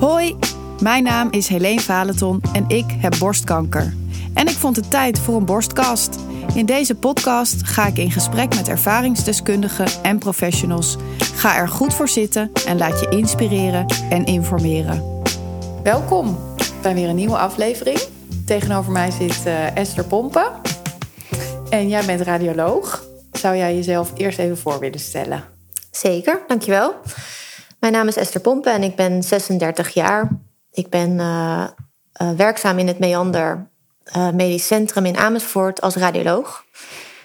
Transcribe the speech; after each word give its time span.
Hoi, 0.00 0.36
mijn 0.82 1.02
naam 1.02 1.28
is 1.30 1.48
Helene 1.48 1.80
Valenton 1.80 2.42
en 2.52 2.64
ik 2.68 2.84
heb 2.88 3.14
borstkanker. 3.18 3.94
En 4.34 4.46
ik 4.46 4.54
vond 4.56 4.76
het 4.76 4.90
tijd 4.90 5.18
voor 5.18 5.36
een 5.36 5.44
borstkast. 5.44 6.18
In 6.54 6.66
deze 6.66 6.94
podcast 6.94 7.66
ga 7.66 7.86
ik 7.86 7.98
in 7.98 8.10
gesprek 8.10 8.54
met 8.54 8.68
ervaringsdeskundigen 8.68 9.86
en 10.02 10.18
professionals. 10.18 10.96
Ga 11.34 11.56
er 11.56 11.68
goed 11.68 11.94
voor 11.94 12.08
zitten 12.08 12.50
en 12.66 12.78
laat 12.78 13.00
je 13.00 13.08
inspireren 13.08 13.86
en 14.10 14.24
informeren. 14.24 15.22
Welkom 15.82 16.38
bij 16.82 16.94
weer 16.94 17.08
een 17.08 17.16
nieuwe 17.16 17.38
aflevering. 17.38 17.98
Tegenover 18.46 18.92
mij 18.92 19.10
zit 19.10 19.46
uh, 19.46 19.76
Esther 19.76 20.04
Pompen. 20.04 20.52
En 21.70 21.88
jij 21.88 22.06
bent 22.06 22.20
radioloog. 22.20 23.04
Zou 23.32 23.56
jij 23.56 23.74
jezelf 23.74 24.12
eerst 24.16 24.38
even 24.38 24.58
voor 24.58 24.78
willen 24.78 25.00
stellen? 25.00 25.44
Zeker, 25.90 26.42
dankjewel. 26.46 26.94
Mijn 27.80 27.92
naam 27.92 28.08
is 28.08 28.16
Esther 28.16 28.40
Pompen 28.40 28.72
en 28.72 28.82
ik 28.82 28.96
ben 28.96 29.22
36 29.22 29.88
jaar. 29.88 30.30
Ik 30.70 30.88
ben 30.88 31.10
uh, 31.10 31.66
uh, 32.22 32.30
werkzaam 32.30 32.78
in 32.78 32.86
het 32.86 32.98
Meander 32.98 33.70
uh, 34.16 34.30
Medisch 34.30 34.66
Centrum 34.66 35.06
in 35.06 35.16
Amersfoort 35.16 35.80
als 35.80 35.94
radioloog. 35.94 36.64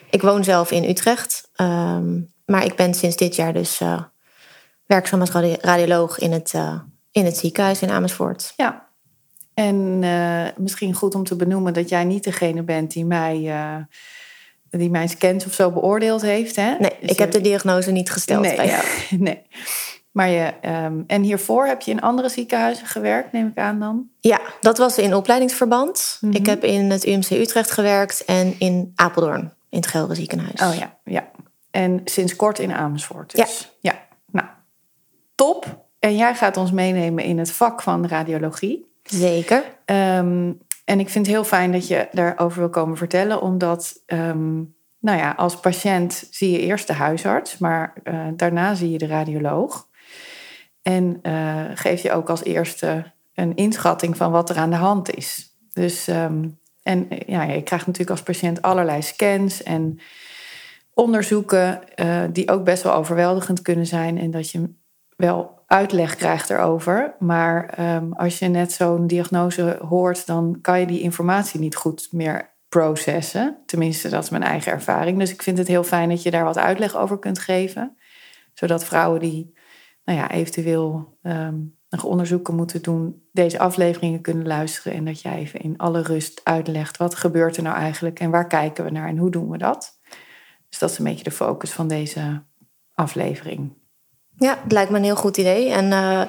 Ik 0.09 0.21
woon 0.21 0.43
zelf 0.43 0.71
in 0.71 0.89
Utrecht, 0.89 1.49
um, 1.55 2.33
maar 2.45 2.65
ik 2.65 2.75
ben 2.75 2.93
sinds 2.93 3.15
dit 3.15 3.35
jaar 3.35 3.53
dus 3.53 3.81
werkzaam 4.85 5.19
als 5.19 5.31
radi 5.31 5.57
radioloog 5.61 6.19
in 6.19 6.31
het, 6.31 6.53
in 7.11 7.25
het 7.25 7.37
ziekenhuis 7.37 7.81
in 7.81 7.89
Amersfoort. 7.89 8.53
Ja, 8.55 8.87
en 9.53 9.99
misschien 10.57 10.93
goed 10.93 11.15
om 11.15 11.23
te 11.23 11.35
benoemen 11.35 11.73
dat 11.73 11.89
jij 11.89 12.03
niet 12.03 12.23
degene 12.23 12.63
bent 12.63 12.91
die 12.91 13.05
mij 13.05 13.53
die 14.69 14.89
mijn 14.89 15.09
scans 15.09 15.45
of 15.45 15.53
zo 15.53 15.71
beoordeeld 15.71 16.21
heeft. 16.21 16.55
Hè? 16.55 16.75
Nee, 16.79 16.95
dus 17.01 17.09
ik 17.09 17.17
heb 17.17 17.31
de 17.31 17.41
diagnose 17.41 17.91
niet 17.91 18.11
gesteld 18.11 18.41
nee, 18.41 18.55
bij 18.55 18.67
jou. 18.67 18.83
nee. 19.23 19.41
Maar 20.11 20.29
je, 20.29 20.53
um, 20.85 21.03
en 21.07 21.21
hiervoor 21.21 21.65
heb 21.65 21.81
je 21.81 21.91
in 21.91 22.01
andere 22.01 22.29
ziekenhuizen 22.29 22.85
gewerkt, 22.85 23.31
neem 23.31 23.47
ik 23.47 23.57
aan 23.57 23.79
dan? 23.79 24.09
Ja, 24.19 24.41
dat 24.59 24.77
was 24.77 24.97
in 24.97 25.15
opleidingsverband. 25.15 26.17
Mm 26.21 26.29
-hmm. 26.29 26.39
Ik 26.39 26.45
heb 26.45 26.63
in 26.63 26.89
het 26.91 27.05
UMC 27.05 27.29
Utrecht 27.29 27.71
gewerkt 27.71 28.25
en 28.25 28.55
in 28.57 28.91
Apeldoorn, 28.95 29.53
in 29.69 29.77
het 29.77 29.87
Gelre 29.87 30.15
ziekenhuis. 30.15 30.61
Oh 30.61 30.75
ja, 30.75 30.97
ja. 31.03 31.29
En 31.71 32.01
sinds 32.05 32.35
kort 32.35 32.59
in 32.59 32.73
Amersfoort 32.73 33.35
dus. 33.35 33.71
Ja. 33.79 33.91
ja. 33.91 33.99
Nou, 34.31 34.47
top. 35.35 35.85
En 35.99 36.15
jij 36.15 36.35
gaat 36.35 36.57
ons 36.57 36.71
meenemen 36.71 37.23
in 37.23 37.37
het 37.37 37.51
vak 37.51 37.81
van 37.81 38.07
radiologie. 38.07 38.91
Zeker. 39.03 39.63
Um, 39.85 40.59
en 40.85 40.99
ik 40.99 41.09
vind 41.09 41.25
het 41.25 41.35
heel 41.35 41.43
fijn 41.43 41.71
dat 41.71 41.87
je 41.87 42.07
daarover 42.11 42.59
wil 42.59 42.69
komen 42.69 42.97
vertellen, 42.97 43.41
omdat, 43.41 44.03
um, 44.05 44.75
nou 44.99 45.17
ja, 45.17 45.31
als 45.31 45.59
patiënt 45.59 46.27
zie 46.31 46.51
je 46.51 46.59
eerst 46.59 46.87
de 46.87 46.93
huisarts, 46.93 47.57
maar 47.57 47.93
uh, 48.03 48.27
daarna 48.35 48.73
zie 48.73 48.91
je 48.91 48.97
de 48.97 49.07
radioloog. 49.07 49.89
En 50.81 51.19
uh, 51.23 51.63
geef 51.73 52.01
je 52.01 52.11
ook 52.11 52.29
als 52.29 52.43
eerste 52.43 53.11
een 53.33 53.55
inschatting 53.55 54.17
van 54.17 54.31
wat 54.31 54.49
er 54.49 54.55
aan 54.55 54.69
de 54.69 54.75
hand 54.75 55.15
is. 55.15 55.55
Dus, 55.73 56.07
um, 56.07 56.59
en 56.83 57.07
ja, 57.25 57.43
je 57.43 57.61
krijgt 57.61 57.85
natuurlijk 57.85 58.09
als 58.11 58.23
patiënt 58.23 58.61
allerlei 58.61 59.01
scans 59.01 59.63
en 59.63 59.99
onderzoeken 60.93 61.81
uh, 61.95 62.23
die 62.31 62.51
ook 62.51 62.63
best 62.63 62.83
wel 62.83 62.93
overweldigend 62.93 63.61
kunnen 63.61 63.85
zijn. 63.85 64.17
En 64.17 64.31
dat 64.31 64.51
je 64.51 64.73
wel 65.15 65.59
uitleg 65.67 66.15
krijgt 66.15 66.49
erover. 66.49 67.15
Maar 67.19 67.79
um, 67.95 68.13
als 68.13 68.39
je 68.39 68.47
net 68.47 68.71
zo'n 68.71 69.07
diagnose 69.07 69.77
hoort, 69.87 70.25
dan 70.25 70.57
kan 70.61 70.79
je 70.79 70.85
die 70.85 71.01
informatie 71.01 71.59
niet 71.59 71.75
goed 71.75 72.07
meer 72.11 72.49
processen. 72.69 73.57
Tenminste, 73.65 74.09
dat 74.09 74.23
is 74.23 74.29
mijn 74.29 74.43
eigen 74.43 74.71
ervaring. 74.71 75.19
Dus 75.19 75.31
ik 75.31 75.41
vind 75.41 75.57
het 75.57 75.67
heel 75.67 75.83
fijn 75.83 76.09
dat 76.09 76.23
je 76.23 76.31
daar 76.31 76.43
wat 76.43 76.57
uitleg 76.57 76.97
over 76.97 77.19
kunt 77.19 77.39
geven. 77.39 77.97
Zodat 78.53 78.85
vrouwen 78.85 79.19
die 79.19 79.53
nou 80.03 80.19
ja, 80.19 80.31
eventueel 80.31 81.17
um, 81.23 81.77
nog 81.89 82.03
onderzoeken 82.03 82.55
moeten 82.55 82.81
doen, 82.81 83.23
deze 83.31 83.59
afleveringen 83.59 84.21
kunnen 84.21 84.47
luisteren. 84.47 84.93
En 84.93 85.05
dat 85.05 85.21
jij 85.21 85.35
even 85.35 85.59
in 85.59 85.77
alle 85.77 86.01
rust 86.01 86.41
uitlegt 86.43 86.97
wat 86.97 87.15
gebeurt 87.15 87.57
er 87.57 87.63
nou 87.63 87.75
eigenlijk 87.75 88.19
en 88.19 88.29
waar 88.29 88.47
kijken 88.47 88.83
we 88.83 88.91
naar 88.91 89.07
en 89.07 89.17
hoe 89.17 89.31
doen 89.31 89.49
we 89.49 89.57
dat. 89.57 89.99
Dus 90.69 90.79
dat 90.79 90.89
is 90.89 90.97
een 90.97 91.03
beetje 91.03 91.23
de 91.23 91.31
focus 91.31 91.71
van 91.71 91.87
deze 91.87 92.43
aflevering. 92.93 93.73
Ja, 94.35 94.59
het 94.63 94.71
lijkt 94.71 94.91
me 94.91 94.97
een 94.97 95.03
heel 95.03 95.15
goed 95.15 95.37
idee. 95.37 95.69
En 95.69 95.85
uh, 95.85 96.21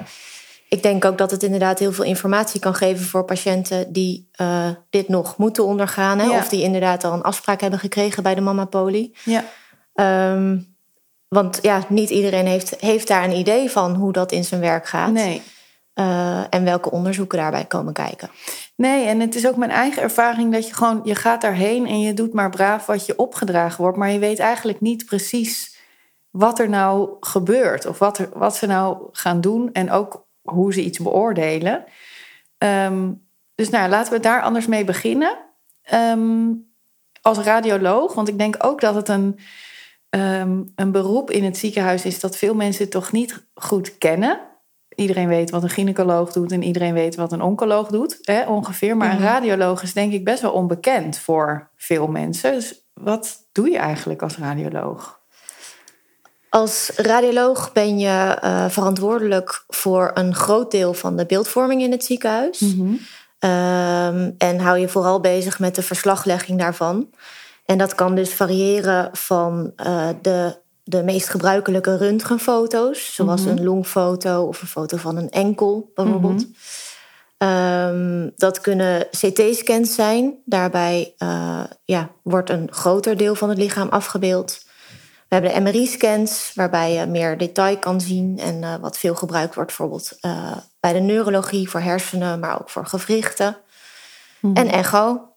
ik 0.69 0.83
denk 0.83 1.05
ook 1.05 1.17
dat 1.17 1.31
het 1.31 1.43
inderdaad 1.43 1.79
heel 1.79 1.91
veel 1.91 2.03
informatie 2.03 2.59
kan 2.59 2.75
geven 2.75 3.05
voor 3.05 3.25
patiënten 3.25 3.93
die 3.93 4.29
uh, 4.41 4.69
dit 4.89 5.07
nog 5.07 5.37
moeten 5.37 5.65
ondergaan. 5.65 6.19
Hè? 6.19 6.25
Ja. 6.25 6.37
Of 6.37 6.49
die 6.49 6.63
inderdaad 6.63 7.03
al 7.03 7.13
een 7.13 7.21
afspraak 7.21 7.61
hebben 7.61 7.79
gekregen 7.79 8.23
bij 8.23 8.35
de 8.35 8.41
mama 8.41 8.65
poli. 8.65 9.15
Ja. 9.23 9.43
Um, 10.33 10.72
want 11.33 11.59
ja, 11.61 11.83
niet 11.89 12.09
iedereen 12.09 12.45
heeft, 12.45 12.75
heeft 12.79 13.07
daar 13.07 13.23
een 13.23 13.37
idee 13.37 13.71
van 13.71 13.95
hoe 13.95 14.11
dat 14.11 14.31
in 14.31 14.43
zijn 14.43 14.61
werk 14.61 14.87
gaat. 14.87 15.11
Nee. 15.11 15.41
Uh, 15.95 16.43
en 16.49 16.63
welke 16.63 16.91
onderzoeken 16.91 17.37
daarbij 17.37 17.65
komen 17.65 17.93
kijken. 17.93 18.29
Nee, 18.75 19.05
en 19.05 19.19
het 19.19 19.35
is 19.35 19.47
ook 19.47 19.55
mijn 19.55 19.71
eigen 19.71 20.01
ervaring 20.01 20.53
dat 20.53 20.67
je 20.67 20.73
gewoon, 20.73 21.01
je 21.03 21.15
gaat 21.15 21.41
daarheen 21.41 21.87
en 21.87 21.99
je 21.99 22.13
doet 22.13 22.33
maar 22.33 22.49
braaf 22.49 22.85
wat 22.85 23.05
je 23.05 23.17
opgedragen 23.17 23.81
wordt. 23.81 23.97
Maar 23.97 24.09
je 24.09 24.19
weet 24.19 24.39
eigenlijk 24.39 24.81
niet 24.81 25.05
precies 25.05 25.77
wat 26.29 26.59
er 26.59 26.69
nou 26.69 27.09
gebeurt 27.19 27.85
of 27.85 27.99
wat, 27.99 28.17
er, 28.17 28.29
wat 28.33 28.55
ze 28.55 28.65
nou 28.65 28.97
gaan 29.11 29.41
doen 29.41 29.69
en 29.71 29.91
ook 29.91 30.25
hoe 30.41 30.73
ze 30.73 30.83
iets 30.83 30.99
beoordelen. 30.99 31.83
Um, 32.57 33.27
dus 33.55 33.69
nou, 33.69 33.89
laten 33.89 34.13
we 34.13 34.19
daar 34.19 34.41
anders 34.41 34.67
mee 34.67 34.83
beginnen. 34.83 35.37
Um, 35.93 36.71
als 37.21 37.37
radioloog, 37.37 38.13
want 38.13 38.27
ik 38.27 38.37
denk 38.37 38.55
ook 38.59 38.81
dat 38.81 38.95
het 38.95 39.09
een, 39.09 39.39
um, 40.15 40.71
een 40.75 40.91
beroep 40.91 41.31
in 41.31 41.43
het 41.43 41.57
ziekenhuis 41.57 42.05
is 42.05 42.19
dat 42.19 42.37
veel 42.37 42.55
mensen 42.55 42.89
toch 42.89 43.11
niet 43.11 43.45
goed 43.53 43.97
kennen. 43.97 44.39
Iedereen 44.95 45.27
weet 45.27 45.49
wat 45.49 45.63
een 45.63 45.69
gynaecoloog 45.69 46.31
doet 46.31 46.51
en 46.51 46.63
iedereen 46.63 46.93
weet 46.93 47.15
wat 47.15 47.31
een 47.31 47.41
oncoloog 47.41 47.87
doet, 47.87 48.17
hè, 48.21 48.43
ongeveer. 48.47 48.97
Maar 48.97 49.11
een 49.11 49.19
radioloog 49.19 49.83
is 49.83 49.93
denk 49.93 50.13
ik 50.13 50.23
best 50.23 50.41
wel 50.41 50.51
onbekend 50.51 51.17
voor 51.17 51.69
veel 51.75 52.07
mensen. 52.07 52.53
Dus 52.53 52.83
wat 52.93 53.47
doe 53.51 53.69
je 53.69 53.77
eigenlijk 53.77 54.21
als 54.21 54.37
radioloog? 54.37 55.21
Als 56.49 56.91
radioloog 56.95 57.71
ben 57.71 57.99
je 57.99 58.39
uh, 58.43 58.69
verantwoordelijk 58.69 59.63
voor 59.67 60.11
een 60.13 60.35
groot 60.35 60.71
deel 60.71 60.93
van 60.93 61.17
de 61.17 61.25
beeldvorming 61.25 61.81
in 61.81 61.91
het 61.91 62.03
ziekenhuis. 62.03 62.59
Mm 62.59 62.71
-hmm. 62.71 62.99
um, 63.51 64.35
en 64.37 64.59
hou 64.59 64.77
je 64.77 64.89
vooral 64.89 65.19
bezig 65.19 65.59
met 65.59 65.75
de 65.75 65.81
verslaglegging 65.81 66.59
daarvan. 66.59 67.09
En 67.65 67.77
dat 67.77 67.95
kan 67.95 68.15
dus 68.15 68.33
variëren 68.33 69.09
van 69.11 69.71
uh, 69.77 70.09
de, 70.21 70.57
de 70.83 71.03
meest 71.03 71.29
gebruikelijke 71.29 71.97
röntgenfoto's, 71.97 73.15
zoals 73.15 73.41
mm 73.41 73.47
-hmm. 73.47 73.57
een 73.57 73.63
longfoto 73.63 74.43
of 74.43 74.61
een 74.61 74.67
foto 74.67 74.97
van 74.97 75.17
een 75.17 75.29
enkel 75.29 75.91
bijvoorbeeld. 75.93 76.47
Mm 76.47 76.55
-hmm. 77.37 77.47
um, 77.47 78.31
dat 78.35 78.61
kunnen 78.61 79.07
CT-scans 79.09 79.95
zijn. 79.95 80.37
Daarbij 80.45 81.13
uh, 81.17 81.63
ja, 81.85 82.09
wordt 82.23 82.49
een 82.49 82.67
groter 82.71 83.17
deel 83.17 83.35
van 83.35 83.49
het 83.49 83.57
lichaam 83.57 83.89
afgebeeld. 83.89 84.61
We 85.27 85.39
hebben 85.39 85.63
de 85.63 85.71
MRI-scans, 85.71 86.51
waarbij 86.55 86.93
je 86.93 87.05
meer 87.05 87.37
detail 87.37 87.77
kan 87.77 88.01
zien 88.01 88.39
en 88.39 88.61
uh, 88.61 88.75
wat 88.81 88.97
veel 88.97 89.15
gebruikt 89.15 89.55
wordt, 89.55 89.69
bijvoorbeeld 89.69 90.17
uh, 90.21 90.57
bij 90.79 90.93
de 90.93 90.99
neurologie 90.99 91.69
voor 91.69 91.79
hersenen, 91.79 92.39
maar 92.39 92.59
ook 92.59 92.69
voor 92.69 92.85
gewrichten. 92.85 93.57
Mm 94.39 94.55
-hmm. 94.55 94.65
En 94.65 94.71
echo. 94.71 95.33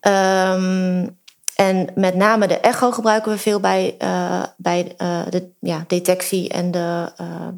Um, 0.00 1.17
en 1.60 1.88
met 1.94 2.14
name 2.14 2.46
de 2.46 2.58
echo 2.58 2.90
gebruiken 2.90 3.32
we 3.32 3.38
veel 3.38 3.60
bij, 3.60 3.94
uh, 4.02 4.44
bij 4.56 4.94
de 5.30 5.50
ja, 5.60 5.84
detectie 5.86 6.48
en 6.48 6.70
de 6.70 7.12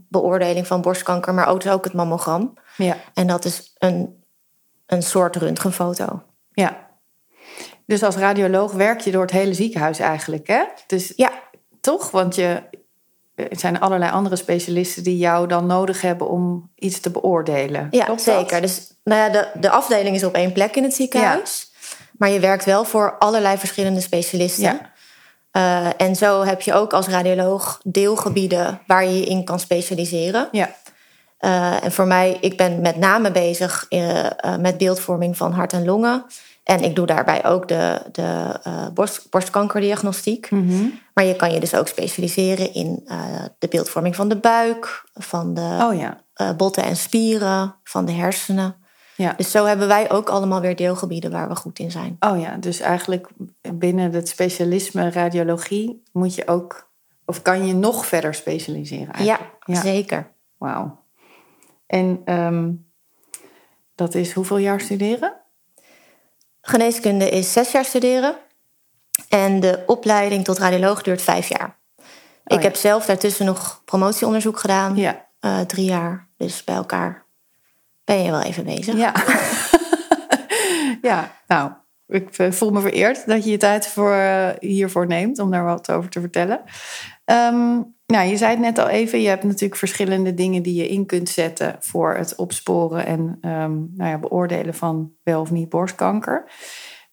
beoordeling 0.08 0.66
van 0.66 0.80
borstkanker, 0.80 1.34
maar 1.34 1.48
ook, 1.48 1.66
ook 1.66 1.84
het 1.84 1.92
mammogram. 1.92 2.54
Ja. 2.76 2.96
En 3.14 3.26
dat 3.26 3.44
is 3.44 3.74
een, 3.78 4.22
een 4.86 5.02
soort 5.02 5.36
röntgenfoto. 5.36 6.22
Ja. 6.52 6.88
Dus 7.86 8.02
als 8.02 8.16
radioloog 8.16 8.72
werk 8.72 9.00
je 9.00 9.10
door 9.10 9.22
het 9.22 9.30
hele 9.30 9.54
ziekenhuis 9.54 9.98
eigenlijk, 9.98 10.46
hè? 10.46 10.62
Dus 10.86 11.12
ja. 11.16 11.32
Toch? 11.80 12.10
Want 12.10 12.34
je, 12.34 12.62
er 13.34 13.48
zijn 13.50 13.80
allerlei 13.80 14.12
andere 14.12 14.36
specialisten 14.36 15.02
die 15.02 15.16
jou 15.16 15.46
dan 15.46 15.66
nodig 15.66 16.00
hebben 16.00 16.28
om 16.28 16.70
iets 16.74 17.00
te 17.00 17.10
beoordelen. 17.10 17.88
Ja, 17.90 18.04
Klopt 18.04 18.22
zeker. 18.22 18.60
Dat? 18.60 18.62
Dus 18.62 18.92
nou 19.04 19.20
ja, 19.20 19.28
de, 19.28 19.60
de 19.60 19.70
afdeling 19.70 20.16
is 20.16 20.24
op 20.24 20.34
één 20.34 20.52
plek 20.52 20.76
in 20.76 20.82
het 20.82 20.94
ziekenhuis. 20.94 21.69
Ja. 21.69 21.69
Maar 22.20 22.30
je 22.30 22.40
werkt 22.40 22.64
wel 22.64 22.84
voor 22.84 23.16
allerlei 23.18 23.58
verschillende 23.58 24.00
specialisten. 24.00 24.62
Ja. 24.62 24.90
Uh, 25.52 25.90
en 25.96 26.16
zo 26.16 26.44
heb 26.44 26.60
je 26.60 26.74
ook 26.74 26.92
als 26.92 27.06
radioloog 27.06 27.80
deelgebieden 27.84 28.80
waar 28.86 29.04
je 29.04 29.18
je 29.18 29.24
in 29.24 29.44
kan 29.44 29.60
specialiseren. 29.60 30.48
Ja. 30.52 30.70
Uh, 31.40 31.84
en 31.84 31.92
voor 31.92 32.06
mij, 32.06 32.38
ik 32.40 32.56
ben 32.56 32.80
met 32.80 32.96
name 32.96 33.30
bezig 33.30 33.86
uh, 33.90 34.26
met 34.58 34.78
beeldvorming 34.78 35.36
van 35.36 35.52
hart 35.52 35.72
en 35.72 35.84
longen. 35.84 36.24
En 36.64 36.82
ik 36.82 36.96
doe 36.96 37.06
daarbij 37.06 37.44
ook 37.44 37.68
de, 37.68 38.02
de 38.12 38.60
borst, 38.94 39.30
borstkankerdiagnostiek. 39.30 40.50
Mm 40.50 40.68
-hmm. 40.68 41.00
Maar 41.14 41.24
je 41.24 41.36
kan 41.36 41.52
je 41.52 41.60
dus 41.60 41.74
ook 41.74 41.88
specialiseren 41.88 42.74
in 42.74 43.08
de 43.58 43.68
beeldvorming 43.68 44.16
van 44.16 44.28
de 44.28 44.36
buik, 44.36 45.04
van 45.14 45.54
de 45.54 45.88
oh, 45.90 45.98
ja. 45.98 46.20
botten 46.56 46.84
en 46.84 46.96
spieren, 46.96 47.74
van 47.84 48.04
de 48.04 48.12
hersenen. 48.12 48.74
Ja. 49.20 49.32
Dus 49.36 49.50
zo 49.50 49.64
hebben 49.64 49.88
wij 49.88 50.10
ook 50.10 50.28
allemaal 50.28 50.60
weer 50.60 50.76
deelgebieden 50.76 51.30
waar 51.30 51.48
we 51.48 51.56
goed 51.56 51.78
in 51.78 51.90
zijn. 51.90 52.16
Oh 52.20 52.40
ja, 52.40 52.56
dus 52.56 52.80
eigenlijk 52.80 53.28
binnen 53.74 54.12
het 54.12 54.28
specialisme 54.28 55.10
radiologie 55.10 56.02
moet 56.12 56.34
je 56.34 56.48
ook, 56.48 56.90
of 57.24 57.42
kan 57.42 57.66
je 57.66 57.74
nog 57.74 58.06
verder 58.06 58.34
specialiseren? 58.34 59.24
Ja, 59.24 59.38
ja, 59.64 59.80
zeker. 59.80 60.32
Wauw. 60.58 60.98
En 61.86 62.20
ehm, 62.24 62.72
dat 63.94 64.14
is 64.14 64.32
hoeveel 64.32 64.58
jaar 64.58 64.80
studeren? 64.80 65.34
Geneeskunde 66.60 67.28
is 67.30 67.52
zes 67.52 67.72
jaar 67.72 67.84
studeren. 67.84 68.34
En 69.28 69.60
de 69.60 69.82
opleiding 69.86 70.44
tot 70.44 70.58
radioloog 70.58 71.02
duurt 71.02 71.22
vijf 71.22 71.48
jaar. 71.48 71.78
ik 72.44 72.56
ja. 72.56 72.60
heb 72.60 72.76
zelf 72.76 73.06
daartussen 73.06 73.46
nog 73.46 73.82
promotieonderzoek 73.84 74.58
gedaan. 74.58 74.96
Ja. 74.96 75.26
eh, 75.40 75.60
drie 75.60 75.84
jaar. 75.84 76.28
Dus 76.36 76.64
bij 76.64 76.74
elkaar 76.74 77.28
ben 78.14 78.22
je 78.22 78.30
wel 78.30 78.42
even 78.42 78.64
bezig. 78.64 78.96
Ja. 78.96 79.14
ja, 81.10 81.32
nou, 81.46 81.70
ik 82.06 82.38
eh, 82.38 82.50
voel 82.50 82.70
me 82.70 82.80
vereerd 82.80 83.26
dat 83.26 83.44
je 83.44 83.50
je 83.50 83.56
tijd 83.56 83.86
voor, 83.86 84.12
eh, 84.12 84.48
hiervoor 84.60 85.06
neemt 85.06 85.38
om 85.38 85.50
daar 85.50 85.64
wat 85.64 85.90
over 85.90 86.10
te 86.10 86.20
vertellen. 86.20 86.60
Ehm, 87.24 87.80
nou, 88.06 88.28
je 88.28 88.36
zei 88.36 88.50
het 88.50 88.60
net 88.60 88.78
al 88.78 88.88
even, 88.88 89.20
je 89.20 89.28
hebt 89.28 89.44
natuurlijk 89.44 89.76
verschillende 89.76 90.34
dingen 90.34 90.62
die 90.62 90.74
je 90.74 90.88
in 90.88 91.06
kunt 91.06 91.28
zetten 91.28 91.76
voor 91.80 92.14
het 92.14 92.34
opsporen 92.34 93.06
en 93.06 93.38
ehm, 93.40 93.72
nou 93.94 94.10
ja, 94.10 94.18
beoordelen 94.18 94.74
van 94.74 95.12
wel 95.22 95.40
of 95.40 95.50
niet 95.50 95.68
borstkanker. 95.68 96.50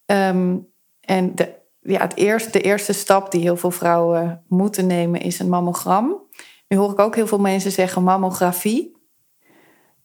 Ehm, 0.06 0.58
en 1.02 1.36
de, 1.36 1.56
ja, 1.80 2.02
het 2.02 2.16
eerste, 2.16 2.52
de 2.52 2.62
eerste 2.62 2.94
stap 2.94 3.32
die 3.32 3.42
heel 3.42 3.58
veel 3.58 3.72
vrouwen 3.72 4.44
moeten 4.48 4.88
nemen 4.88 5.22
is 5.22 5.40
een 5.40 5.50
mammogram. 5.50 6.26
Nu 6.68 6.78
hoor 6.78 6.92
ik 6.92 7.00
ook 7.00 7.16
heel 7.16 7.28
veel 7.28 7.40
mensen 7.40 7.72
zeggen 7.72 8.04
mammografie 8.04 8.97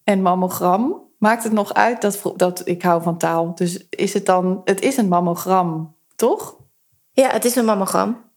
en 0.04 0.22
mammogram. 0.22 1.00
Maakt 1.18 1.44
het 1.44 1.52
nog 1.52 1.74
uit 1.74 2.00
dat, 2.00 2.32
dat 2.36 2.62
ik 2.68 2.82
hou 2.82 3.02
van 3.02 3.18
taal? 3.18 3.54
Dus 3.54 3.86
is 3.88 4.14
het 4.14 4.26
dan, 4.26 4.60
het 4.64 4.80
is 4.80 4.96
een 4.96 5.08
mammogram, 5.08 5.96
toch? 6.16 6.56
Ja, 7.12 7.28
het 7.30 7.44
is 7.44 7.56
een 7.56 7.64
mammogram. 7.64 8.30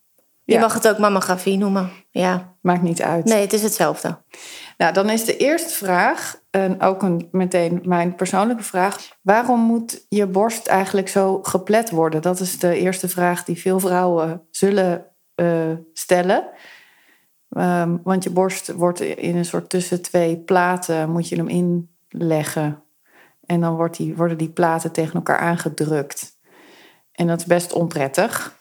Je 0.44 0.54
Ja. 0.54 0.60
mag 0.60 0.74
het 0.74 0.88
ook 0.88 0.98
mammografie 0.98 1.58
noemen. 1.58 1.92
Ja. 2.10 2.54
Maakt 2.62 2.82
niet 2.82 3.02
uit. 3.02 3.26
Nee, 3.26 3.42
het 3.42 3.54
is 3.54 3.62
hetzelfde. 3.64 4.18
Nou, 4.78 4.94
dan 4.94 5.10
is 5.10 5.26
de 5.26 5.38
eerste 5.38 5.74
vraag, 5.86 6.42
en 6.50 6.82
ook 6.82 7.02
een, 7.04 7.28
meteen 7.32 7.82
mijn 7.84 8.16
persoonlijke 8.16 8.64
vraag: 8.64 8.98
waarom 9.22 9.60
moet 9.60 10.06
je 10.10 10.28
borst 10.28 10.68
eigenlijk 10.68 11.08
zo 11.10 11.40
geplet 11.44 11.90
worden? 11.90 12.22
Dat 12.22 12.40
is 12.40 12.60
de 12.60 12.76
eerste 12.78 13.10
vraag 13.10 13.44
die 13.44 13.60
veel 13.60 13.80
vrouwen 13.80 14.42
zullen 14.52 15.06
eh, 15.36 15.48
stellen. 15.94 16.44
Ehm, 17.56 17.98
want 18.04 18.24
je 18.24 18.30
borst 18.30 18.74
wordt 18.74 19.00
in 19.00 19.36
een 19.36 19.46
soort 19.46 19.70
tussen 19.70 20.02
twee 20.02 20.38
platen, 20.38 21.10
moet 21.10 21.30
je 21.30 21.36
hem 21.36 21.80
inleggen. 22.10 22.84
En 23.46 23.62
dan 23.62 23.76
wordt 23.76 23.98
die, 23.98 24.16
worden 24.16 24.38
die 24.38 24.50
platen 24.50 24.92
tegen 24.92 25.14
elkaar 25.14 25.40
aangedrukt. 25.40 26.38
En 27.12 27.28
dat 27.28 27.40
is 27.40 27.46
best 27.46 27.74
onprettig. 27.74 28.54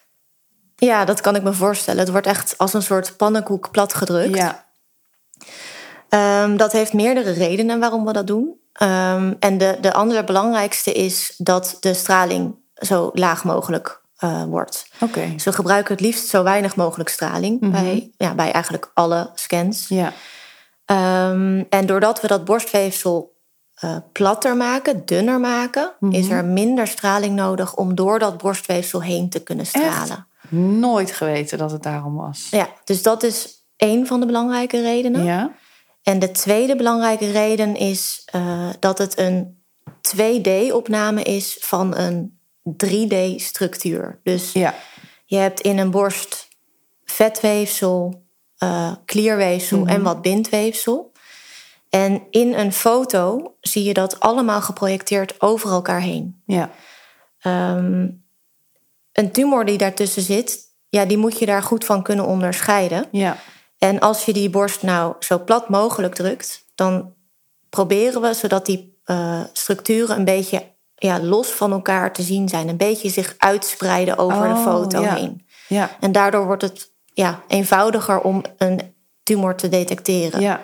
Ja, 0.76 1.04
dat 1.04 1.20
kan 1.20 1.36
ik 1.36 1.42
me 1.42 1.52
voorstellen. 1.52 2.00
Het 2.00 2.10
wordt 2.10 2.26
echt 2.26 2.58
als 2.58 2.74
een 2.74 2.82
soort 2.82 3.16
pannenkoek 3.16 3.70
platgedrukt. 3.70 4.36
Ja, 4.36 4.64
Ehm, 6.14 6.56
dat 6.56 6.72
heeft 6.72 6.92
meerdere 6.92 7.30
redenen 7.30 7.80
waarom 7.80 8.04
we 8.04 8.12
dat 8.12 8.26
doen. 8.26 8.60
Ehm, 8.72 9.34
en 9.38 9.58
de, 9.58 9.78
de 9.80 9.92
andere 9.92 10.24
belangrijkste 10.24 10.92
is 10.92 11.34
dat 11.38 11.76
de 11.80 11.94
straling 11.94 12.54
zo 12.74 13.10
laag 13.12 13.44
mogelijk 13.44 14.02
eh, 14.24 14.44
wordt. 14.44 14.86
oké. 15.00 15.30
Dus 15.32 15.44
we 15.44 15.52
gebruiken 15.52 15.92
het 15.94 16.02
liefst 16.02 16.28
zo 16.28 16.42
weinig 16.42 16.76
mogelijk 16.76 17.08
straling 17.08 17.60
Mhm. 17.60 17.70
bij, 17.70 18.10
ja, 18.16 18.34
bij 18.34 18.50
eigenlijk 18.52 18.90
alle 18.94 19.30
scans. 19.34 19.88
Ja, 19.88 20.12
Ehm, 20.84 21.62
en 21.68 21.86
doordat 21.86 22.20
we 22.20 22.26
dat 22.26 22.44
borstweefsel 22.44 23.32
eh, 23.74 23.96
platter 24.12 24.56
maken, 24.56 25.04
dunner 25.06 25.40
maken, 25.40 25.92
Mhm. 26.00 26.12
is 26.12 26.28
er 26.28 26.44
minder 26.44 26.86
straling 26.86 27.34
nodig 27.34 27.74
om 27.76 27.94
door 27.94 28.18
dat 28.18 28.38
borstweefsel 28.38 29.02
heen 29.02 29.28
te 29.30 29.42
kunnen 29.42 29.66
stralen. 29.66 30.26
nooit 30.78 31.10
geweten 31.10 31.58
dat 31.58 31.70
het 31.70 31.82
daarom 31.82 32.14
was. 32.16 32.48
Ja, 32.50 32.68
dus 32.84 33.02
dat 33.02 33.22
is 33.22 33.64
één 33.76 34.06
van 34.06 34.20
de 34.20 34.26
belangrijke 34.26 34.80
redenen. 34.82 35.24
Ja. 35.24 35.52
En 36.02 36.18
de 36.18 36.30
tweede 36.30 36.76
belangrijke 36.76 37.30
reden 37.30 37.76
is 37.76 38.22
eh, 38.32 38.68
dat 38.78 38.98
het 38.98 39.18
een 39.18 39.62
2D-opname 40.00 41.22
is 41.22 41.56
van 41.60 41.96
een 41.96 42.33
3D-structuur. 42.70 44.20
Dus 44.22 44.52
Ja, 44.52 44.74
je 45.24 45.36
hebt 45.36 45.60
in 45.60 45.78
een 45.78 45.90
borst 45.90 46.48
vetweefsel, 47.04 48.22
eh, 48.58 48.92
klierweefsel 49.04 49.78
Mhm. 49.78 49.88
en 49.88 50.02
wat 50.02 50.22
bindweefsel. 50.22 51.12
En 51.90 52.22
in 52.30 52.54
een 52.54 52.72
foto 52.72 53.54
zie 53.60 53.84
je 53.84 53.94
dat 53.94 54.20
allemaal 54.20 54.60
geprojecteerd 54.60 55.40
over 55.40 55.70
elkaar 55.70 56.00
heen. 56.00 56.42
ja, 56.46 56.70
Ehm, 57.38 58.08
een 59.12 59.30
tumor 59.32 59.64
die 59.64 59.78
daartussen 59.78 60.22
zit, 60.22 60.60
ja, 60.88 61.04
die 61.04 61.16
moet 61.16 61.38
je 61.38 61.46
daar 61.46 61.62
goed 61.62 61.84
van 61.84 62.02
kunnen 62.02 62.26
onderscheiden. 62.26 63.06
ja, 63.10 63.36
En 63.78 64.00
als 64.00 64.24
je 64.24 64.32
die 64.32 64.50
borst 64.50 64.82
nou 64.82 65.14
zo 65.18 65.44
plat 65.44 65.68
mogelijk 65.68 66.14
drukt, 66.14 66.64
dan 66.74 67.14
proberen 67.70 68.20
we 68.20 68.34
zodat 68.34 68.66
die 68.66 68.92
eh, 69.04 69.40
structuren 69.52 70.16
een 70.16 70.24
beetje 70.24 70.72
ja, 71.04 71.20
los 71.22 71.48
van 71.50 71.72
elkaar 71.72 72.12
te 72.12 72.22
zien 72.22 72.48
zijn. 72.48 72.68
Een 72.68 72.76
beetje 72.76 73.08
zich 73.08 73.34
uitspreiden 73.38 74.18
over 74.18 74.42
de 74.48 74.54
Oh, 74.54 74.62
foto 74.62 75.00
ja. 75.00 75.14
heen. 75.14 75.46
ja, 75.68 75.90
En 76.00 76.12
daardoor 76.12 76.46
wordt 76.46 76.62
het 76.62 76.90
ja, 77.12 77.40
eenvoudiger 77.48 78.20
om 78.20 78.42
een 78.58 78.94
tumor 79.22 79.54
te 79.56 79.68
detecteren. 79.68 80.40
ja, 80.40 80.60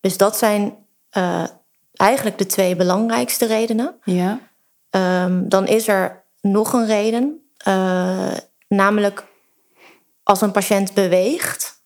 Dus 0.00 0.16
dat 0.16 0.36
zijn 0.36 0.74
eh, 1.10 1.44
eigenlijk 1.92 2.38
de 2.38 2.46
twee 2.46 2.76
belangrijkste 2.76 3.46
redenen. 3.46 3.94
ja, 4.04 4.38
Ehm, 4.90 5.48
dan 5.48 5.66
is 5.66 5.88
er 5.88 6.24
nog 6.40 6.72
een 6.72 6.86
reden, 6.86 7.50
eh, 7.56 8.32
namelijk 8.68 9.24
als 10.22 10.40
een 10.40 10.50
patiënt 10.52 10.94
beweegt, 10.94 11.82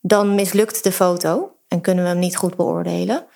dan 0.00 0.34
mislukt 0.34 0.84
de 0.84 0.92
foto 0.92 1.56
en 1.68 1.80
kunnen 1.80 2.04
we 2.04 2.10
hem 2.10 2.18
niet 2.18 2.36
goed 2.36 2.56
beoordelen. 2.56 3.26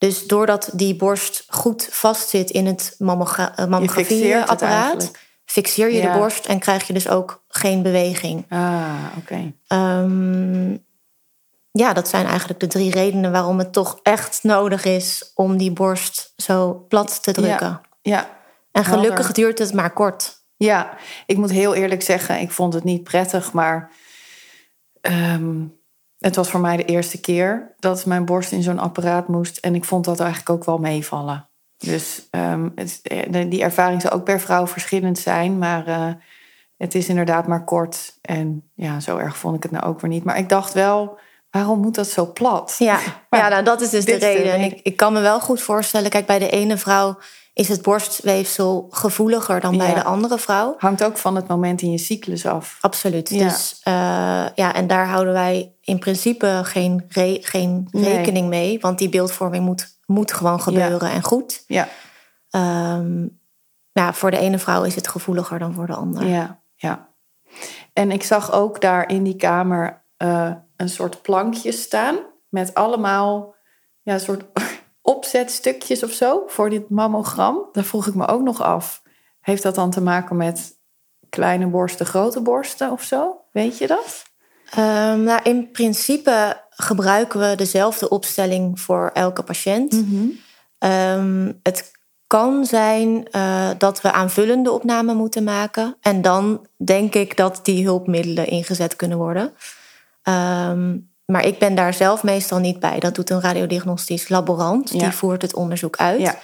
Dus 0.00 0.26
doordat 0.26 0.70
die 0.72 0.96
borst 0.96 1.44
goed 1.48 1.88
vastzit 1.90 2.50
in 2.50 2.66
het 2.66 2.94
eh, 2.98 3.06
mammografieapparaat, 3.66 5.10
fixeer 5.44 5.90
je 5.92 6.02
Ja. 6.02 6.12
de 6.12 6.18
borst 6.18 6.46
en 6.46 6.58
krijg 6.58 6.86
je 6.86 6.92
dus 6.92 7.08
ook 7.08 7.44
geen 7.48 7.82
beweging. 7.82 8.44
Ah, 8.48 8.94
oké. 9.18 9.52
Ehm, 9.66 10.70
ja, 11.70 11.92
dat 11.92 12.08
zijn 12.08 12.26
eigenlijk 12.26 12.60
de 12.60 12.66
drie 12.66 12.90
redenen 12.90 13.32
waarom 13.32 13.58
het 13.58 13.72
toch 13.72 13.98
echt 14.02 14.38
nodig 14.42 14.84
is 14.84 15.30
om 15.34 15.56
die 15.56 15.72
borst 15.72 16.32
zo 16.36 16.84
plat 16.88 17.22
te 17.22 17.32
drukken. 17.32 17.80
Ja, 18.02 18.38
En 18.72 18.84
gelukkig 18.84 19.16
helder. 19.16 19.34
duurt 19.34 19.58
het 19.58 19.72
maar 19.72 19.92
kort. 19.92 20.38
ja, 20.56 20.96
ik 21.26 21.36
moet 21.36 21.50
heel 21.50 21.74
eerlijk 21.74 22.02
zeggen, 22.02 22.40
ik 22.40 22.50
vond 22.50 22.74
het 22.74 22.84
niet 22.84 23.02
prettig, 23.04 23.52
maar 23.52 23.90
ehm, 25.00 25.64
het 26.20 26.36
was 26.36 26.50
voor 26.50 26.60
mij 26.60 26.76
de 26.76 26.84
eerste 26.84 27.20
keer 27.20 27.74
dat 27.78 28.06
mijn 28.06 28.24
borst 28.24 28.52
in 28.52 28.62
zo'n 28.62 28.78
apparaat 28.78 29.28
moest. 29.28 29.56
En 29.56 29.74
ik 29.74 29.84
vond 29.84 30.04
dat 30.04 30.20
eigenlijk 30.20 30.50
ook 30.50 30.64
wel 30.64 30.78
meevallen. 30.78 31.48
Dus 31.78 32.28
ehm, 32.30 32.68
het, 32.74 33.00
eh, 33.02 33.50
die 33.50 33.62
ervaring 33.62 34.00
zou 34.00 34.14
ook 34.14 34.24
per 34.24 34.40
vrouw 34.40 34.66
verschillend 34.66 35.18
zijn, 35.18 35.58
maar 35.58 35.86
eh, 35.86 36.12
het 36.76 36.94
is 36.94 37.08
inderdaad 37.08 37.46
maar 37.46 37.64
kort. 37.64 38.18
En 38.22 38.70
ja, 38.74 39.00
zo 39.00 39.16
erg 39.16 39.36
vond 39.36 39.56
ik 39.56 39.62
het 39.62 39.72
nou 39.72 39.84
ook 39.84 40.00
weer 40.00 40.10
niet. 40.10 40.24
Maar 40.24 40.38
ik 40.38 40.48
dacht 40.48 40.72
wel, 40.72 41.18
waarom 41.50 41.80
moet 41.80 41.94
dat 41.94 42.06
zo 42.06 42.32
plat? 42.32 42.74
Ja, 42.78 42.98
Maar 43.30 43.40
ja 43.40 43.48
nou, 43.48 43.64
dat 43.64 43.80
is 43.80 43.90
dus 43.90 44.04
de 44.04 44.12
de 44.12 44.18
reden. 44.18 44.52
En 44.52 44.60
reden. 44.60 44.76
ik, 44.76 44.80
ik 44.82 44.96
kan 44.96 45.12
me 45.12 45.20
wel 45.20 45.40
goed 45.40 45.62
voorstellen, 45.62 46.10
kijk, 46.10 46.26
bij 46.26 46.38
de 46.38 46.50
ene 46.50 46.76
vrouw 46.76 47.18
is 47.60 47.68
het 47.68 47.82
borstweefsel 47.82 48.86
gevoeliger 48.90 49.60
dan 49.60 49.76
bij 49.78 49.94
de 49.94 50.04
andere 50.04 50.38
vrouw. 50.38 50.74
Hangt 50.78 51.04
ook 51.04 51.18
van 51.18 51.36
het 51.36 51.46
moment 51.48 51.82
in 51.82 51.90
je 51.90 51.98
cyclus 51.98 52.46
af. 52.46 52.78
Absoluut. 52.80 53.28
Ja. 53.28 53.44
Dus 53.44 53.80
eh, 53.82 53.92
ja, 54.54 54.74
en 54.74 54.86
daar 54.86 55.06
houden 55.08 55.32
wij 55.32 55.74
in 55.80 55.98
principe 55.98 56.60
geen, 56.64 57.04
re- 57.08 57.38
geen 57.40 57.88
Nee. 57.90 58.14
rekening 58.16 58.48
mee. 58.48 58.80
Want 58.80 58.98
die 58.98 59.08
beeldvorming 59.08 59.64
moet, 59.64 59.98
moet 60.06 60.32
gewoon 60.32 60.60
gebeuren 60.60 61.10
en 61.10 61.22
goed. 61.22 61.64
Ja, 61.66 61.88
ja, 63.92 64.12
voor 64.12 64.30
de 64.30 64.38
ene 64.38 64.58
vrouw 64.58 64.82
is 64.82 64.94
het 64.94 65.08
gevoeliger 65.08 65.58
dan 65.58 65.74
voor 65.74 65.86
de 65.86 65.94
andere. 65.94 66.26
ja, 66.28 66.60
ja. 66.74 67.08
En 67.92 68.10
ik 68.10 68.22
zag 68.22 68.52
ook 68.52 68.80
daar 68.80 69.08
in 69.08 69.22
die 69.22 69.36
kamer 69.36 70.02
eh, 70.16 70.52
een 70.76 70.88
soort 70.88 71.22
plankjes 71.22 71.82
staan 71.82 72.16
met 72.48 72.74
allemaal 72.74 73.54
ja, 74.02 74.12
een 74.12 74.20
soort 74.20 74.44
opzetstukjes 75.10 76.02
of 76.02 76.10
zo 76.10 76.42
voor 76.46 76.70
dit 76.70 76.90
mammogram. 76.90 77.68
Daar 77.72 77.84
vroeg 77.84 78.06
ik 78.06 78.14
me 78.14 78.26
ook 78.26 78.42
nog 78.42 78.62
af. 78.62 79.02
Heeft 79.40 79.62
dat 79.62 79.74
dan 79.74 79.90
te 79.90 80.00
maken 80.00 80.36
met 80.36 80.78
kleine 81.28 81.66
borsten, 81.66 82.06
grote 82.06 82.40
borsten 82.40 82.90
of 82.90 83.02
zo? 83.02 83.40
Weet 83.52 83.78
je 83.78 83.86
dat? 83.86 84.22
Ehm, 84.70 85.22
nou, 85.22 85.40
in 85.42 85.70
principe 85.70 86.62
gebruiken 86.70 87.40
we 87.40 87.54
dezelfde 87.54 88.08
opstelling 88.08 88.80
voor 88.80 89.10
elke 89.14 89.42
patiënt. 89.42 90.04
Ehm, 90.78 91.52
het 91.62 91.90
kan 92.26 92.64
zijn 92.66 93.28
eh, 93.30 93.70
dat 93.78 94.00
we 94.00 94.12
aanvullende 94.12 94.70
opnamen 94.70 95.16
moeten 95.16 95.44
maken. 95.44 95.96
En 96.00 96.22
dan 96.22 96.66
denk 96.76 97.14
ik 97.14 97.36
dat 97.36 97.60
die 97.62 97.84
hulpmiddelen 97.84 98.46
ingezet 98.46 98.96
kunnen 98.96 99.18
worden. 99.18 99.52
Ehm, 100.22 100.96
maar 101.30 101.46
ik 101.46 101.58
ben 101.58 101.74
daar 101.74 101.94
zelf 101.94 102.22
meestal 102.22 102.58
niet 102.58 102.80
bij. 102.80 102.98
Dat 102.98 103.14
doet 103.14 103.30
een 103.30 103.40
radiodiagnostisch 103.40 104.28
laborant. 104.28 104.90
Ja. 104.92 104.98
Die 104.98 105.10
voert 105.10 105.42
het 105.42 105.54
onderzoek 105.54 105.96
uit. 105.96 106.20
Ja, 106.20 106.34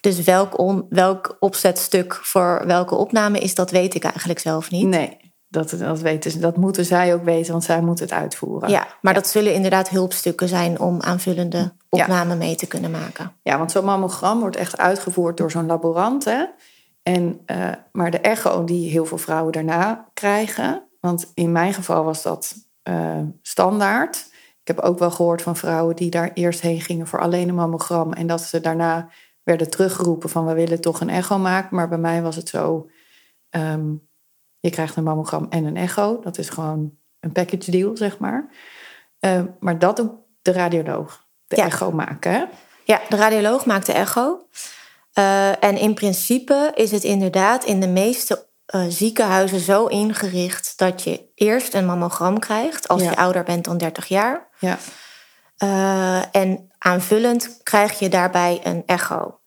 Dus 0.00 0.22
welk, 0.22 0.58
on- 0.58 0.86
welk 0.88 1.36
opzetstuk 1.40 2.14
voor 2.22 2.62
welke 2.66 2.94
opname 2.94 3.38
is, 3.38 3.54
dat 3.54 3.70
weet 3.70 3.94
ik 3.94 4.04
eigenlijk 4.04 4.38
zelf 4.38 4.70
niet. 4.70 4.86
nee, 4.86 5.16
dat, 5.48 5.70
dat, 5.70 6.00
weten 6.00 6.30
ze, 6.30 6.38
dat 6.38 6.56
moeten 6.56 6.84
zij 6.84 7.14
ook 7.14 7.24
weten, 7.24 7.52
want 7.52 7.64
zij 7.64 7.80
moeten 7.80 8.04
het 8.04 8.14
uitvoeren. 8.14 8.70
Ja, 8.70 8.86
maar 9.00 9.14
dat 9.14 9.26
zullen 9.28 9.54
inderdaad 9.54 9.88
hulpstukken 9.88 10.48
zijn 10.48 10.80
om 10.80 11.00
aanvullende 11.00 11.72
opname 11.88 12.34
mee 12.36 12.54
te 12.54 12.66
kunnen 12.66 12.90
maken. 12.90 13.32
Ja, 13.42 13.58
want 13.58 13.70
zo'n 13.70 13.84
mammogram 13.84 14.40
wordt 14.40 14.56
echt 14.56 14.78
uitgevoerd 14.78 15.36
door 15.36 15.50
zo'n 15.50 15.66
laborant. 15.66 16.24
Hè? 16.24 16.44
En, 17.02 17.40
uh, 17.46 17.68
maar 17.92 18.10
de 18.10 18.18
echo 18.18 18.64
die 18.64 18.90
heel 18.90 19.04
veel 19.06 19.18
vrouwen 19.18 19.52
daarna 19.52 20.08
krijgen, 20.14 20.82
want 21.00 21.30
in 21.34 21.52
mijn 21.52 21.74
geval 21.74 22.04
was 22.04 22.22
dat 22.22 22.54
uh, 22.88 23.20
standaard. 23.42 24.16
Ik 24.60 24.76
heb 24.76 24.78
ook 24.78 24.98
wel 24.98 25.10
gehoord 25.10 25.42
van 25.42 25.56
vrouwen 25.56 25.96
die 25.96 26.10
daar 26.10 26.30
eerst 26.34 26.60
heen 26.60 26.80
gingen 26.80 27.06
voor 27.06 27.20
alleen 27.20 27.48
een 27.48 27.54
mammogram 27.54 28.12
en 28.12 28.26
dat 28.26 28.40
ze 28.40 28.60
daarna 28.60 29.08
werden 29.42 29.70
teruggeroepen 29.70 30.28
van 30.28 30.46
we 30.46 30.54
willen 30.54 30.80
toch 30.80 31.00
een 31.00 31.08
echo 31.08 31.38
maken. 31.38 31.76
Maar 31.76 31.88
bij 31.88 31.98
mij 31.98 32.22
was 32.22 32.36
het 32.36 32.48
zo, 32.48 32.90
um, 33.50 34.08
je 34.60 34.70
krijgt 34.70 34.96
een 34.96 35.04
mammogram 35.04 35.46
en 35.50 35.64
een 35.64 35.76
echo. 35.76 36.20
Dat 36.20 36.38
is 36.38 36.48
gewoon 36.48 36.96
een 37.20 37.32
package 37.32 37.70
deal, 37.70 37.96
zeg 37.96 38.18
maar. 38.18 38.48
Uh, 39.20 39.42
maar 39.60 39.78
dat 39.78 39.96
doet 39.96 40.12
de 40.42 40.52
radioloog, 40.52 41.26
de 41.46 41.56
Ja. 41.56 41.64
echo 41.64 41.90
maken. 41.90 42.32
Hè? 42.32 42.44
Ja, 42.84 43.00
de 43.08 43.16
radioloog 43.16 43.66
maakt 43.66 43.86
de 43.86 43.92
echo. 43.92 44.46
Uh, 45.18 45.64
en 45.64 45.76
in 45.76 45.94
principe 45.94 46.72
is 46.74 46.90
het 46.90 47.04
inderdaad 47.04 47.64
in 47.64 47.80
de 47.80 47.88
meeste 47.88 48.46
uh, 48.74 48.84
ziekenhuizen 48.88 49.60
zo 49.60 49.86
ingericht 49.86 50.72
dat 50.78 51.02
je 51.02 51.30
eerst 51.34 51.74
een 51.74 51.86
mammogram 51.86 52.38
krijgt 52.38 52.88
als 52.88 53.02
Ja. 53.02 53.10
je 53.10 53.16
ouder 53.16 53.42
bent 53.42 53.64
dan 53.64 53.78
30 53.78 54.06
jaar. 54.06 54.48
Ja. 54.58 54.78
Uh, 55.58 56.36
en 56.36 56.68
aanvullend 56.78 57.60
krijg 57.62 57.98
je 57.98 58.08
daarbij 58.08 58.60
een 58.64 58.82
echo. 58.86 59.38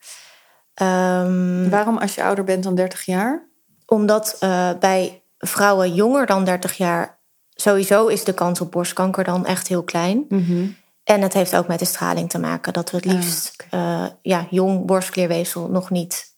Um, 0.82 1.70
Waarom 1.70 1.98
als 1.98 2.16
je 2.16 2.24
ouder 2.24 2.44
bent 2.44 2.64
dan 2.64 2.76
30 2.76 3.06
jaar? 3.06 3.46
omdat 3.86 4.38
uh, 4.44 4.70
bij 4.80 5.24
vrouwen 5.38 5.94
jonger 5.94 6.26
dan 6.26 6.44
30 6.46 6.78
jaar 6.78 7.20
sowieso 7.50 8.08
is 8.08 8.24
de 8.24 8.34
kans 8.34 8.62
op 8.62 8.72
borstkanker 8.72 9.24
dan 9.24 9.46
echt 9.46 9.68
heel 9.68 9.84
klein. 9.84 10.26
Mm-hmm. 10.30 10.76
En 11.04 11.22
het 11.22 11.34
heeft 11.34 11.56
ook 11.56 11.68
met 11.68 11.80
de 11.80 11.86
straling 11.86 12.30
te 12.30 12.40
maken. 12.40 12.74
Dat 12.74 12.92
we 12.92 12.98
het 12.98 13.06
liefst 13.06 13.56
Ah, 13.70 13.80
uh, 13.80 14.06
ja, 14.22 14.48
jong 14.50 14.86
borstklierweefsel 14.86 15.68
nog 15.70 15.90
niet 15.90 16.36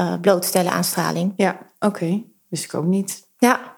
uh, 0.00 0.06
uh, 0.06 0.20
blootstellen 0.20 0.72
aan 0.72 0.84
straling. 0.84 1.32
Ja, 1.36 1.58
oké. 1.78 2.22
Dus 2.48 2.64
ik 2.64 2.74
ook 2.74 2.84
niet. 2.84 3.28
Ja, 3.38 3.76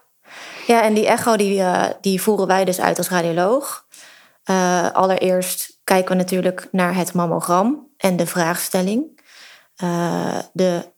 ja 0.67 0.83
en 0.83 0.95
die 0.95 1.07
echo 1.07 1.37
die, 1.37 1.59
uh, 1.59 1.85
die 2.01 2.23
voeren 2.23 2.47
wij 2.47 2.65
dus 2.65 2.81
uit 2.81 2.99
als 2.99 3.09
radioloog. 3.09 3.87
Uh, 4.51 4.91
allereerst 4.91 5.81
kijken 5.85 6.11
we 6.11 6.23
natuurlijk 6.23 6.69
naar 6.71 6.95
het 6.95 7.13
mammogram 7.13 7.89
en 7.97 8.17
de 8.17 8.27
vraagstelling. 8.27 9.21
De, 10.53 10.91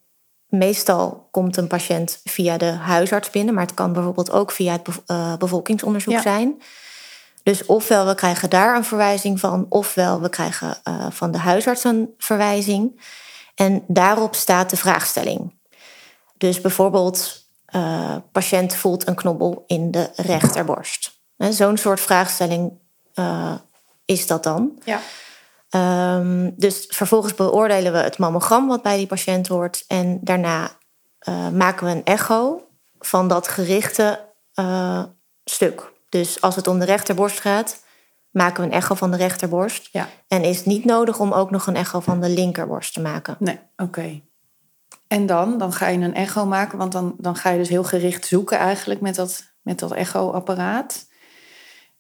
meestal 0.49 1.29
komt 1.31 1.57
een 1.57 1.67
patiënt 1.67 2.21
via 2.25 2.57
de 2.57 2.71
huisarts 2.71 3.31
binnen, 3.31 3.55
maar 3.55 3.65
het 3.65 3.75
kan 3.75 3.93
bijvoorbeeld 3.93 4.31
ook 4.31 4.51
via 4.51 4.73
het 4.73 4.83
bev 4.83 4.97
bevolkingsonderzoek 5.39 6.13
Ja. 6.13 6.21
zijn. 6.21 6.63
Dus 7.43 7.67
ofwel 7.67 8.07
we 8.07 8.15
krijgen 8.15 8.51
daar 8.51 8.77
een 8.77 8.85
verwijzing 8.85 9.41
van, 9.41 9.67
ofwel 9.69 10.21
we 10.21 10.29
krijgen 10.29 10.77
van 11.11 11.31
de 11.31 11.39
huisarts 11.39 11.85
een 11.85 12.15
verwijzing. 12.19 13.01
En 13.55 13.85
daarop 13.87 14.35
staat 14.35 14.71
de 14.71 14.77
vraagstelling. 14.77 15.55
Dus 16.37 16.61
bijvoorbeeld, 16.61 17.45
uh, 17.75 18.17
patiënt 18.33 18.75
voelt 18.75 19.07
een 19.07 19.15
knobbel 19.15 19.65
in 19.67 19.91
de 19.91 20.11
rechterborst. 20.17 21.21
Zo'n 21.37 21.77
soort 21.77 22.01
vraagstelling 22.01 22.73
uh, 23.15 23.55
is 24.05 24.27
dat 24.27 24.43
dan. 24.43 24.83
Ja. 24.85 25.01
Um, 26.17 26.53
dus 26.57 26.85
vervolgens 26.89 27.35
beoordelen 27.35 27.93
we 27.93 27.99
het 27.99 28.19
mammogram 28.19 28.69
wat 28.69 28.83
bij 28.83 28.97
die 28.97 29.07
patiënt 29.07 29.49
hoort. 29.49 29.85
En 29.87 30.19
daarna 30.23 30.71
uh, 31.29 31.49
maken 31.49 31.87
we 31.87 31.93
een 31.93 32.05
echo 32.05 32.67
van 32.99 33.29
dat 33.29 33.49
gerichte 33.49 34.33
uh, 34.55 35.03
stuk. 35.45 35.93
Dus 36.09 36.41
als 36.41 36.57
het 36.57 36.67
om 36.67 36.79
de 36.79 36.85
rechterborst 36.85 37.41
gaat, 37.41 37.84
maken 38.35 38.61
we 38.61 38.67
een 38.71 38.77
echo 38.77 38.95
van 38.95 39.11
de 39.11 39.17
rechterborst. 39.17 39.89
Ja. 39.93 40.09
En 40.29 40.43
is 40.43 40.57
het 40.57 40.67
niet 40.67 40.85
nodig 40.85 41.19
om 41.21 41.33
ook 41.33 41.51
nog 41.51 41.67
een 41.67 41.77
echo 41.77 42.01
van 42.01 42.21
de 42.21 42.29
linkerborst 42.29 42.95
te 42.95 43.01
maken. 43.01 43.37
Nee, 43.39 43.59
oké. 43.77 44.21
En 45.09 45.27
dan? 45.27 45.59
Dan 45.59 45.73
ga 45.73 45.87
je 45.89 45.99
een 45.99 46.15
echo 46.15 46.47
maken, 46.47 46.79
want 46.79 46.93
dan, 46.93 47.15
dan 47.19 47.37
ga 47.37 47.51
je 47.51 47.59
dus 47.59 47.69
heel 47.69 47.85
gericht 47.85 48.27
zoeken 48.27 48.59
eigenlijk 48.59 49.01
met 49.01 49.15
dat, 49.15 49.55
met 49.63 49.79
dat 49.79 49.93
echo-apparaat. 49.93 51.07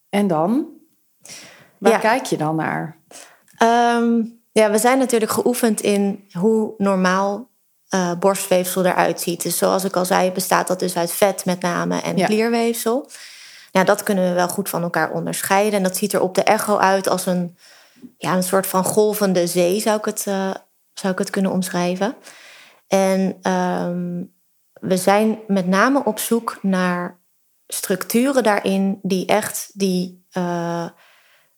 En 0.09 0.27
dan? 0.27 0.67
Waar 1.79 1.93
Ja. 1.93 1.99
kijk 1.99 2.25
je 2.25 2.37
dan 2.37 2.57
naar? 2.57 2.99
Um, 3.63 4.43
ja, 4.53 4.71
we 4.71 4.79
zijn 4.79 4.99
natuurlijk 4.99 5.33
geoefend 5.33 5.81
in 5.81 6.25
hoe 6.33 6.75
normaal 6.79 7.51
uh, 7.95 8.13
borstweefsel 8.19 8.85
eruit 8.85 9.21
ziet. 9.21 9.43
Dus 9.43 9.59
zoals 9.59 9.85
ik 9.85 9.97
al 9.97 10.05
zei, 10.05 10.31
bestaat 10.31 10.67
dat 10.67 10.79
dus 10.79 10.97
uit 10.97 11.13
vet 11.13 11.45
met 11.45 11.61
name 11.61 12.01
en 12.01 12.17
Ja. 12.17 12.27
klierweefsel. 12.27 13.11
Nou, 13.75 13.87
dat 13.87 14.03
kunnen 14.03 14.29
we 14.29 14.35
wel 14.35 14.49
goed 14.49 14.69
van 14.69 14.83
elkaar 14.83 15.11
onderscheiden. 15.11 15.73
En 15.73 15.83
dat 15.83 15.97
ziet 15.97 16.13
er 16.13 16.21
op 16.21 16.35
de 16.35 16.43
echo 16.43 16.77
uit 16.77 17.09
als 17.09 17.27
een, 17.27 17.57
ja, 18.19 18.35
een 18.35 18.43
soort 18.43 18.67
van 18.67 18.85
golvende 18.85 19.47
zee, 19.47 19.81
zou 19.81 19.99
ik 19.99 20.05
het, 20.05 20.25
uh, 20.29 20.55
zou 20.93 21.13
ik 21.13 21.19
het 21.19 21.31
kunnen 21.31 21.51
omschrijven. 21.51 22.15
En 22.87 23.51
um, 23.53 24.33
we 24.73 24.97
zijn 24.97 25.39
met 25.47 25.67
name 25.67 26.05
op 26.05 26.19
zoek 26.19 26.59
naar 26.63 27.21
structuren 27.67 28.43
daarin 28.43 28.99
die 29.03 29.27
echt 29.27 29.71
die, 29.73 30.27
uh, 30.33 30.87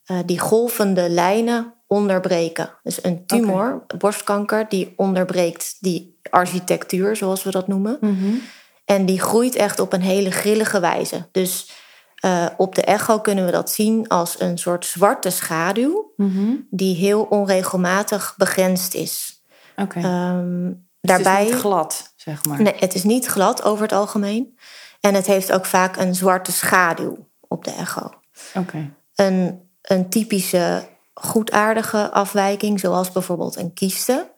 uh, 0.06 0.18
die 0.26 0.38
golvende 0.38 1.10
lijnen 1.10 1.74
onderbreken. 1.86 2.70
Dus 2.82 3.04
een 3.04 3.26
tumor, 3.26 3.74
okay. 3.74 3.98
borstkanker, 3.98 4.68
die 4.68 4.92
onderbreekt 4.96 5.76
die 5.80 6.18
architectuur, 6.30 7.16
zoals 7.16 7.42
we 7.42 7.50
dat 7.50 7.68
noemen. 7.68 7.96
Mm-hmm. 8.00 8.42
En 8.84 9.06
die 9.06 9.20
groeit 9.20 9.54
echt 9.54 9.80
op 9.80 9.92
een 9.92 10.02
hele 10.02 10.30
grillige 10.30 10.80
wijze. 10.80 11.28
Dus 11.32 11.84
uh, 12.24 12.46
op 12.56 12.74
de 12.74 12.82
echo 12.82 13.18
kunnen 13.18 13.44
we 13.44 13.50
dat 13.50 13.70
zien 13.70 14.08
als 14.08 14.40
een 14.40 14.58
soort 14.58 14.86
zwarte 14.86 15.30
schaduw, 15.30 16.04
Mm-hmm. 16.16 16.66
die 16.70 16.96
heel 16.96 17.22
onregelmatig 17.22 18.34
begrensd 18.36 18.94
is. 18.94 19.42
Oké. 19.76 19.98
Um, 19.98 20.88
daarbij... 21.00 21.24
daarbij, 21.24 21.38
Het 21.38 21.48
is 21.48 21.52
niet 21.52 21.60
glad, 21.60 22.12
zeg 22.16 22.44
maar. 22.44 22.62
Nee, 22.62 22.74
het 22.76 22.94
is 22.94 23.02
niet 23.02 23.26
glad 23.26 23.62
over 23.62 23.82
het 23.82 23.92
algemeen. 23.92 24.58
En 25.00 25.14
het 25.14 25.26
heeft 25.26 25.52
ook 25.52 25.64
vaak 25.64 25.96
een 25.96 26.14
zwarte 26.14 26.52
schaduw 26.52 27.28
op 27.40 27.64
de 27.64 27.70
echo. 27.70 28.10
Oké. 28.54 28.90
Een, 29.14 29.68
een 29.82 30.08
typische 30.08 30.88
goedaardige 31.14 32.10
afwijking, 32.10 32.80
zoals 32.80 33.12
bijvoorbeeld 33.12 33.56
een 33.56 33.72
kieste, 33.72 34.32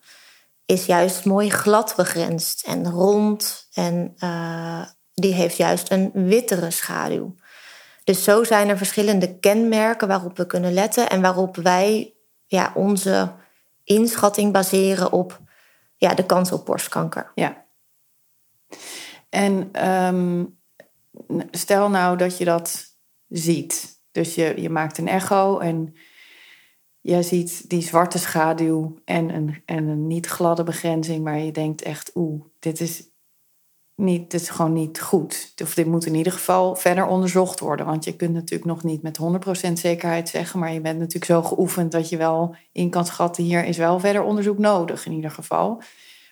is 0.67 0.87
juist 0.87 1.25
mooi 1.25 1.51
glad 1.51 1.95
begrensd 1.97 2.67
en 2.67 2.91
rond. 2.91 3.69
En 3.73 4.15
uh, 4.19 4.83
die 5.15 5.33
heeft 5.33 5.57
juist 5.57 5.91
een 5.91 6.11
wittere 6.13 6.71
schaduw. 6.71 7.35
Dus 8.09 8.25
zo 8.25 8.45
zijn 8.45 8.69
er 8.69 8.77
verschillende 8.77 9.39
kenmerken 9.39 10.09
waarop 10.09 10.37
we 10.37 10.47
kunnen 10.47 10.73
letten 10.73 11.09
en 11.09 11.21
waarop 11.21 11.57
wij 11.57 12.15
ja, 12.47 12.73
onze 12.75 13.33
inschatting 13.85 14.53
baseren 14.53 15.13
op 15.13 15.41
ja, 15.97 16.15
de 16.15 16.27
kans 16.27 16.53
op 16.53 16.67
borstkanker. 16.67 17.33
Ja. 17.35 17.65
En 19.29 19.85
um, 19.89 20.59
stel 21.51 21.91
nou 21.91 22.17
dat 22.17 22.39
je 22.39 22.45
dat 22.45 22.97
ziet. 23.29 24.03
Dus 24.11 24.35
je, 24.35 24.61
je 24.61 24.71
maakt 24.71 24.99
een 24.99 25.09
echo 25.09 25.59
en 25.59 25.95
je 27.01 27.23
ziet 27.23 27.71
die 27.71 27.83
zwarte 27.83 28.19
schaduw 28.19 28.99
en 29.05 29.35
een, 29.35 29.63
en 29.65 29.87
een 29.87 30.07
niet 30.07 30.27
gladde 30.27 30.65
begrenzing, 30.65 31.25
maar 31.25 31.39
je 31.39 31.53
denkt 31.53 31.83
echt, 31.83 32.11
oeh, 32.15 32.45
dit 32.59 32.81
is, 32.81 33.08
niet, 33.99 34.31
dit 34.31 34.41
is 34.41 34.49
gewoon 34.49 34.73
niet 34.73 35.01
goed. 35.01 35.53
Of 35.63 35.75
dit 35.75 35.87
moet 35.87 36.07
in 36.07 36.15
ieder 36.15 36.33
geval 36.33 36.77
verder 36.77 37.07
onderzocht 37.07 37.61
worden. 37.61 37.87
Want 37.87 38.05
je 38.05 38.17
kunt 38.17 38.33
natuurlijk 38.35 38.71
nog 38.71 38.83
niet 38.83 39.03
met 39.03 39.19
100% 39.69 39.73
zekerheid 39.73 40.29
zeggen, 40.29 40.61
maar 40.61 40.73
je 40.73 40.81
bent 40.81 40.99
natuurlijk 40.99 41.25
zo 41.25 41.43
geoefend 41.43 41.93
dat 41.93 42.09
je 42.09 42.17
wel 42.17 42.57
in 42.73 42.91
kan 42.91 43.07
schatten, 43.07 43.45
hier 43.45 43.65
is 43.65 43.77
wel 43.77 44.01
verder 44.01 44.23
onderzoek 44.23 44.59
nodig 44.59 45.07
in 45.07 45.13
ieder 45.13 45.31
geval. 45.31 45.83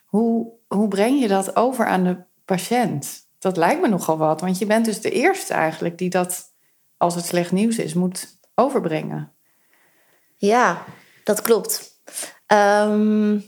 Hoe, 0.04 0.52
hoe 0.66 0.88
breng 0.88 1.20
je 1.20 1.28
dat 1.28 1.56
over 1.56 1.86
aan 1.86 2.04
de 2.04 2.16
patiënt? 2.44 3.28
Dat 3.38 3.56
lijkt 3.56 3.80
me 3.80 3.88
nogal 3.88 4.16
wat, 4.16 4.40
want 4.40 4.58
je 4.58 4.66
bent 4.66 4.84
dus 4.84 5.00
de 5.00 5.10
eerste 5.10 5.54
eigenlijk 5.54 5.98
die 5.98 6.10
dat, 6.10 6.44
als 6.96 7.14
het 7.14 7.24
slecht 7.24 7.52
nieuws 7.52 7.78
is, 7.78 7.94
moet 7.94 8.38
overbrengen. 8.54 9.32
Ja, 10.36 10.84
dat 11.24 11.42
klopt. 11.42 12.00
Um, 12.46 13.44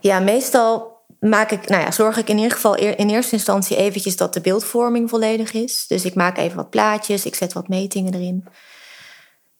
ja, 0.00 0.20
meestal 0.20 0.95
maak 1.20 1.50
ik, 1.50 1.68
nou 1.68 1.82
ja, 1.82 1.90
zorg 1.90 2.16
ik 2.16 2.28
in 2.28 2.36
ieder 2.36 2.52
geval 2.52 2.74
in 2.74 3.08
eerste 3.10 3.34
instantie 3.34 3.76
eventjes 3.76 4.16
dat 4.16 4.34
de 4.34 4.40
beeldvorming 4.40 5.10
volledig 5.10 5.52
is. 5.52 5.86
Dus 5.86 6.04
ik 6.04 6.14
maak 6.14 6.36
even 6.36 6.56
wat 6.56 6.70
plaatjes, 6.70 7.26
ik 7.26 7.34
zet 7.34 7.52
wat 7.52 7.68
metingen 7.68 8.14
erin. 8.14 8.44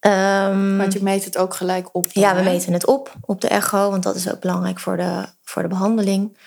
Um, 0.00 0.78
want 0.78 0.92
je 0.92 1.02
meet 1.02 1.24
het 1.24 1.38
ook 1.38 1.54
gelijk 1.54 1.88
op? 1.92 2.14
Dan, 2.14 2.22
ja, 2.22 2.34
we 2.34 2.40
hè? 2.40 2.50
meten 2.50 2.72
het 2.72 2.86
op, 2.86 3.12
op 3.20 3.40
de 3.40 3.48
echo, 3.48 3.90
want 3.90 4.02
dat 4.02 4.16
is 4.16 4.30
ook 4.30 4.40
belangrijk 4.40 4.80
voor 4.80 4.96
de, 4.96 5.26
voor 5.44 5.62
de 5.62 5.68
behandeling. 5.68 6.38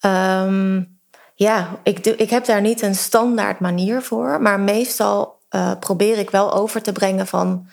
Um, 0.00 0.98
ja, 1.34 1.68
ik, 1.82 2.06
ik 2.06 2.30
heb 2.30 2.44
daar 2.44 2.60
niet 2.60 2.82
een 2.82 2.94
standaard 2.94 3.60
manier 3.60 4.02
voor, 4.02 4.42
maar 4.42 4.60
meestal 4.60 5.40
uh, 5.50 5.72
probeer 5.80 6.18
ik 6.18 6.30
wel 6.30 6.52
over 6.52 6.82
te 6.82 6.92
brengen 6.92 7.26
van 7.26 7.68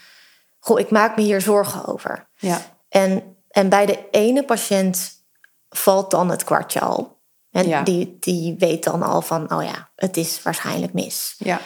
goh, 0.60 0.80
ik 0.80 0.90
maak 0.90 1.16
me 1.16 1.24
hier 1.24 1.42
zorgen 1.42 1.86
over. 1.86 2.28
Ja. 2.36 2.62
En, 2.90 3.36
en 3.50 3.70
bij 3.70 3.86
de 3.86 4.00
ene 4.12 4.44
patiënt 4.44 5.19
valt 5.70 6.12
dan 6.12 6.30
het 6.30 6.44
kwartje 6.44 6.80
al. 6.80 7.18
En 7.52 7.68
ja. 7.68 7.82
die, 7.82 8.18
die 8.20 8.56
weet 8.58 8.84
dan 8.84 9.04
al 9.04 9.22
van, 9.22 9.54
oh 9.54 9.64
ja, 9.64 9.90
het 9.96 10.18
is 10.18 10.44
waarschijnlijk 10.44 10.94
mis. 10.94 11.36
Ja. 11.38 11.60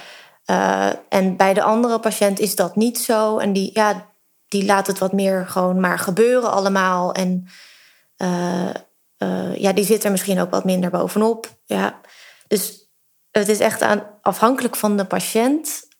Uh, 0.45 0.89
en 1.09 1.35
bij 1.35 1.53
de 1.53 1.63
andere 1.63 1.99
patiënt 1.99 2.39
is 2.39 2.55
dat 2.55 2.75
niet 2.75 2.99
zo. 2.99 3.37
En 3.37 3.53
die, 3.53 3.69
ja, 3.73 4.11
die 4.47 4.65
laat 4.65 4.87
het 4.87 4.99
wat 4.99 5.13
meer 5.13 5.47
gewoon 5.47 5.79
maar 5.79 5.99
gebeuren 5.99 6.51
allemaal. 6.51 7.13
En 7.13 7.47
eh, 8.17 8.69
eh, 9.17 9.55
ja, 9.55 9.73
die 9.73 9.85
zit 9.85 10.03
er 10.03 10.11
misschien 10.11 10.39
ook 10.39 10.51
wat 10.51 10.65
minder 10.65 10.89
bovenop. 10.89 11.57
Ja. 11.65 11.99
Dus 12.47 12.89
het 13.31 13.47
is 13.47 13.59
echt 13.59 13.81
aan, 13.81 14.03
afhankelijk 14.21 14.75
van 14.75 14.97
de 14.97 15.05
patiënt 15.05 15.91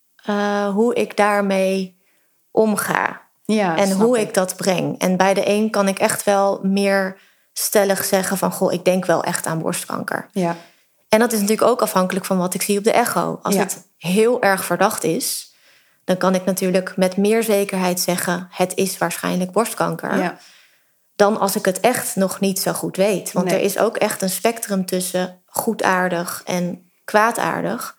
hoe 0.72 0.94
ik 0.94 1.16
daarmee 1.16 2.02
omga. 2.50 3.22
Ja, 3.44 3.76
en 3.76 3.92
hoe 3.92 4.18
ik. 4.18 4.28
ik 4.28 4.34
dat 4.34 4.56
breng. 4.56 4.98
En 4.98 5.16
bij 5.16 5.34
de 5.34 5.48
een 5.48 5.70
kan 5.70 5.88
ik 5.88 5.98
echt 5.98 6.24
wel 6.24 6.60
meer 6.62 7.20
stellig 7.58 8.04
zeggen 8.04 8.38
van... 8.38 8.52
goh, 8.52 8.72
ik 8.72 8.84
denk 8.84 9.04
wel 9.06 9.22
echt 9.22 9.46
aan 9.46 9.58
borstkanker. 9.58 10.28
Ja, 10.32 10.56
En 11.08 11.18
dat 11.18 11.32
is 11.32 11.40
natuurlijk 11.40 11.68
ook 11.68 11.82
afhankelijk 11.82 12.26
van 12.26 12.38
wat 12.38 12.54
ik 12.54 12.62
zie 12.62 12.78
op 12.78 12.84
de 12.84 12.92
echo. 12.92 13.38
Als 13.42 13.54
Ja. 13.54 13.60
het 13.60 13.86
heel 13.98 14.42
erg 14.42 14.64
verdacht 14.64 15.04
is... 15.04 15.54
dan 16.04 16.16
kan 16.16 16.34
ik 16.34 16.44
natuurlijk 16.44 16.96
met 16.96 17.16
meer 17.16 17.42
zekerheid 17.42 18.00
zeggen... 18.00 18.48
het 18.50 18.74
is 18.74 18.98
waarschijnlijk 18.98 19.52
borstkanker. 19.52 20.16
ja, 20.18 20.38
Dan 21.16 21.38
als 21.40 21.56
ik 21.56 21.64
het 21.64 21.80
echt 21.80 22.16
nog 22.16 22.40
niet 22.40 22.58
zo 22.60 22.72
goed 22.72 22.96
weet. 22.96 23.32
Want 23.32 23.46
Nee. 23.46 23.54
er 23.58 23.64
is 23.64 23.78
ook 23.78 23.96
echt 23.96 24.22
een 24.22 24.30
spectrum 24.30 24.86
tussen 24.86 25.42
goedaardig 25.46 26.42
en 26.44 26.90
kwaadaardig. 27.04 27.96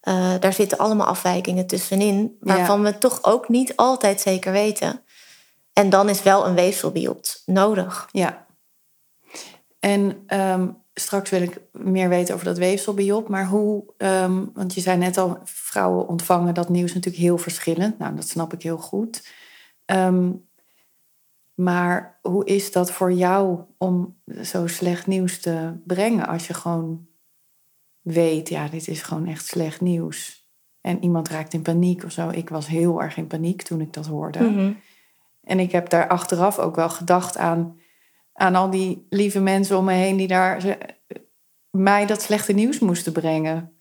Eh, 0.00 0.34
daar 0.40 0.52
zitten 0.52 0.78
allemaal 0.78 1.06
afwijkingen 1.06 1.66
tussenin... 1.66 2.36
waarvan 2.40 2.82
we 2.82 2.98
toch 2.98 3.24
ook 3.24 3.48
niet 3.48 3.76
altijd 3.76 4.20
zeker 4.20 4.52
weten. 4.52 5.02
En 5.72 5.90
dan 5.90 6.08
is 6.08 6.22
wel 6.22 6.46
een 6.46 6.54
weefselbiopt 6.54 7.42
nodig. 7.46 8.08
ja. 8.12 8.46
En 9.78 10.22
ehm, 10.26 10.68
straks 10.94 11.30
wil 11.30 11.42
ik 11.42 11.60
meer 11.72 12.08
weten 12.08 12.34
over 12.34 12.46
dat 12.46 12.58
weefselbiop. 12.58 13.28
Maar 13.28 13.46
hoe, 13.46 13.84
ehm, 13.96 14.44
want 14.54 14.74
je 14.74 14.80
zei 14.80 14.96
net 14.96 15.18
al, 15.18 15.38
vrouwen 15.44 16.08
ontvangen 16.08 16.54
dat 16.54 16.68
nieuws 16.68 16.94
natuurlijk 16.94 17.22
heel 17.22 17.38
verschillend. 17.38 17.98
Nou, 17.98 18.14
dat 18.14 18.28
snap 18.28 18.52
ik 18.52 18.62
heel 18.62 18.78
goed. 18.78 19.28
Ehm, 19.84 20.30
maar 21.54 22.18
hoe 22.22 22.44
is 22.44 22.72
dat 22.72 22.92
voor 22.92 23.12
jou 23.12 23.60
om 23.78 24.16
zo 24.42 24.66
slecht 24.66 25.06
nieuws 25.06 25.40
te 25.40 25.72
brengen 25.84 26.26
als 26.26 26.46
je 26.46 26.54
gewoon 26.54 27.06
weet, 28.00 28.48
ja, 28.48 28.68
dit 28.68 28.88
is 28.88 29.02
gewoon 29.02 29.26
echt 29.26 29.46
slecht 29.46 29.80
nieuws. 29.80 30.46
En 30.80 31.02
iemand 31.02 31.28
raakt 31.28 31.54
in 31.54 31.62
paniek 31.62 32.04
of 32.04 32.12
zo. 32.12 32.28
Ik 32.28 32.48
was 32.48 32.66
heel 32.66 33.02
erg 33.02 33.16
in 33.16 33.26
paniek 33.26 33.62
toen 33.62 33.80
ik 33.80 33.92
dat 33.92 34.06
hoorde. 34.06 34.42
Mhm. 34.50 34.72
En 35.42 35.60
ik 35.60 35.72
heb 35.72 35.88
daar 35.88 36.08
achteraf 36.08 36.58
ook 36.58 36.76
wel 36.76 36.88
gedacht 36.88 37.36
aan, 37.36 37.78
aan 38.38 38.54
al 38.54 38.70
die 38.70 39.06
lieve 39.10 39.40
mensen 39.40 39.76
om 39.78 39.84
me 39.84 39.92
heen 39.92 40.16
die 40.16 40.28
daar 40.28 40.60
ze- 40.60 40.78
mij 41.70 42.06
dat 42.06 42.22
slechte 42.22 42.52
nieuws 42.52 42.78
moesten 42.78 43.12
brengen. 43.12 43.72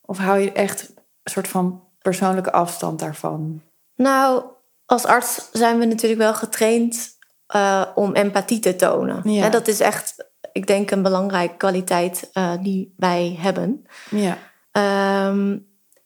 Of 0.00 0.18
hou 0.18 0.38
je 0.38 0.52
echt 0.52 0.88
een 1.22 1.32
soort 1.32 1.48
van 1.48 1.82
persoonlijke 1.98 2.52
afstand 2.52 2.98
daarvan? 2.98 3.62
Nou, 3.96 4.44
als 4.86 5.04
arts 5.04 5.48
zijn 5.52 5.78
we 5.78 5.84
natuurlijk 5.84 6.20
wel 6.20 6.34
getraind 6.34 7.18
eh, 7.46 7.86
om 7.94 8.14
empathie 8.14 8.58
te 8.58 8.76
tonen. 8.76 9.30
Ja. 9.32 9.42
Hè, 9.42 9.50
dat 9.50 9.68
is 9.68 9.80
echt, 9.80 10.30
ik 10.52 10.66
denk, 10.66 10.90
een 10.90 11.02
belangrijke 11.02 11.56
kwaliteit 11.56 12.30
eh, 12.32 12.52
die 12.62 12.94
wij 12.96 13.36
hebben. 13.40 13.84
Ja, 14.10 14.38
Ehm, 14.72 15.58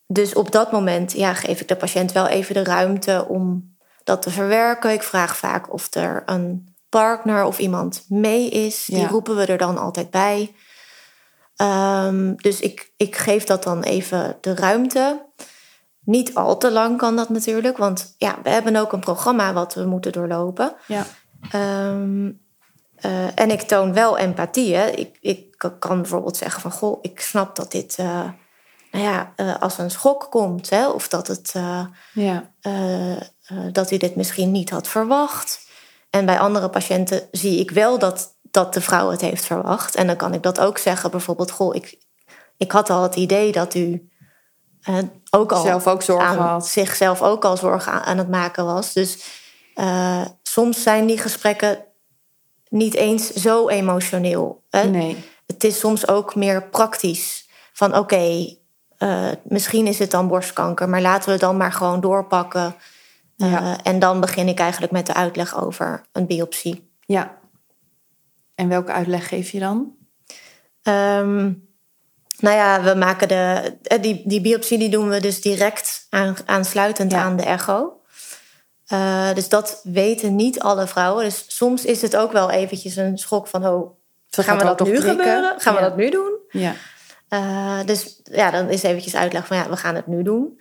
dus 0.06 0.34
op 0.34 0.52
dat 0.52 0.72
moment 0.72 1.12
ja, 1.12 1.34
geef 1.34 1.60
ik 1.60 1.68
de 1.68 1.76
patiënt 1.76 2.12
wel 2.12 2.26
even 2.26 2.54
de 2.54 2.64
ruimte 2.64 3.26
om 3.28 3.76
dat 4.08 4.22
te 4.22 4.30
verwerken. 4.30 4.90
Ik 4.92 5.02
vraag 5.02 5.36
vaak 5.36 5.72
of 5.72 5.94
er 5.94 6.22
een 6.26 6.74
partner 6.88 7.44
of 7.44 7.58
iemand 7.58 8.04
mee 8.08 8.48
is. 8.48 8.84
Die 8.84 8.98
Ja. 8.98 9.08
roepen 9.08 9.36
we 9.36 9.46
er 9.46 9.58
dan 9.58 9.78
altijd 9.78 10.10
bij. 10.10 10.54
Ehm, 11.56 12.34
dus 12.36 12.60
ik, 12.60 12.92
ik 12.96 13.16
geef 13.16 13.44
dat 13.44 13.62
dan 13.62 13.82
even 13.82 14.36
de 14.40 14.54
ruimte. 14.54 15.26
Niet 16.00 16.34
al 16.34 16.56
te 16.58 16.70
lang 16.70 16.98
kan 16.98 17.16
dat 17.16 17.28
natuurlijk, 17.28 17.76
want 17.76 18.14
ja, 18.18 18.38
we 18.42 18.50
hebben 18.50 18.76
ook 18.76 18.92
een 18.92 19.00
programma 19.00 19.52
wat 19.52 19.74
we 19.74 19.84
moeten 19.84 20.12
doorlopen. 20.12 20.74
ja, 20.86 21.06
Ehm, 21.50 22.30
eh, 22.94 23.38
en 23.38 23.50
ik 23.50 23.62
toon 23.62 23.92
wel 23.92 24.18
empathie. 24.18 24.74
Hè. 24.74 24.86
Ik, 24.90 25.16
ik 25.20 25.68
kan 25.78 26.00
bijvoorbeeld 26.00 26.36
zeggen 26.36 26.60
van... 26.60 26.70
goh, 26.70 26.98
ik 27.02 27.20
snap 27.20 27.56
dat 27.56 27.70
dit 27.70 27.96
eh, 27.98 28.28
nou 28.90 29.04
ja, 29.04 29.32
eh, 29.36 29.60
als 29.60 29.78
een 29.78 29.90
schok 29.90 30.26
komt. 30.30 30.70
Hè, 30.70 30.88
of 30.88 31.08
dat, 31.08 31.26
het, 31.26 31.54
ja, 32.12 32.52
dat 33.72 33.90
u 33.90 33.96
dit 33.96 34.16
misschien 34.16 34.50
niet 34.50 34.70
had 34.70 34.88
verwacht. 34.88 35.66
En 36.10 36.26
bij 36.26 36.38
andere 36.38 36.68
patiënten 36.70 37.28
zie 37.30 37.58
ik 37.58 37.70
wel 37.70 37.98
dat, 37.98 38.36
dat 38.50 38.74
de 38.74 38.80
vrouw 38.80 39.10
het 39.10 39.20
heeft 39.20 39.44
verwacht. 39.44 39.94
En 39.94 40.06
dan 40.06 40.16
kan 40.16 40.34
ik 40.34 40.42
dat 40.42 40.60
ook 40.60 40.78
zeggen. 40.78 41.10
Bijvoorbeeld, 41.10 41.50
goh, 41.50 41.74
ik, 41.74 41.98
ik 42.56 42.72
had 42.72 42.90
al 42.90 43.02
het 43.02 43.16
idee 43.16 43.52
dat 43.52 43.74
u... 43.74 44.08
eh, 44.82 44.98
ook 45.30 45.52
al 45.52 45.62
zelf 45.62 45.86
ook 45.86 46.02
zorgen 46.02 46.26
aan 46.28 46.36
had. 46.38 46.66
zichzelf 46.66 47.22
ook 47.22 47.44
al 47.44 47.56
zorgen 47.56 47.92
aan, 47.92 48.02
aan 48.02 48.18
het 48.18 48.28
maken 48.28 48.64
was. 48.64 48.92
Dus 48.92 49.24
eh, 49.74 50.24
soms 50.42 50.82
zijn 50.82 51.06
die 51.06 51.18
gesprekken 51.18 51.84
niet 52.68 52.94
eens 52.94 53.32
zo 53.32 53.68
emotioneel. 53.68 54.62
Hè? 54.70 54.84
Nee, 54.84 55.24
Het 55.46 55.64
is 55.64 55.78
soms 55.78 56.08
ook 56.08 56.34
meer 56.34 56.68
praktisch. 56.68 57.48
Van 57.72 57.96
oké, 57.96 58.56
eh, 58.98 59.28
misschien 59.42 59.86
is 59.86 59.98
het 59.98 60.10
dan 60.10 60.28
borstkanker, 60.28 60.88
maar 60.88 61.00
laten 61.00 61.32
we 61.32 61.38
dan 61.38 61.56
maar 61.56 61.72
gewoon 61.72 62.00
doorpakken. 62.00 62.74
Eh. 63.38 63.74
En 63.82 63.98
dan 63.98 64.20
begin 64.20 64.48
ik 64.48 64.58
eigenlijk 64.58 64.92
met 64.92 65.06
de 65.06 65.14
uitleg 65.14 65.62
over 65.62 66.02
een 66.12 66.26
biopsie. 66.26 66.90
ja. 67.00 67.36
En 68.54 68.68
welke 68.68 68.92
uitleg 68.92 69.28
geef 69.28 69.50
je 69.50 69.58
dan? 69.58 69.96
Ehm, 70.82 71.52
nou 72.40 72.56
ja, 72.56 72.82
we 72.82 72.94
maken 72.94 73.28
de, 73.28 73.74
eh, 73.82 74.02
die, 74.02 74.22
die 74.24 74.40
biopsie 74.40 74.78
die 74.78 74.88
doen 74.88 75.08
we 75.08 75.20
dus 75.20 75.40
direct 75.40 76.06
aan, 76.10 76.36
aansluitend 76.46 77.12
Ja. 77.12 77.22
aan 77.22 77.36
de 77.36 77.42
echo. 77.42 78.00
Eh, 78.86 79.34
dus 79.34 79.48
dat 79.48 79.80
weten 79.84 80.36
niet 80.36 80.60
alle 80.60 80.86
vrouwen. 80.86 81.24
Dus 81.24 81.44
soms 81.48 81.84
is 81.84 82.02
het 82.02 82.16
ook 82.16 82.32
wel 82.32 82.50
eventjes 82.50 82.96
een 82.96 83.18
schok 83.18 83.46
van... 83.46 83.66
oh, 83.66 83.90
gaan 84.30 84.58
we 84.58 84.64
dat 84.64 84.78
nu 84.80 84.90
prikken. 84.90 85.10
gebeuren? 85.10 85.60
Gaan 85.60 85.74
Ja. 85.74 85.80
we 85.80 85.84
dat 85.88 85.96
nu 85.96 86.10
doen? 86.10 86.32
Ja, 86.50 86.74
dus 87.84 88.20
ja, 88.24 88.50
dan 88.50 88.68
is 88.68 88.82
eventjes 88.82 89.16
uitleg 89.16 89.46
van 89.46 89.56
ja, 89.56 89.68
we 89.68 89.76
gaan 89.76 89.94
het 89.94 90.06
nu 90.06 90.22
doen. 90.22 90.60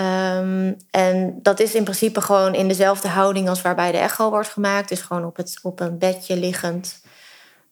Ehm, 0.00 0.72
en 0.90 1.38
dat 1.42 1.60
is 1.60 1.74
in 1.74 1.84
principe 1.84 2.20
gewoon 2.20 2.54
in 2.54 2.68
dezelfde 2.68 3.08
houding 3.08 3.48
als 3.48 3.62
waarbij 3.62 3.92
de 3.92 3.98
echo 3.98 4.30
wordt 4.30 4.48
gemaakt. 4.48 4.88
Dus 4.88 5.00
gewoon 5.00 5.24
op, 5.24 5.36
het, 5.36 5.58
op 5.62 5.80
een 5.80 5.98
bedje 5.98 6.36
liggend. 6.36 7.02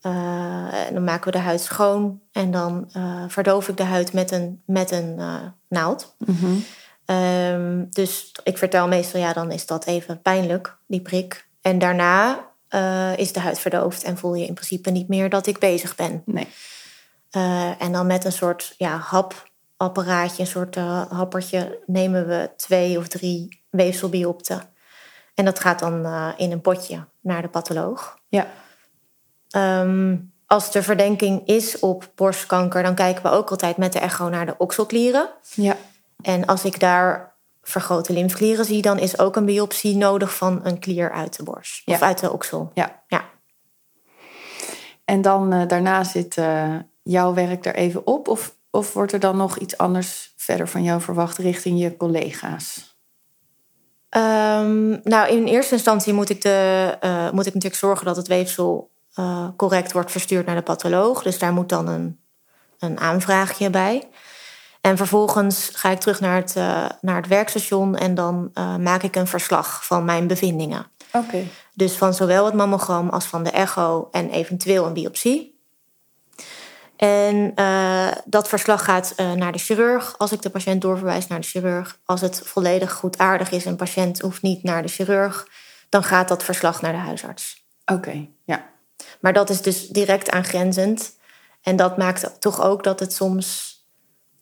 Eh, 0.00 0.86
en 0.86 0.94
dan 0.94 1.04
maken 1.04 1.32
we 1.32 1.38
de 1.38 1.44
huid 1.44 1.60
schoon. 1.60 2.20
En 2.32 2.50
dan 2.50 2.88
eh, 2.92 3.24
verdoof 3.28 3.68
ik 3.68 3.76
de 3.76 3.82
huid 3.82 4.12
met 4.12 4.30
een, 4.30 4.62
met 4.66 4.90
een 4.90 5.14
eh, 5.18 5.34
naald. 5.68 6.14
Mhm. 6.18 6.56
Ehm, 7.04 7.84
dus 7.90 8.32
ik 8.42 8.58
vertel 8.58 8.88
meestal, 8.88 9.20
ja, 9.20 9.32
dan 9.32 9.50
is 9.50 9.66
dat 9.66 9.86
even 9.86 10.22
pijnlijk, 10.22 10.76
die 10.86 11.00
prik. 11.00 11.48
En 11.62 11.78
daarna 11.78 12.46
is 13.16 13.32
de 13.32 13.40
huid 13.40 13.58
verdoofd 13.58 14.02
en 14.02 14.18
voel 14.18 14.34
je 14.34 14.46
in 14.46 14.54
principe 14.54 14.90
niet 14.90 15.08
meer 15.08 15.30
dat 15.30 15.46
ik 15.46 15.58
bezig 15.58 15.96
ben. 15.96 16.22
nee. 16.24 16.48
En 17.78 17.92
dan 17.92 18.06
met 18.06 18.24
een 18.24 18.32
soort 18.32 18.74
ja, 18.76 18.98
hapapparaatje, 19.78 20.42
een 20.42 20.48
soort 20.48 20.76
eh, 20.76 21.02
happertje, 21.10 21.78
nemen 21.86 22.26
we 22.26 22.50
twee 22.56 22.98
of 22.98 23.08
drie 23.08 23.62
weefselbiopten. 23.70 24.62
En 25.34 25.44
dat 25.44 25.60
gaat 25.60 25.78
dan 25.78 26.04
eh, 26.04 26.28
in 26.36 26.52
een 26.52 26.60
potje 26.60 27.04
naar 27.20 27.42
de 27.42 27.48
patholoog. 27.48 28.18
Ja, 28.28 28.46
Ehm, 29.48 30.16
als 30.46 30.74
er 30.74 30.82
verdenking 30.82 31.46
is 31.46 31.78
op 31.78 32.10
borstkanker, 32.14 32.82
dan 32.82 32.94
kijken 32.94 33.22
we 33.22 33.28
ook 33.30 33.50
altijd 33.50 33.76
met 33.76 33.92
de 33.92 33.98
echo 33.98 34.28
naar 34.28 34.46
de 34.46 34.54
okselklieren. 34.58 35.28
ja, 35.54 35.76
En 36.20 36.46
als 36.46 36.64
ik 36.64 36.80
daar 36.80 37.36
vergrote 37.62 38.12
lymfeklieren 38.12 38.64
zie, 38.64 38.82
dan 38.82 38.98
is 38.98 39.18
ook 39.18 39.36
een 39.36 39.44
biopsie 39.44 39.96
nodig 39.96 40.36
van 40.36 40.60
een 40.62 40.78
klier 40.78 41.12
uit 41.12 41.36
de 41.36 41.42
borst. 41.42 41.82
Of 41.86 42.00
Ja. 42.00 42.06
uit 42.06 42.18
de 42.20 42.32
oksel. 42.32 42.70
ja. 42.74 43.02
Ja. 43.06 43.24
En 45.04 45.22
dan 45.22 45.52
eh, 45.52 45.66
daarna 45.68 46.04
zit 46.04 46.36
jouw 47.02 47.34
werk 47.34 47.66
er 47.66 47.74
even 47.74 48.06
op? 48.06 48.28
Of, 48.28 48.56
of 48.70 48.92
wordt 48.92 49.12
er 49.12 49.20
dan 49.20 49.36
nog 49.36 49.58
iets 49.58 49.78
anders 49.78 50.32
verder 50.36 50.68
van 50.68 50.82
jou 50.82 51.00
verwacht 51.00 51.38
richting 51.38 51.80
je 51.80 51.96
collega's? 51.96 52.96
Ehm, 54.08 54.90
nou, 55.02 55.28
in 55.28 55.46
eerste 55.46 55.74
instantie 55.74 56.12
moet 56.12 56.30
ik, 56.30 56.42
de, 56.42 56.96
eh, 57.00 57.30
moet 57.30 57.46
ik 57.46 57.54
natuurlijk 57.54 57.80
zorgen 57.80 58.06
dat 58.06 58.16
het 58.16 58.28
weefsel 58.28 58.90
eh, 59.12 59.48
correct 59.56 59.92
wordt 59.92 60.10
verstuurd 60.10 60.46
naar 60.46 60.54
de 60.54 60.62
patholoog. 60.62 61.22
Dus 61.22 61.38
daar 61.38 61.52
moet 61.52 61.68
dan 61.68 61.88
een, 61.88 62.20
een 62.78 62.98
aanvraagje 62.98 63.70
bij. 63.70 64.08
En 64.80 64.96
vervolgens 64.96 65.70
ga 65.72 65.90
ik 65.90 65.98
terug 66.00 66.20
naar 66.20 66.36
het, 66.36 66.56
eh, 66.56 66.86
naar 67.00 67.16
het 67.16 67.26
werkstation 67.26 67.96
en 67.96 68.14
dan 68.14 68.50
maak 68.80 69.02
ik 69.02 69.16
een 69.16 69.26
verslag 69.26 69.86
van 69.86 70.04
mijn 70.04 70.26
bevindingen. 70.26 70.86
Oké. 71.12 71.44
Dus 71.74 71.96
van 71.96 72.14
zowel 72.14 72.44
het 72.44 72.54
mammogram 72.54 73.08
als 73.08 73.24
van 73.24 73.42
de 73.42 73.50
echo 73.50 74.08
en 74.10 74.30
eventueel 74.30 74.86
een 74.86 74.92
biopsie. 74.92 75.57
En 76.98 77.52
eh, 77.54 78.08
dat 78.24 78.48
verslag 78.48 78.84
gaat 78.84 79.12
eh, 79.16 79.32
naar 79.32 79.52
de 79.52 79.58
chirurg 79.58 80.18
als 80.18 80.32
ik 80.32 80.42
de 80.42 80.50
patiënt 80.50 80.80
doorverwijs 80.82 81.26
naar 81.26 81.40
de 81.40 81.46
chirurg. 81.46 81.98
Als 82.04 82.20
het 82.20 82.40
volledig 82.44 82.92
goedaardig 82.92 83.50
is 83.50 83.64
en 83.64 83.70
de 83.70 83.76
patiënt 83.76 84.20
hoeft 84.20 84.42
niet 84.42 84.62
naar 84.62 84.82
de 84.82 84.88
chirurg, 84.88 85.48
dan 85.88 86.02
gaat 86.02 86.28
dat 86.28 86.44
verslag 86.44 86.80
naar 86.82 86.92
de 86.92 86.98
huisarts. 86.98 87.64
Oké, 87.86 88.26
ja. 88.44 88.66
Maar 89.20 89.32
dat 89.32 89.50
is 89.50 89.62
dus 89.62 89.88
direct 89.88 90.30
aangrenzend. 90.30 91.16
En 91.62 91.76
dat 91.76 91.96
maakt 91.96 92.40
toch 92.40 92.60
ook 92.62 92.84
dat 92.84 93.00
het 93.00 93.12
soms, 93.12 93.76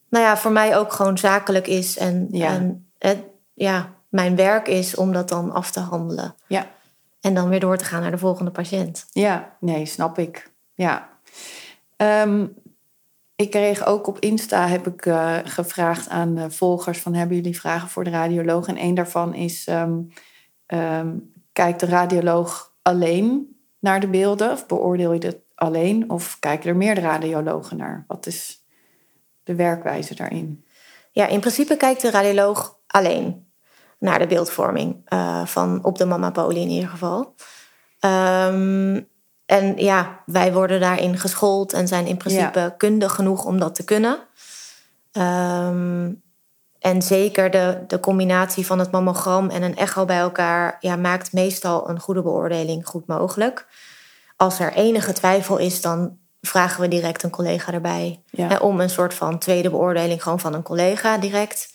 nou 0.08 0.24
ja, 0.24 0.36
voor 0.36 0.52
mij 0.52 0.76
ook 0.78 0.92
gewoon 0.92 1.18
zakelijk 1.18 1.66
is. 1.66 1.96
En 1.98 2.28
Ja. 2.30 2.62
en, 2.98 3.24
ja, 3.54 3.94
mijn 4.08 4.36
werk 4.36 4.68
is 4.68 4.94
om 4.94 5.12
dat 5.12 5.28
dan 5.28 5.52
af 5.52 5.70
te 5.70 5.80
handelen. 5.80 6.34
Ja. 6.46 6.66
En 7.20 7.34
dan 7.34 7.48
weer 7.48 7.60
door 7.60 7.76
te 7.76 7.84
gaan 7.84 8.00
naar 8.02 8.10
de 8.10 8.18
volgende 8.18 8.50
patiënt. 8.50 9.06
Ja, 9.10 9.56
nee, 9.60 9.86
snap 9.86 10.18
ik. 10.18 10.50
Ja. 10.74 11.08
Ehm, 11.96 12.46
ik 13.36 13.50
kreeg 13.50 13.86
ook 13.86 14.06
op 14.06 14.18
Insta 14.18 14.68
heb 14.68 14.86
ik 14.86 15.06
uh, 15.06 15.38
gevraagd 15.44 16.08
aan 16.08 16.38
uh, 16.38 16.44
volgers 16.48 16.98
van 16.98 17.14
hebben 17.14 17.36
jullie 17.36 17.58
vragen 17.58 17.88
voor 17.88 18.04
de 18.04 18.10
radioloog? 18.10 18.66
En 18.66 18.82
een 18.82 18.94
daarvan 18.94 19.34
is 19.34 19.66
um, 19.66 20.08
um, 20.66 21.32
kijkt 21.52 21.80
de 21.80 21.86
radioloog 21.86 22.74
alleen 22.82 23.56
naar 23.78 24.00
de 24.00 24.08
beelden 24.08 24.50
of 24.50 24.66
beoordeel 24.66 25.12
je 25.12 25.26
het 25.26 25.38
alleen 25.54 26.10
of 26.10 26.38
kijken 26.38 26.70
er 26.70 26.76
meerdere 26.76 27.06
radiologen 27.06 27.76
naar? 27.76 28.04
Wat 28.06 28.26
is 28.26 28.64
de 29.42 29.54
werkwijze 29.54 30.14
daarin? 30.14 30.64
Ja, 31.10 31.26
in 31.26 31.40
principe 31.40 31.76
kijkt 31.76 32.02
de 32.02 32.10
radioloog 32.10 32.78
alleen 32.86 33.46
naar 33.98 34.18
de 34.18 34.26
beeldvorming 34.26 35.06
uh, 35.12 35.46
van 35.46 35.84
op 35.84 35.98
de 35.98 36.04
mama 36.04 36.32
in 36.48 36.68
ieder 36.68 36.88
geval. 36.88 37.34
Um, 38.00 39.08
en 39.46 39.76
ja, 39.76 40.22
wij 40.26 40.52
worden 40.52 40.80
daarin 40.80 41.18
geschoold 41.18 41.72
en 41.72 41.88
zijn 41.88 42.06
in 42.06 42.16
principe 42.16 42.60
ja. 42.60 42.68
kundig 42.68 43.14
genoeg 43.14 43.44
om 43.44 43.58
dat 43.58 43.74
te 43.74 43.84
kunnen. 43.84 44.18
Um, 45.12 46.24
en 46.78 47.02
zeker 47.02 47.50
de, 47.50 47.84
de 47.86 48.00
combinatie 48.00 48.66
van 48.66 48.78
het 48.78 48.90
mammogram 48.90 49.50
en 49.50 49.62
een 49.62 49.76
echo 49.76 50.04
bij 50.04 50.18
elkaar 50.18 50.76
ja, 50.80 50.96
maakt 50.96 51.32
meestal 51.32 51.88
een 51.88 52.00
goede 52.00 52.22
beoordeling 52.22 52.86
goed 52.86 53.06
mogelijk. 53.06 53.66
Als 54.36 54.58
er 54.58 54.72
enige 54.72 55.12
twijfel 55.12 55.56
is, 55.56 55.80
dan 55.80 56.18
vragen 56.40 56.80
we 56.80 56.88
direct 56.88 57.22
een 57.22 57.30
collega 57.30 57.72
erbij. 57.72 58.22
Ja. 58.30 58.48
Hè, 58.48 58.56
om 58.56 58.80
een 58.80 58.90
soort 58.90 59.14
van 59.14 59.38
tweede 59.38 59.70
beoordeling 59.70 60.22
gewoon 60.22 60.40
van 60.40 60.54
een 60.54 60.62
collega 60.62 61.18
direct. 61.18 61.74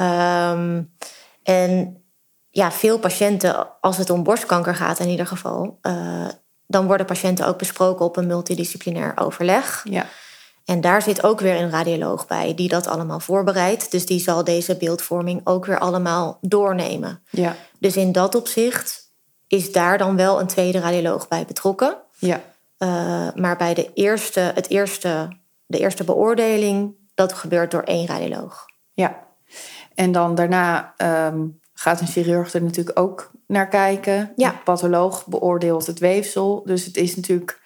Um, 0.00 0.94
en 1.42 2.02
ja, 2.50 2.72
veel 2.72 2.98
patiënten, 2.98 3.80
als 3.80 3.96
het 3.96 4.10
om 4.10 4.22
borstkanker 4.22 4.74
gaat 4.74 4.98
in 4.98 5.08
ieder 5.08 5.26
geval, 5.26 5.78
uh, 5.82 6.28
dan 6.66 6.86
worden 6.86 7.06
patiënten 7.06 7.46
ook 7.46 7.58
besproken 7.58 8.04
op 8.04 8.16
een 8.16 8.26
multidisciplinair 8.26 9.12
overleg. 9.16 9.84
Ja. 9.84 10.06
En 10.64 10.80
daar 10.80 11.02
zit 11.02 11.24
ook 11.24 11.40
weer 11.40 11.60
een 11.60 11.70
radioloog 11.70 12.26
bij 12.26 12.54
die 12.54 12.68
dat 12.68 12.86
allemaal 12.86 13.20
voorbereidt. 13.20 13.90
Dus 13.90 14.06
die 14.06 14.20
zal 14.20 14.44
deze 14.44 14.76
beeldvorming 14.76 15.40
ook 15.44 15.66
weer 15.66 15.78
allemaal 15.78 16.38
doornemen. 16.40 17.22
Ja. 17.30 17.56
Dus 17.78 17.96
in 17.96 18.12
dat 18.12 18.34
opzicht 18.34 19.10
is 19.46 19.72
daar 19.72 19.98
dan 19.98 20.16
wel 20.16 20.40
een 20.40 20.46
tweede 20.46 20.78
radioloog 20.78 21.28
bij 21.28 21.44
betrokken. 21.44 21.96
Ja. 22.18 22.40
Uh, 22.78 22.88
maar 23.34 23.56
bij 23.56 23.74
de 23.74 23.90
eerste, 23.94 24.40
het 24.40 24.68
eerste, 24.68 25.28
de 25.66 25.78
eerste 25.78 26.04
beoordeling, 26.04 26.94
dat 27.14 27.32
gebeurt 27.32 27.70
door 27.70 27.82
één 27.82 28.06
radioloog. 28.06 28.64
Ja. 28.92 29.18
En 29.94 30.12
dan 30.12 30.34
daarna 30.34 30.94
um, 31.26 31.60
gaat 31.72 32.00
een 32.00 32.06
chirurg 32.06 32.52
er 32.52 32.62
natuurlijk 32.62 32.98
ook 32.98 33.30
naar 33.52 33.68
kijken. 33.68 34.32
Ja. 34.36 34.50
De 34.50 34.56
patholoog 34.64 35.26
beoordeelt 35.26 35.86
het 35.86 35.98
weefsel. 35.98 36.62
Dus 36.64 36.84
het 36.84 36.96
is 36.96 37.16
natuurlijk 37.16 37.60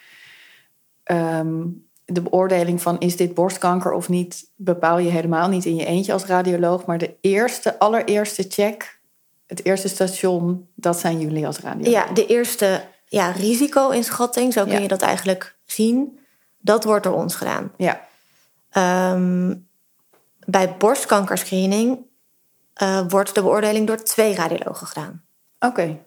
um, 1.05 1.88
de 2.05 2.22
beoordeling 2.22 2.83
van 2.83 2.99
is 2.99 3.16
dit 3.16 3.35
borstkanker 3.35 3.92
of 3.92 4.09
niet, 4.09 4.51
bepaal 4.57 4.99
je 4.99 5.11
helemaal 5.11 5.49
niet 5.49 5.64
in 5.64 5.77
je 5.77 5.85
eentje 5.85 6.12
als 6.12 6.25
radioloog. 6.25 6.85
Maar 6.85 6.99
de 6.99 7.14
eerste, 7.20 7.79
allereerste 7.79 8.44
check, 8.49 9.01
het 9.46 9.64
eerste 9.64 9.88
station, 9.88 10.68
dat 10.75 10.99
zijn 10.99 11.20
jullie 11.20 11.46
als 11.46 11.59
radioloog. 11.59 11.92
Ja, 11.92 12.12
de 12.12 12.27
eerste 12.27 12.85
ja, 13.05 13.31
risico-inschatting, 13.31 14.53
zo 14.53 14.62
kun 14.62 14.72
ja. 14.72 14.79
je 14.79 14.88
dat 14.88 15.03
eigenlijk 15.03 15.57
zien. 15.64 16.18
Dat 16.59 16.85
wordt 16.85 17.05
door 17.05 17.14
ons 17.14 17.35
gedaan. 17.35 17.72
Ja. 17.77 18.01
Um, 19.12 19.68
bij 20.46 20.77
borstkankerscreening 20.77 21.99
uh, 22.83 23.01
wordt 23.09 23.35
de 23.35 23.42
beoordeling 23.42 23.87
door 23.87 24.03
twee 24.03 24.35
radiologen 24.35 24.87
gedaan. 24.87 25.26
Oké. 25.67 25.81
Okay. 25.81 26.03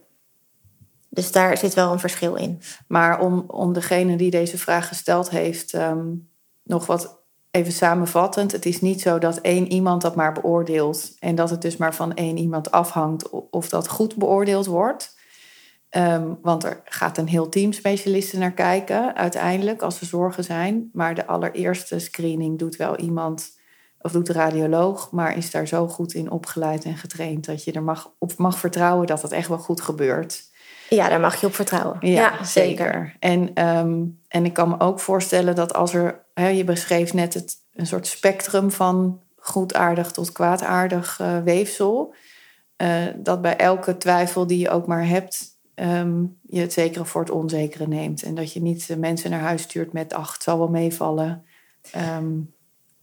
Dus 1.09 1.31
daar 1.31 1.57
zit 1.57 1.73
wel 1.73 1.91
een 1.91 1.99
verschil 1.99 2.35
in. 2.35 2.61
Maar 2.87 3.19
om, 3.19 3.43
om 3.47 3.73
degene 3.73 4.15
die 4.15 4.31
deze 4.31 4.57
vraag 4.57 4.87
gesteld 4.87 5.29
heeft, 5.29 5.73
um, 5.73 6.29
nog 6.63 6.85
wat 6.85 7.19
even 7.51 7.71
samenvattend. 7.71 8.51
Het 8.51 8.65
is 8.65 8.81
niet 8.81 9.01
zo 9.01 9.17
dat 9.17 9.37
één 9.37 9.71
iemand 9.71 10.01
dat 10.01 10.15
maar 10.15 10.33
beoordeelt 10.33 11.15
en 11.19 11.35
dat 11.35 11.49
het 11.49 11.61
dus 11.61 11.77
maar 11.77 11.95
van 11.95 12.13
één 12.13 12.37
iemand 12.37 12.71
afhangt 12.71 13.29
of 13.29 13.69
dat 13.69 13.87
goed 13.87 14.15
beoordeeld 14.15 14.65
wordt. 14.65 15.17
Um, 15.97 16.37
want 16.41 16.63
er 16.63 16.81
gaat 16.83 17.17
een 17.17 17.27
heel 17.27 17.49
team 17.49 17.71
specialisten 17.71 18.39
naar 18.39 18.51
kijken, 18.51 19.15
uiteindelijk, 19.15 19.81
als 19.81 19.99
er 19.99 20.05
zorgen 20.05 20.43
zijn. 20.43 20.89
Maar 20.93 21.15
de 21.15 21.27
allereerste 21.27 21.99
screening 21.99 22.59
doet 22.59 22.75
wel 22.75 22.97
iemand, 22.97 23.58
of 24.01 24.11
doet 24.11 24.25
de 24.25 24.33
radioloog, 24.33 25.11
maar 25.11 25.37
is 25.37 25.51
daar 25.51 25.67
zo 25.67 25.87
goed 25.87 26.13
in 26.13 26.31
opgeleid 26.31 26.83
en 26.83 26.97
getraind 26.97 27.45
dat 27.45 27.63
je 27.63 27.71
er 27.71 27.83
mag, 27.83 28.11
op 28.17 28.37
mag 28.37 28.59
vertrouwen 28.59 29.07
dat 29.07 29.21
het 29.21 29.31
echt 29.31 29.47
wel 29.47 29.57
goed 29.57 29.81
gebeurt. 29.81 30.47
Ja, 30.89 31.09
daar 31.09 31.19
mag 31.19 31.41
je 31.41 31.45
op 31.45 31.55
vertrouwen. 31.55 31.97
Ja, 32.01 32.09
ja 32.09 32.43
zeker. 32.43 32.45
zeker. 32.45 33.15
En, 33.19 33.67
um, 33.67 34.19
en 34.27 34.45
ik 34.45 34.53
kan 34.53 34.69
me 34.69 34.79
ook 34.79 34.99
voorstellen 34.99 35.55
dat 35.55 35.73
als 35.73 35.93
er, 35.93 36.25
hè, 36.33 36.47
je 36.47 36.63
beschreef 36.63 37.13
net 37.13 37.33
het, 37.33 37.55
een 37.73 37.87
soort 37.87 38.07
spectrum 38.07 38.71
van 38.71 39.21
goedaardig 39.35 40.11
tot 40.11 40.31
kwaadaardig 40.31 41.19
uh, 41.21 41.37
weefsel, 41.43 42.13
uh, 42.77 43.05
dat 43.15 43.41
bij 43.41 43.55
elke 43.55 43.97
twijfel 43.97 44.47
die 44.47 44.59
je 44.59 44.69
ook 44.69 44.87
maar 44.87 45.07
hebt, 45.07 45.45
um, 45.75 46.37
je 46.41 46.59
het 46.59 46.73
zekere 46.73 47.05
voor 47.05 47.21
het 47.21 47.31
onzekere 47.31 47.87
neemt. 47.87 48.23
En 48.23 48.35
dat 48.35 48.53
je 48.53 48.61
niet 48.61 48.95
mensen 48.97 49.29
naar 49.29 49.39
huis 49.39 49.61
stuurt 49.61 49.93
met, 49.93 50.13
ach, 50.13 50.33
het 50.33 50.43
zal 50.43 50.57
wel 50.57 50.67
meevallen. 50.67 51.43
Um, 52.17 52.53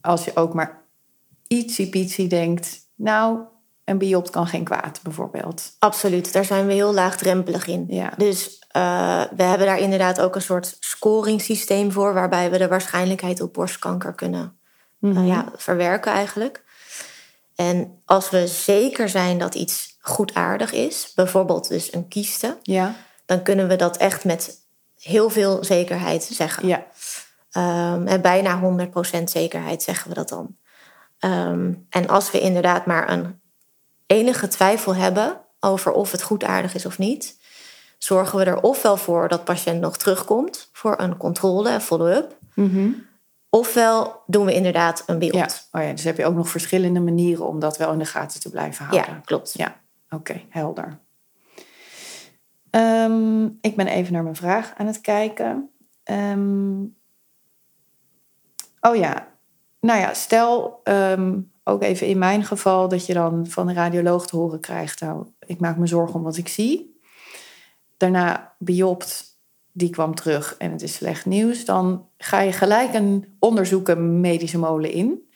als 0.01 0.25
je 0.25 0.35
ook 0.35 0.53
maar 0.53 0.85
ietsie 1.47 2.27
denkt, 2.27 2.79
nou, 2.95 3.39
een 3.83 3.97
biopt 3.97 4.29
kan 4.29 4.47
geen 4.47 4.63
kwaad, 4.63 4.99
bijvoorbeeld. 5.03 5.75
Absoluut, 5.79 6.33
daar 6.33 6.45
zijn 6.45 6.67
we 6.67 6.73
heel 6.73 6.93
laagdrempelig 6.93 7.67
in. 7.67 7.85
Ja. 7.87 8.13
Dus 8.17 8.65
uh, 8.77 9.23
we 9.35 9.43
hebben 9.43 9.67
daar 9.67 9.79
inderdaad 9.79 10.19
ook 10.19 10.35
een 10.35 10.41
soort 10.41 10.77
scoringssysteem 10.79 11.91
voor, 11.91 12.13
waarbij 12.13 12.51
we 12.51 12.57
de 12.57 12.67
waarschijnlijkheid 12.67 13.41
op 13.41 13.53
borstkanker 13.53 14.13
kunnen 14.13 14.59
mm-hmm. 14.99 15.23
uh, 15.23 15.27
ja, 15.27 15.51
verwerken 15.55 16.11
eigenlijk. 16.11 16.63
En 17.55 18.01
als 18.05 18.29
we 18.29 18.47
zeker 18.47 19.09
zijn 19.09 19.37
dat 19.37 19.55
iets 19.55 19.97
goedaardig 19.99 20.71
is, 20.71 21.11
bijvoorbeeld 21.15 21.67
dus 21.67 21.93
een 21.93 22.07
kieste, 22.07 22.57
ja. 22.61 22.95
dan 23.25 23.43
kunnen 23.43 23.67
we 23.67 23.75
dat 23.75 23.97
echt 23.97 24.23
met 24.23 24.55
heel 24.97 25.29
veel 25.29 25.63
zekerheid 25.63 26.23
zeggen. 26.23 26.67
Ja. 26.67 26.85
Um, 27.93 28.07
en 28.07 28.21
bijna 28.21 28.87
100% 29.19 29.23
zekerheid 29.23 29.83
zeggen 29.83 30.09
we 30.09 30.15
dat 30.15 30.29
dan. 30.29 30.55
Um, 31.19 31.85
en 31.89 32.07
als 32.07 32.31
we 32.31 32.39
inderdaad 32.39 32.85
maar 32.85 33.11
een 33.11 33.41
enige 34.05 34.47
twijfel 34.47 34.95
hebben 34.95 35.41
over 35.59 35.91
of 35.91 36.11
het 36.11 36.21
goedaardig 36.21 36.75
is 36.75 36.85
of 36.85 36.97
niet, 36.97 37.39
zorgen 37.97 38.37
we 38.39 38.45
er 38.45 38.61
ofwel 38.61 38.97
voor 38.97 39.27
dat 39.27 39.43
patiënt 39.43 39.81
nog 39.81 39.97
terugkomt 39.97 40.69
voor 40.73 40.99
een 40.99 41.17
controle 41.17 41.69
en 41.69 41.81
follow-up. 41.81 42.37
Mm-hmm. 42.53 43.05
Ofwel 43.49 44.23
doen 44.25 44.45
we 44.45 44.53
inderdaad 44.53 45.03
een 45.05 45.19
beeld. 45.19 45.33
Ja. 45.33 45.47
Oh 45.71 45.87
ja, 45.87 45.91
dus 45.91 46.03
heb 46.03 46.17
je 46.17 46.25
ook 46.25 46.35
nog 46.35 46.49
verschillende 46.49 46.99
manieren 46.99 47.47
om 47.47 47.59
dat 47.59 47.77
wel 47.77 47.91
in 47.91 47.99
de 47.99 48.05
gaten 48.05 48.39
te 48.39 48.49
blijven 48.49 48.85
houden. 48.85 49.13
Ja, 49.13 49.21
klopt. 49.25 49.53
Ja, 49.53 49.81
oké, 50.09 50.15
okay, 50.15 50.45
helder. 50.49 50.99
Um, 52.71 53.57
ik 53.61 53.75
ben 53.75 53.87
even 53.87 54.13
naar 54.13 54.23
mijn 54.23 54.35
vraag 54.35 54.73
aan 54.77 54.87
het 54.87 55.01
kijken. 55.01 55.69
Um, 56.03 56.97
oh 58.81 58.95
ja, 58.95 59.27
nou 59.79 59.99
ja, 59.99 60.13
stel 60.13 60.81
um, 60.83 61.51
ook 61.63 61.81
even 61.81 62.07
in 62.07 62.17
mijn 62.17 62.43
geval 62.43 62.87
dat 62.87 63.05
je 63.05 63.13
dan 63.13 63.47
van 63.47 63.67
de 63.67 63.73
radioloog 63.73 64.27
te 64.27 64.35
horen 64.35 64.59
krijgt, 64.59 64.99
nou, 64.99 65.25
ik 65.45 65.59
maak 65.59 65.77
me 65.77 65.87
zorgen 65.87 66.15
om 66.15 66.23
wat 66.23 66.37
ik 66.37 66.47
zie. 66.47 66.99
Daarna 67.97 68.55
biopt, 68.59 69.25
die 69.71 69.89
kwam 69.89 70.15
terug 70.15 70.55
en 70.57 70.71
het 70.71 70.81
is 70.81 70.93
slecht 70.93 71.25
nieuws. 71.25 71.65
Dan 71.65 72.09
ga 72.17 72.39
je 72.39 72.51
gelijk 72.51 72.93
een 72.93 73.35
onderzoek, 73.39 73.87
een 73.87 74.21
medische 74.21 74.59
molen 74.59 74.91
in. 74.91 75.29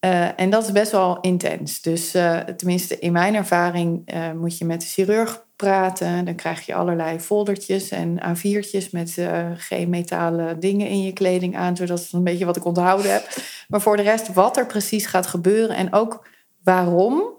Uh, 0.00 0.40
en 0.40 0.50
dat 0.50 0.62
is 0.62 0.72
best 0.72 0.92
wel 0.92 1.20
intens. 1.20 1.82
Dus 1.82 2.14
uh, 2.14 2.38
tenminste 2.38 2.98
in 2.98 3.12
mijn 3.12 3.34
ervaring 3.34 4.14
uh, 4.14 4.32
moet 4.32 4.58
je 4.58 4.64
met 4.64 4.80
de 4.80 4.86
chirurg 4.86 5.46
praten. 5.58 6.24
Dan 6.24 6.34
krijg 6.34 6.66
je 6.66 6.74
allerlei 6.74 7.20
foldertjes 7.20 7.90
en 7.90 8.20
A4'tjes 8.22 8.90
met 8.90 9.16
geen 9.56 9.88
metalen 9.88 10.60
dingen 10.60 10.88
in 10.88 11.02
je 11.02 11.12
kleding 11.12 11.56
aan. 11.56 11.76
Zodat 11.76 12.00
het 12.00 12.12
een 12.12 12.24
beetje 12.24 12.44
wat 12.44 12.56
ik 12.56 12.64
onthouden 12.64 13.12
heb. 13.12 13.28
Maar 13.68 13.80
voor 13.80 13.96
de 13.96 14.02
rest 14.02 14.32
wat 14.32 14.56
er 14.56 14.66
precies 14.66 15.06
gaat 15.06 15.26
gebeuren 15.26 15.76
en 15.76 15.92
ook 15.92 16.26
waarom... 16.62 17.36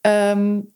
Um, 0.00 0.72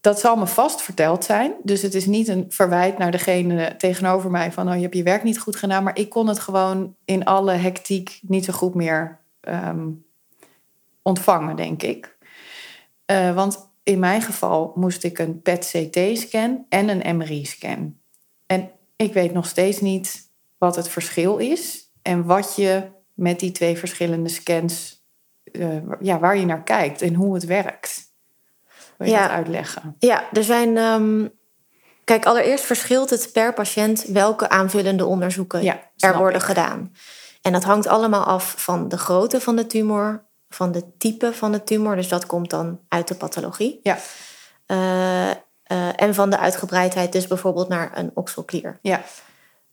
dat 0.00 0.20
zal 0.20 0.36
me 0.36 0.46
vast 0.46 0.82
verteld 0.82 1.24
zijn. 1.24 1.52
Dus 1.62 1.82
het 1.82 1.94
is 1.94 2.06
niet 2.06 2.28
een 2.28 2.44
verwijt 2.48 2.98
naar 2.98 3.10
degene 3.10 3.76
tegenover 3.76 4.30
mij 4.30 4.52
van... 4.52 4.68
oh, 4.68 4.74
je 4.74 4.80
hebt 4.80 4.96
je 4.96 5.02
werk 5.02 5.22
niet 5.22 5.38
goed 5.38 5.56
gedaan. 5.56 5.82
Maar 5.82 5.98
ik 5.98 6.08
kon 6.08 6.26
het 6.26 6.38
gewoon 6.38 6.94
in 7.04 7.24
alle 7.24 7.52
hectiek 7.52 8.18
niet 8.22 8.44
zo 8.44 8.52
goed 8.52 8.74
meer 8.74 9.20
um, 9.40 10.04
ontvangen, 11.02 11.56
denk 11.56 11.82
ik. 11.82 12.16
Uh, 13.06 13.34
want 13.34 13.69
in 13.90 13.98
mijn 13.98 14.22
geval 14.22 14.72
moest 14.74 15.04
ik 15.04 15.18
een 15.18 15.42
PET-CT-scan 15.42 16.66
en 16.68 16.88
een 16.88 17.16
MRI-scan. 17.16 17.96
En 18.46 18.70
ik 18.96 19.12
weet 19.12 19.32
nog 19.32 19.46
steeds 19.46 19.80
niet 19.80 20.30
wat 20.58 20.76
het 20.76 20.88
verschil 20.88 21.36
is... 21.36 21.92
en 22.02 22.24
wat 22.24 22.56
je 22.56 22.90
met 23.14 23.40
die 23.40 23.52
twee 23.52 23.76
verschillende 23.78 24.28
scans... 24.28 24.98
Uh, 25.52 25.76
ja, 26.00 26.18
waar 26.18 26.36
je 26.36 26.44
naar 26.44 26.62
kijkt 26.62 27.02
en 27.02 27.14
hoe 27.14 27.34
het 27.34 27.44
werkt. 27.44 28.12
Wil 28.96 29.08
je 29.08 29.16
dat 29.16 29.30
uitleggen? 29.30 29.96
Ja, 29.98 30.32
er 30.32 30.44
zijn. 30.44 30.76
ehm, 30.76 31.26
kijk, 32.04 32.24
allereerst 32.26 32.64
verschilt 32.64 33.10
het 33.10 33.30
per 33.32 33.54
patiënt 33.54 34.02
welke 34.04 34.48
aanvullende 34.48 35.04
onderzoeken 35.04 35.62
Ja, 35.62 35.90
er 35.96 36.16
worden 36.16 36.40
ik. 36.40 36.46
gedaan. 36.46 36.92
En 37.42 37.52
dat 37.52 37.64
hangt 37.64 37.86
allemaal 37.86 38.24
af 38.24 38.54
van 38.56 38.88
de 38.88 38.98
grootte 38.98 39.40
van 39.40 39.56
de 39.56 39.66
tumor, 39.66 40.24
van 40.52 40.72
de 40.72 40.96
type 40.98 41.32
van 41.32 41.52
de 41.52 41.64
tumor. 41.64 41.96
Dus 41.96 42.08
dat 42.08 42.26
komt 42.26 42.50
dan 42.50 42.80
uit 42.88 43.08
de 43.08 43.14
pathologie. 43.14 43.80
Ja, 43.82 43.98
Eh, 44.66 45.30
eh, 45.30 45.36
en 45.96 46.14
van 46.14 46.30
de 46.30 46.38
uitgebreidheid, 46.38 47.12
dus 47.12 47.26
bijvoorbeeld 47.26 47.68
naar 47.68 47.90
een 47.98 48.10
okselklier. 48.14 48.78
ja, 48.82 49.02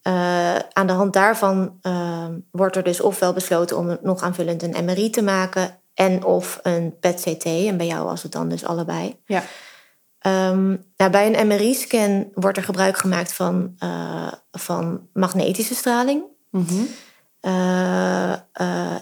Eh, 0.01 0.55
aan 0.73 0.87
de 0.87 0.93
hand 0.93 1.13
daarvan 1.13 1.77
eh, 1.81 2.25
wordt 2.51 2.75
er 2.75 2.83
dus 2.83 3.01
ofwel 3.01 3.33
besloten 3.33 3.77
om 3.77 3.97
nog 4.01 4.21
aanvullend 4.21 4.63
een 4.63 4.85
MRI 4.85 5.09
te 5.09 5.21
maken 5.23 5.79
en 5.93 6.23
of 6.23 6.59
een 6.63 6.99
PET-CT. 6.99 7.43
En 7.45 7.77
bij 7.77 7.85
jou 7.87 8.05
was 8.05 8.23
het 8.23 8.31
dan 8.31 8.49
dus 8.49 8.65
allebei. 8.65 9.19
ja. 9.25 9.43
Ehm, 10.19 10.75
nou, 10.97 11.11
bij 11.11 11.33
een 11.39 11.47
MRI-scan 11.47 12.29
wordt 12.33 12.57
er 12.57 12.63
gebruik 12.63 12.97
gemaakt 12.97 13.33
van, 13.33 13.75
van 14.51 15.07
magnetische 15.13 15.75
straling. 15.75 16.23
Mhm. 16.51 16.83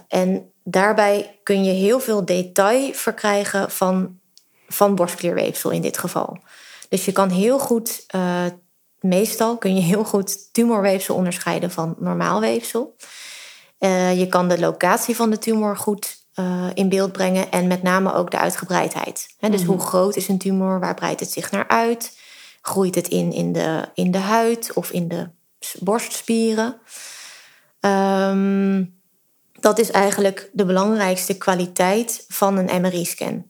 En 0.07 0.51
daarbij 0.67 1.39
kun 1.43 1.63
je 1.63 1.71
heel 1.71 1.99
veel 1.99 2.25
detail 2.25 2.93
verkrijgen 2.93 3.71
van, 3.71 4.19
van 4.67 4.95
borstklierweefsel 4.95 5.69
in 5.69 5.81
dit 5.81 5.97
geval. 5.97 6.37
Dus 6.89 7.05
je 7.05 7.11
kan 7.11 7.29
heel 7.29 7.59
goed, 7.59 8.03
eh, 8.07 8.45
meestal 8.99 9.57
kun 9.57 9.75
je 9.75 9.81
heel 9.81 10.03
goed 10.03 10.53
tumorweefsel 10.53 11.15
onderscheiden 11.15 11.71
van 11.71 11.95
normaal 11.99 12.39
weefsel. 12.39 12.95
Eh, 13.77 14.19
je 14.19 14.27
kan 14.27 14.47
de 14.47 14.59
locatie 14.59 15.15
van 15.15 15.29
de 15.29 15.37
tumor 15.37 15.77
goed 15.77 16.23
eh, 16.33 16.69
in 16.73 16.89
beeld 16.89 17.11
brengen 17.11 17.51
en 17.51 17.67
met 17.67 17.83
name 17.83 18.13
ook 18.13 18.31
de 18.31 18.37
uitgebreidheid. 18.37 19.35
Dus 19.39 19.63
hoe 19.63 19.79
groot 19.79 20.15
is 20.15 20.27
een 20.27 20.37
tumor, 20.37 20.79
waar 20.79 20.93
breidt 20.93 21.19
het 21.19 21.31
zich 21.31 21.51
naar 21.51 21.67
uit? 21.67 22.19
Groeit 22.61 22.95
het 22.95 23.07
in 23.07 23.31
in 23.31 23.51
de, 23.53 23.89
in 23.93 24.11
de 24.11 24.17
huid 24.17 24.73
of 24.73 24.91
in 24.91 25.07
de 25.07 25.29
borstspieren? 25.79 26.79
Ehm, 27.79 28.83
dat 29.65 29.79
is 29.79 29.91
eigenlijk 29.91 30.49
de 30.53 30.65
belangrijkste 30.65 31.37
kwaliteit 31.37 32.25
van 32.27 32.57
een 32.57 32.81
MRI-scan. 32.81 33.45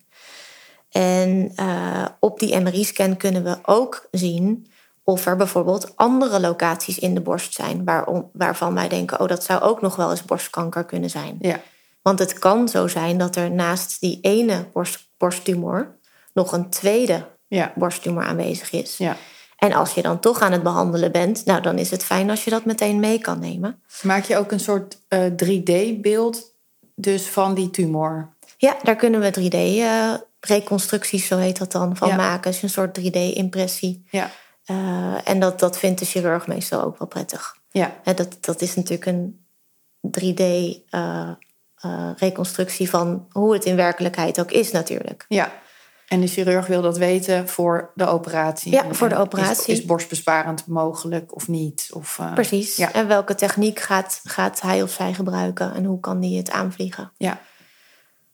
En 0.89 1.51
eh, 1.55 2.05
op 2.19 2.39
die 2.39 2.59
MRI-scan 2.59 3.17
kunnen 3.17 3.43
we 3.43 3.57
ook 3.61 4.07
zien 4.11 4.71
of 5.03 5.25
er 5.25 5.35
bijvoorbeeld 5.35 5.91
andere 5.95 6.39
locaties 6.39 6.99
in 6.99 7.13
de 7.13 7.21
borst 7.21 7.53
zijn, 7.53 7.85
waarom, 7.85 8.29
waarvan 8.33 8.73
wij 8.73 8.87
denken, 8.87 9.19
oh, 9.19 9.27
dat 9.27 9.43
zou 9.43 9.61
ook 9.61 9.81
nog 9.81 9.95
wel 9.95 10.11
eens 10.11 10.25
borstkanker 10.25 10.85
kunnen 10.85 11.09
zijn. 11.09 11.37
Ja, 11.39 11.61
Want 12.01 12.19
het 12.19 12.39
kan 12.39 12.69
zo 12.69 12.87
zijn 12.87 13.17
dat 13.17 13.35
er 13.35 13.51
naast 13.51 13.99
die 13.99 14.19
ene 14.21 14.65
borst, 14.73 15.09
borsttumor 15.17 15.97
nog 16.33 16.51
een 16.51 16.69
tweede 16.69 17.27
ja, 17.47 17.73
borsttumor 17.75 18.23
aanwezig 18.23 18.71
is. 18.71 18.97
ja. 18.97 19.17
En 19.65 19.73
als 19.73 19.93
je 19.93 20.01
dan 20.01 20.19
toch 20.19 20.39
aan 20.39 20.51
het 20.51 20.63
behandelen 20.63 21.11
bent, 21.11 21.45
nou, 21.45 21.61
dan 21.61 21.77
is 21.77 21.91
het 21.91 22.03
fijn 22.03 22.29
als 22.29 22.43
je 22.43 22.49
dat 22.49 22.65
meteen 22.65 22.99
mee 22.99 23.19
kan 23.19 23.39
nemen. 23.39 23.79
Maak 24.01 24.23
je 24.23 24.37
ook 24.37 24.51
een 24.51 24.59
soort 24.59 24.97
eh, 25.07 25.25
3D-beeld 25.43 26.53
dus 26.95 27.27
van 27.27 27.53
die 27.53 27.69
tumor? 27.69 28.33
Ja, 28.57 28.75
daar 28.83 28.95
kunnen 28.95 29.19
we 29.19 29.31
3D-reconstructies, 29.39 31.27
zo 31.27 31.37
heet 31.37 31.57
dat 31.57 31.71
dan, 31.71 31.95
van 31.97 32.07
Ja. 32.07 32.15
maken. 32.15 32.51
Dus 32.51 32.61
een 32.61 32.69
soort 32.69 32.99
3D-impressie. 32.99 34.05
Ja, 34.11 34.29
Eh, 34.65 35.15
en 35.23 35.39
dat, 35.39 35.59
dat 35.59 35.77
vindt 35.77 35.99
de 35.99 36.05
chirurg 36.05 36.47
meestal 36.47 36.81
ook 36.83 36.97
wel 36.99 37.07
prettig. 37.07 37.55
ja, 37.71 37.93
dat, 38.15 38.37
dat 38.39 38.61
is 38.61 38.75
natuurlijk 38.75 39.05
een 39.05 39.45
3D-reconstructie 40.19 42.89
van 42.89 43.27
hoe 43.31 43.53
het 43.53 43.65
in 43.65 43.75
werkelijkheid 43.75 44.39
ook 44.39 44.51
is 44.51 44.71
natuurlijk. 44.71 45.25
ja. 45.27 45.51
En 46.07 46.21
de 46.21 46.27
chirurg 46.27 46.67
wil 46.67 46.81
dat 46.81 46.97
weten 46.97 47.49
voor 47.49 47.91
de 47.95 48.05
operatie. 48.05 48.71
Ja, 48.71 48.83
voor 48.91 49.09
de 49.09 49.15
operatie. 49.17 49.73
Is, 49.73 49.79
is 49.79 49.85
borstbesparend 49.85 50.67
mogelijk 50.67 51.35
of 51.35 51.47
niet? 51.47 51.89
Of, 51.93 52.19
eh, 52.19 52.33
Precies. 52.33 52.75
Ja. 52.75 52.93
En 52.93 53.07
welke 53.07 53.35
techniek 53.35 53.79
gaat, 53.79 54.19
gaat 54.23 54.61
hij 54.61 54.81
of 54.83 54.91
zij 54.91 55.13
gebruiken 55.13 55.73
en 55.73 55.83
hoe 55.85 55.99
kan 55.99 56.19
die 56.19 56.37
het 56.37 56.51
aanvliegen? 56.51 57.11
Ja, 57.17 57.39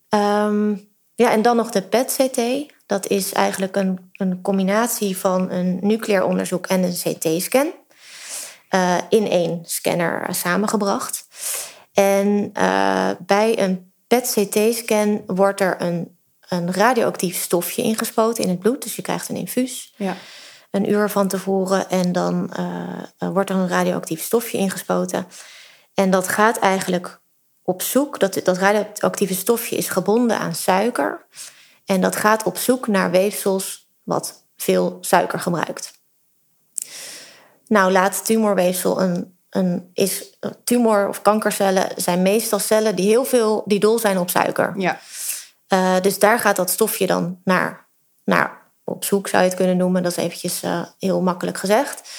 Ehm, 0.09 0.75
ja, 1.15 1.31
en 1.31 1.41
dan 1.41 1.55
nog 1.55 1.69
de 1.71 1.81
PET-CT. 1.81 2.41
Dat 2.85 3.07
is 3.07 3.33
eigenlijk 3.33 3.75
een, 3.75 4.11
een 4.13 4.41
combinatie 4.41 5.17
van 5.17 5.51
een 5.51 5.79
nucleair 5.81 6.23
onderzoek 6.23 6.67
en 6.67 6.83
een 6.83 6.93
CT-scan. 7.03 7.71
eh, 8.69 8.97
in 9.09 9.27
één 9.29 9.59
scanner 9.63 10.21
eh, 10.27 10.33
samengebracht. 10.33 11.25
En 11.93 12.51
bij 13.25 13.59
een 13.59 13.93
PET-CT-scan 14.07 15.23
wordt 15.25 15.61
er 15.61 15.81
een, 15.81 16.17
een 16.51 16.73
radioactief 16.73 17.41
stofje 17.41 17.81
ingespoten 17.81 18.43
in 18.43 18.49
het 18.49 18.59
bloed. 18.59 18.83
Dus 18.83 18.95
je 18.95 19.01
krijgt 19.01 19.29
een 19.29 19.35
infuus 19.35 19.93
ja, 19.95 20.15
een 20.71 20.89
uur 20.89 21.09
van 21.09 21.27
tevoren 21.27 21.89
en 21.89 22.11
dan 22.11 22.53
eh, 22.53 23.03
eh, 23.17 23.29
wordt 23.29 23.49
er 23.49 23.55
een 23.55 23.67
radioactief 23.67 24.21
stofje 24.21 24.57
ingespoten. 24.57 25.27
En 25.93 26.11
dat 26.11 26.27
gaat 26.27 26.59
eigenlijk 26.59 27.21
op 27.63 27.81
zoek, 27.81 28.19
dat, 28.19 28.39
dat 28.43 28.57
radioactieve 28.57 29.33
stofje 29.33 29.75
is 29.75 29.89
gebonden 29.89 30.37
aan 30.39 30.55
suiker. 30.55 31.25
En 31.85 32.01
dat 32.01 32.15
gaat 32.15 32.43
op 32.43 32.57
zoek 32.57 32.87
naar 32.87 33.11
weefsels 33.11 33.89
wat 34.03 34.45
veel 34.55 34.97
suiker 35.01 35.39
gebruikt. 35.39 35.93
Nou, 37.67 37.91
laat 37.91 38.25
tumorweefsel 38.25 39.01
een, 39.01 39.37
een 39.49 39.89
is 39.93 40.37
tumor- 40.63 41.07
of 41.07 41.21
kankercellen 41.21 41.89
zijn 41.95 42.21
meestal 42.21 42.59
cellen 42.59 42.95
die 42.95 43.07
heel 43.07 43.25
veel 43.25 43.63
die 43.65 43.79
dol 43.79 43.99
zijn 43.99 44.17
op 44.17 44.29
suiker. 44.29 44.73
ja, 44.77 44.99
Eh, 45.71 45.99
dus 46.01 46.19
daar 46.19 46.39
gaat 46.39 46.55
dat 46.55 46.69
stofje 46.69 47.07
dan 47.07 47.41
naar, 47.43 47.87
naar 48.23 48.71
op 48.83 49.03
zoek, 49.03 49.27
zou 49.27 49.43
je 49.43 49.49
het 49.49 49.57
kunnen 49.57 49.77
noemen. 49.77 50.03
Dat 50.03 50.11
is 50.11 50.17
eventjes 50.17 50.63
eh, 50.63 50.83
heel 50.99 51.21
makkelijk 51.21 51.57
gezegd. 51.57 52.09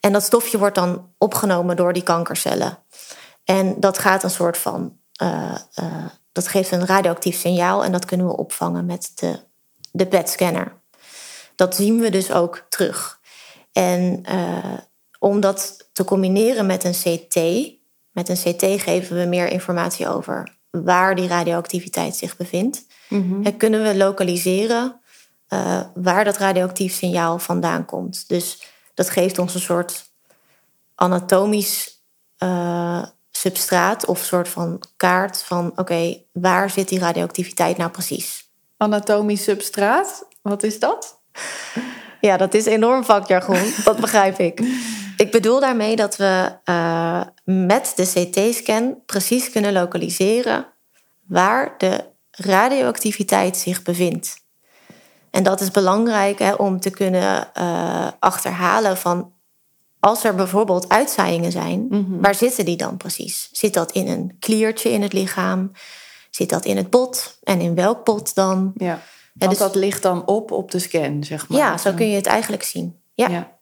En 0.00 0.12
dat 0.12 0.22
stofje 0.22 0.58
wordt 0.58 0.74
dan 0.74 1.12
opgenomen 1.18 1.76
door 1.76 1.92
die 1.92 2.02
kankercellen. 2.02 2.78
En 3.44 3.80
dat 3.80 3.98
gaat 3.98 4.22
een 4.22 4.30
soort 4.30 4.58
van. 4.58 4.98
eh, 5.12 5.54
dat 6.32 6.48
geeft 6.48 6.70
een 6.70 6.86
radioactief 6.86 7.36
signaal 7.36 7.84
en 7.84 7.92
dat 7.92 8.04
kunnen 8.04 8.26
we 8.26 8.36
opvangen 8.36 8.86
met 8.86 9.12
de, 9.14 9.38
de 9.92 10.06
PET-scanner. 10.06 10.80
Dat 11.54 11.76
zien 11.76 12.00
we 12.00 12.10
dus 12.10 12.32
ook 12.32 12.66
terug. 12.68 13.20
En 13.72 14.24
om 15.18 15.40
dat 15.40 15.88
te 15.92 16.04
combineren 16.04 16.66
met 16.66 16.84
een 16.84 16.92
CT, 16.92 17.34
met 18.10 18.28
een 18.28 18.54
CT 18.54 18.82
geven 18.82 19.16
we 19.16 19.24
meer 19.24 19.48
informatie 19.48 20.08
over 20.08 20.58
waar 20.70 21.14
die 21.14 21.28
radioactiviteit 21.28 22.16
zich 22.16 22.36
bevindt. 22.36 22.86
En 23.42 23.56
kunnen 23.56 23.82
we 23.82 23.96
lokaliseren 23.96 25.00
eh, 25.48 25.80
waar 25.94 26.24
dat 26.24 26.36
radioactief 26.36 26.94
signaal 26.94 27.38
vandaan 27.38 27.84
komt. 27.84 28.28
Dus 28.28 28.62
dat 28.94 29.10
geeft 29.10 29.38
ons 29.38 29.54
een 29.54 29.60
soort 29.60 30.10
anatomisch 30.94 32.02
eh, 32.38 33.02
substraat 33.30 34.06
of 34.06 34.18
soort 34.18 34.48
van 34.48 34.82
kaart 34.96 35.42
van 35.42 35.72
oké, 35.76 36.22
waar 36.32 36.70
zit 36.70 36.88
die 36.88 36.98
radioactiviteit 36.98 37.76
nou 37.76 37.90
precies? 37.90 38.50
Anatomisch 38.76 39.42
substraat, 39.42 40.26
wat 40.42 40.62
is 40.62 40.78
dat? 40.78 41.20
Ja, 42.20 42.36
dat 42.36 42.54
is 42.54 42.66
enorm 42.66 43.04
vakjargon, 43.04 43.72
dat 43.84 44.00
begrijp 44.00 44.38
ik. 44.38 44.60
Ik 45.16 45.30
bedoel 45.30 45.60
daarmee 45.60 45.96
dat 45.96 46.16
we 46.16 46.56
eh, 46.64 47.20
met 47.44 47.92
de 47.96 48.06
CT-scan 48.06 49.02
precies 49.06 49.50
kunnen 49.50 49.72
lokaliseren 49.72 50.66
waar 51.26 51.74
de 51.78 52.04
radioactiviteit 52.36 53.56
zich 53.56 53.82
bevindt. 53.82 54.42
En 55.30 55.42
dat 55.42 55.60
is 55.60 55.70
belangrijk 55.70 56.38
hè, 56.38 56.52
om 56.52 56.80
te 56.80 56.90
kunnen 56.90 57.54
eh, 57.54 58.08
achterhalen 58.18 58.96
van 58.96 59.32
als 60.00 60.24
er 60.24 60.34
bijvoorbeeld 60.34 60.88
uitzaaiingen 60.88 61.52
zijn, 61.52 61.86
Mhm. 61.90 62.20
waar 62.20 62.34
zitten 62.34 62.64
die 62.64 62.76
dan 62.76 62.96
precies? 62.96 63.48
Zit 63.52 63.74
dat 63.74 63.92
in 63.92 64.08
een 64.08 64.36
kliertje 64.38 64.90
in 64.90 65.02
het 65.02 65.12
lichaam? 65.12 65.72
Zit 66.30 66.48
dat 66.50 66.64
in 66.64 66.76
het 66.76 66.90
bot? 66.90 67.38
En 67.42 67.60
in 67.60 67.74
welk 67.74 68.04
bot 68.04 68.34
dan? 68.34 68.72
Ja, 68.76 68.86
Ja, 68.86 69.00
want 69.34 69.50
dus- 69.50 69.58
dat 69.60 69.74
ligt 69.74 70.02
dan 70.02 70.26
op 70.26 70.50
op 70.50 70.70
de 70.70 70.78
scan, 70.78 71.24
zeg 71.24 71.48
maar. 71.48 71.58
ja, 71.58 71.78
zo 71.78 71.92
kun 71.92 72.08
je 72.08 72.16
het 72.16 72.26
eigenlijk 72.26 72.62
zien. 72.62 72.98
Ja. 73.14 73.28
Ja. 73.28 73.52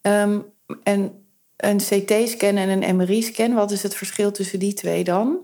Ehm, 0.00 0.38
en 0.82 1.24
een 1.56 1.76
CT-scan 1.78 2.56
en 2.56 2.82
een 2.82 2.96
MRI-scan, 2.96 3.54
wat 3.54 3.70
is 3.70 3.82
het 3.82 3.94
verschil 3.96 4.32
tussen 4.32 4.58
die 4.58 4.74
twee 4.74 5.04
dan? 5.04 5.38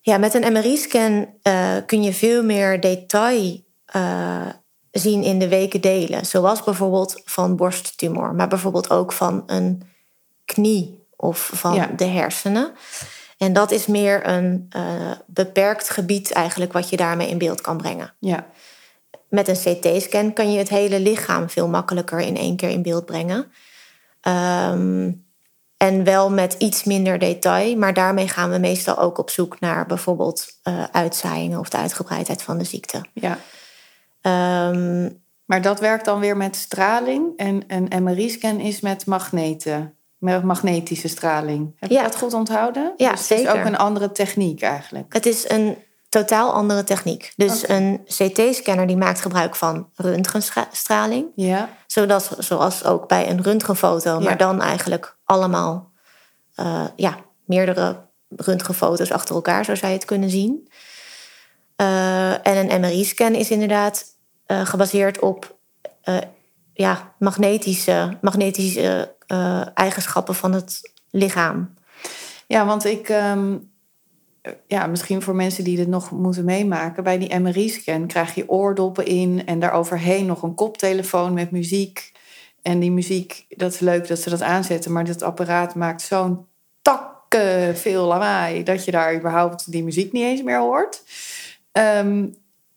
Ja, 0.00 0.18
met 0.18 0.34
een 0.34 0.52
MRI-scan 0.52 1.34
eh, 1.42 1.76
kun 1.86 2.02
je 2.02 2.12
veel 2.12 2.42
meer 2.44 2.80
detail 2.80 3.60
eh, 3.84 4.46
zien 4.90 5.22
in 5.22 5.38
de 5.38 5.48
weken 5.48 5.80
delen. 5.80 6.26
Zoals 6.26 6.62
bijvoorbeeld 6.62 7.20
van 7.24 7.56
borsttumor, 7.56 8.34
maar 8.34 8.48
bijvoorbeeld 8.48 8.90
ook 8.90 9.12
van 9.12 9.42
een 9.46 9.82
knie 10.44 11.04
of 11.16 11.50
van 11.54 11.74
Ja. 11.74 11.86
de 11.86 12.04
hersenen. 12.04 12.72
En 13.38 13.52
dat 13.52 13.70
is 13.70 13.86
meer 13.86 14.28
een 14.28 14.66
eh, 14.70 15.10
beperkt 15.26 15.90
gebied 15.90 16.32
eigenlijk 16.32 16.72
wat 16.72 16.88
je 16.88 16.96
daarmee 16.96 17.28
in 17.28 17.38
beeld 17.38 17.60
kan 17.60 17.76
brengen. 17.76 18.14
Ja, 18.18 18.46
Met 19.28 19.48
een 19.48 19.78
CT-scan 19.78 20.32
kan 20.32 20.52
je 20.52 20.58
het 20.58 20.68
hele 20.68 21.00
lichaam 21.00 21.50
veel 21.50 21.68
makkelijker 21.68 22.20
in 22.20 22.36
één 22.36 22.56
keer 22.56 22.68
in 22.70 22.82
beeld 22.82 23.04
brengen. 23.06 23.52
Ehm, 24.20 25.12
en 25.82 26.04
wel 26.04 26.30
met 26.30 26.54
iets 26.58 26.84
minder 26.84 27.18
detail, 27.18 27.76
maar 27.76 27.94
daarmee 27.94 28.28
gaan 28.28 28.50
we 28.50 28.58
meestal 28.58 28.98
ook 28.98 29.18
op 29.18 29.30
zoek 29.30 29.60
naar 29.60 29.86
bijvoorbeeld 29.86 30.46
eh, 30.62 30.84
uitzaaiingen 30.92 31.58
of 31.58 31.68
de 31.68 31.76
uitgebreidheid 31.76 32.42
van 32.42 32.58
de 32.58 32.64
ziekte. 32.64 33.00
ja, 33.14 33.38
Ehm, 34.20 35.08
Maar 35.44 35.62
dat 35.62 35.80
werkt 35.80 36.04
dan 36.04 36.20
weer 36.20 36.36
met 36.36 36.56
straling. 36.56 37.32
En 37.36 37.62
een 37.68 38.02
MRI-scan 38.04 38.60
is 38.60 38.80
met 38.80 39.06
magneten. 39.06 39.94
Met 40.18 40.42
magnetische 40.42 41.08
straling. 41.08 41.72
Heb 41.78 41.90
je 41.90 41.96
Ja. 41.96 42.02
dat 42.02 42.16
goed 42.16 42.34
onthouden? 42.34 42.92
Ja, 42.96 43.10
dus 43.10 43.20
Het 43.20 43.30
is 43.30 43.36
zeker. 43.44 43.58
ook 43.58 43.64
een 43.66 43.76
andere 43.76 44.12
techniek 44.12 44.62
eigenlijk. 44.62 45.12
het 45.12 45.26
is 45.26 45.48
een 45.50 45.76
totaal 46.10 46.52
andere 46.52 46.84
techniek. 46.84 47.32
Dus 47.36 47.68
een 47.68 48.00
CT-scanner 48.06 48.86
die 48.86 48.96
maakt 48.96 49.20
gebruik 49.20 49.56
van 49.56 49.88
röntgenstraling. 49.94 51.26
Ja, 51.34 51.68
Zodat, 51.86 52.36
zoals 52.38 52.84
ook 52.84 53.08
bij 53.08 53.30
een 53.30 53.42
röntgenfoto, 53.42 54.10
Ja. 54.12 54.18
maar 54.18 54.36
dan 54.36 54.60
eigenlijk 54.62 55.16
allemaal 55.24 55.90
eh, 56.54 56.84
ja, 56.96 57.16
meerdere 57.44 57.96
röntgenfoto's 58.36 59.12
achter 59.12 59.34
elkaar, 59.34 59.64
zo 59.64 59.74
zou 59.74 59.92
je 59.92 59.98
het 59.98 60.06
kunnen 60.06 60.30
zien. 60.30 60.68
Eh, 61.76 62.46
en 62.46 62.70
een 62.70 62.80
MRI-scan 62.80 63.34
is 63.34 63.50
inderdaad 63.50 64.04
eh, 64.46 64.66
gebaseerd 64.66 65.18
op 65.18 65.58
ja, 66.72 67.12
magnetische, 67.18 68.18
magnetische 68.20 69.14
eigenschappen 69.74 70.34
van 70.34 70.52
het 70.52 70.92
lichaam. 71.10 71.74
ja 72.46 72.66
want 72.66 72.84
ik... 72.84 73.08
ehm, 73.08 73.56
ja, 74.66 74.86
misschien 74.86 75.22
voor 75.22 75.34
mensen 75.34 75.64
die 75.64 75.76
dit 75.76 75.88
nog 75.88 76.10
moeten 76.10 76.44
meemaken. 76.44 77.04
Bij 77.04 77.18
die 77.18 77.38
MRI-scan 77.38 78.06
krijg 78.06 78.34
je 78.34 78.48
oordoppen 78.48 79.06
in... 79.06 79.42
en 79.46 79.58
daaroverheen 79.58 80.26
nog 80.26 80.42
een 80.42 80.54
koptelefoon 80.54 81.34
met 81.34 81.50
muziek. 81.50 82.12
En 82.62 82.78
die 82.78 82.90
muziek, 82.90 83.44
dat 83.48 83.72
is 83.72 83.80
leuk 83.80 84.08
dat 84.08 84.18
ze 84.18 84.30
dat 84.30 84.42
aanzetten... 84.42 84.92
maar 84.92 85.04
dat 85.04 85.22
apparaat 85.22 85.74
maakt 85.74 86.02
zo'n 86.02 86.46
takken 86.82 87.76
veel 87.76 88.06
lawaai... 88.06 88.62
dat 88.62 88.84
je 88.84 88.90
daar 88.90 89.16
überhaupt 89.16 89.72
die 89.72 89.84
muziek 89.84 90.12
niet 90.12 90.24
eens 90.24 90.42
meer 90.42 90.60
hoort. 90.60 91.02
Ehm, 91.72 92.26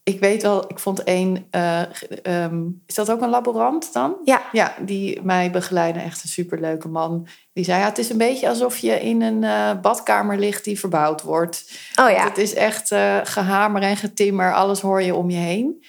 ik 0.04 0.20
weet 0.20 0.42
wel, 0.42 0.70
ik 0.70 0.80
vond 0.80 1.04
één... 1.04 1.48
eh, 1.50 1.82
ehm, 2.24 2.62
is 2.86 2.96
dat 2.96 3.12
ook 3.12 3.22
een 3.22 3.30
laborant 3.30 3.94
dan? 3.94 4.16
Ja, 4.24 4.42
Ja, 4.52 4.76
die 4.80 5.22
mij 5.22 5.52
begeleidde, 5.52 6.00
echt 6.00 6.24
een 6.24 6.30
superleuke 6.30 6.88
man. 6.88 7.28
Die 7.54 7.64
zei, 7.64 7.80
ja, 7.80 7.86
het 7.86 7.98
is 7.98 8.10
een 8.10 8.18
beetje 8.18 8.50
alsof 8.50 8.78
je 8.78 9.00
in 9.00 9.22
een 9.22 9.44
eh, 9.44 9.82
badkamer 9.82 10.38
ligt 10.38 10.64
die 10.64 10.80
verbouwd 10.80 11.22
wordt. 11.22 11.64
oh 11.96 12.06
Want 12.06 12.18
ja. 12.18 12.24
Het 12.24 12.38
is 12.38 12.54
echt 12.54 12.92
eh, 12.92 13.18
gehamer 13.24 13.82
en 13.82 13.98
getimmer, 13.98 14.54
alles 14.54 14.82
hoor 14.82 15.02
je 15.02 15.16
om 15.16 15.30
je 15.30 15.38
heen. 15.38 15.86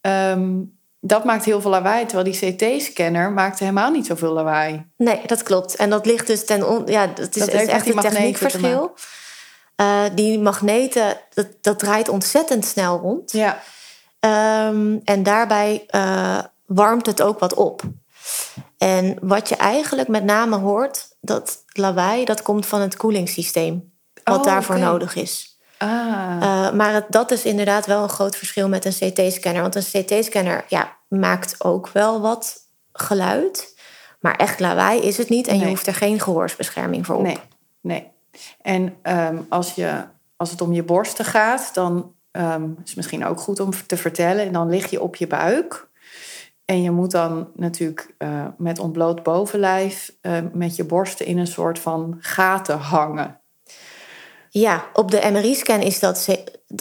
Ehm, 0.00 0.54
dat 1.00 1.24
maakt 1.24 1.44
heel 1.44 1.60
veel 1.60 1.70
lawaai, 1.70 2.06
terwijl 2.06 2.36
die 2.36 2.54
CT-scanner 2.54 3.32
maakte 3.32 3.64
helemaal 3.64 3.90
niet 3.90 4.06
zoveel 4.06 4.32
lawaai. 4.32 4.86
Nee, 4.96 5.20
dat 5.26 5.42
klopt. 5.42 5.76
En 5.76 5.90
dat 5.90 6.06
ligt 6.06 6.26
dus 6.26 6.44
ten 6.44 6.68
on... 6.68 6.86
Ja, 6.86 7.06
dat 7.06 7.36
is, 7.36 7.44
Dat 7.44 7.52
is 7.52 7.66
echt 7.66 7.88
een 7.88 8.00
techniekverschil. 8.00 8.94
Eh, 9.76 10.02
die 10.14 10.38
magneten, 10.38 11.16
dat, 11.34 11.46
dat 11.60 11.78
draait 11.78 12.08
ontzettend 12.08 12.64
snel 12.64 12.98
rond. 12.98 13.32
Ja, 13.32 13.62
Ehm, 14.20 14.96
en 15.04 15.22
daarbij 15.22 15.84
eh, 15.86 16.38
warmt 16.66 17.06
het 17.06 17.22
ook 17.22 17.38
wat 17.38 17.54
op. 17.54 17.82
En 18.78 19.16
wat 19.20 19.48
je 19.48 19.56
eigenlijk 19.56 20.08
met 20.08 20.24
name 20.24 20.56
hoort, 20.56 21.08
dat 21.20 21.64
lawaai, 21.72 22.24
dat 22.24 22.42
komt 22.42 22.66
van 22.66 22.80
het 22.80 22.96
koelingssysteem. 22.96 23.92
Wat 24.24 24.38
Oh, 24.38 24.44
daarvoor 24.44 24.78
nodig 24.78 25.14
is. 25.14 25.58
ah, 25.78 25.88
Eh, 26.40 26.72
maar 26.72 26.92
het, 26.92 27.04
dat 27.08 27.30
is 27.30 27.44
inderdaad 27.44 27.86
wel 27.86 28.02
een 28.02 28.08
groot 28.08 28.36
verschil 28.36 28.68
met 28.68 28.84
een 28.84 29.12
CT-scanner. 29.12 29.62
Want 29.62 29.74
een 29.74 30.04
CT-scanner 30.04 30.64
ja, 30.68 30.96
maakt 31.08 31.64
ook 31.64 31.88
wel 31.88 32.20
wat 32.20 32.56
geluid. 32.92 33.74
Maar 34.20 34.34
echt 34.36 34.60
lawaai 34.60 35.00
is 35.00 35.16
het 35.18 35.28
niet. 35.28 35.46
En 35.46 35.58
je 35.58 35.66
hoeft 35.66 35.86
er 35.86 35.94
geen 35.94 36.20
gehoorsbescherming 36.20 37.06
voor 37.06 37.16
op. 37.16 37.22
nee, 37.22 37.38
nee. 37.80 38.10
En 38.62 38.96
ehm, 39.02 39.36
als, 39.48 39.74
je, 39.74 40.04
als 40.36 40.50
het 40.50 40.60
om 40.60 40.72
je 40.72 40.82
borsten 40.82 41.24
gaat, 41.24 41.70
dan 41.74 42.14
ehm, 42.30 42.62
is 42.62 42.88
het 42.88 42.96
misschien 42.96 43.24
ook 43.24 43.40
goed 43.40 43.60
om 43.60 43.70
te 43.86 43.96
vertellen. 43.96 44.46
En 44.46 44.52
dan 44.52 44.70
lig 44.70 44.90
je 44.90 45.02
op 45.02 45.16
je 45.16 45.26
buik. 45.26 45.88
En 46.64 46.82
je 46.82 46.90
moet 46.90 47.10
dan 47.10 47.50
natuurlijk 47.54 48.14
eh, 48.18 48.46
met 48.58 48.78
ontbloot 48.78 49.22
bovenlijf 49.22 50.12
eh, 50.20 50.38
met 50.52 50.76
je 50.76 50.84
borsten 50.84 51.26
in 51.26 51.38
een 51.38 51.46
soort 51.46 51.78
van 51.78 52.16
gaten 52.20 52.78
hangen. 52.78 53.40
Ja, 54.50 54.84
op 54.92 55.10
de 55.10 55.28
MRI-scan 55.32 55.80
is 55.80 55.98
dat, 55.98 56.28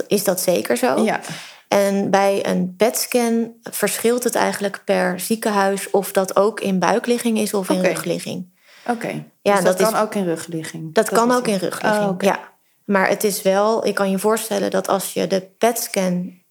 is 0.07 0.23
dat 0.23 0.39
zeker 0.39 0.77
zo. 0.77 1.03
Ja, 1.03 1.19
En 1.67 2.09
bij 2.09 2.45
een 2.45 2.75
PET-scan 2.75 3.53
verschilt 3.63 4.23
het 4.23 4.35
eigenlijk 4.35 4.81
per 4.85 5.19
ziekenhuis 5.19 5.89
of 5.89 6.11
dat 6.11 6.35
ook 6.35 6.59
in 6.59 6.79
buikligging 6.79 7.37
is 7.37 7.53
of 7.53 7.69
in 7.69 7.81
rugligging. 7.81 8.53
Oké. 8.87 9.23
Ja, 9.41 9.55
dus 9.55 9.63
dat, 9.63 9.77
dat 9.77 9.87
is- 9.87 9.93
kan 9.93 10.01
ook 10.03 10.15
in 10.15 10.25
rugligging. 10.25 10.93
Dat, 10.93 11.09
kan 11.09 11.31
ook 11.31 11.47
in 11.47 11.57
rugligging. 11.57 12.09
Oh. 12.09 12.15
Ja. 12.17 12.53
Maar 12.85 13.07
het 13.09 13.23
is 13.23 13.41
wel, 13.41 13.85
ik 13.85 13.95
kan 13.95 14.09
je 14.09 14.19
voorstellen 14.19 14.71
dat 14.71 14.87
als 14.87 15.13
je 15.13 15.27
de 15.27 15.41
PET-scan 15.57 16.43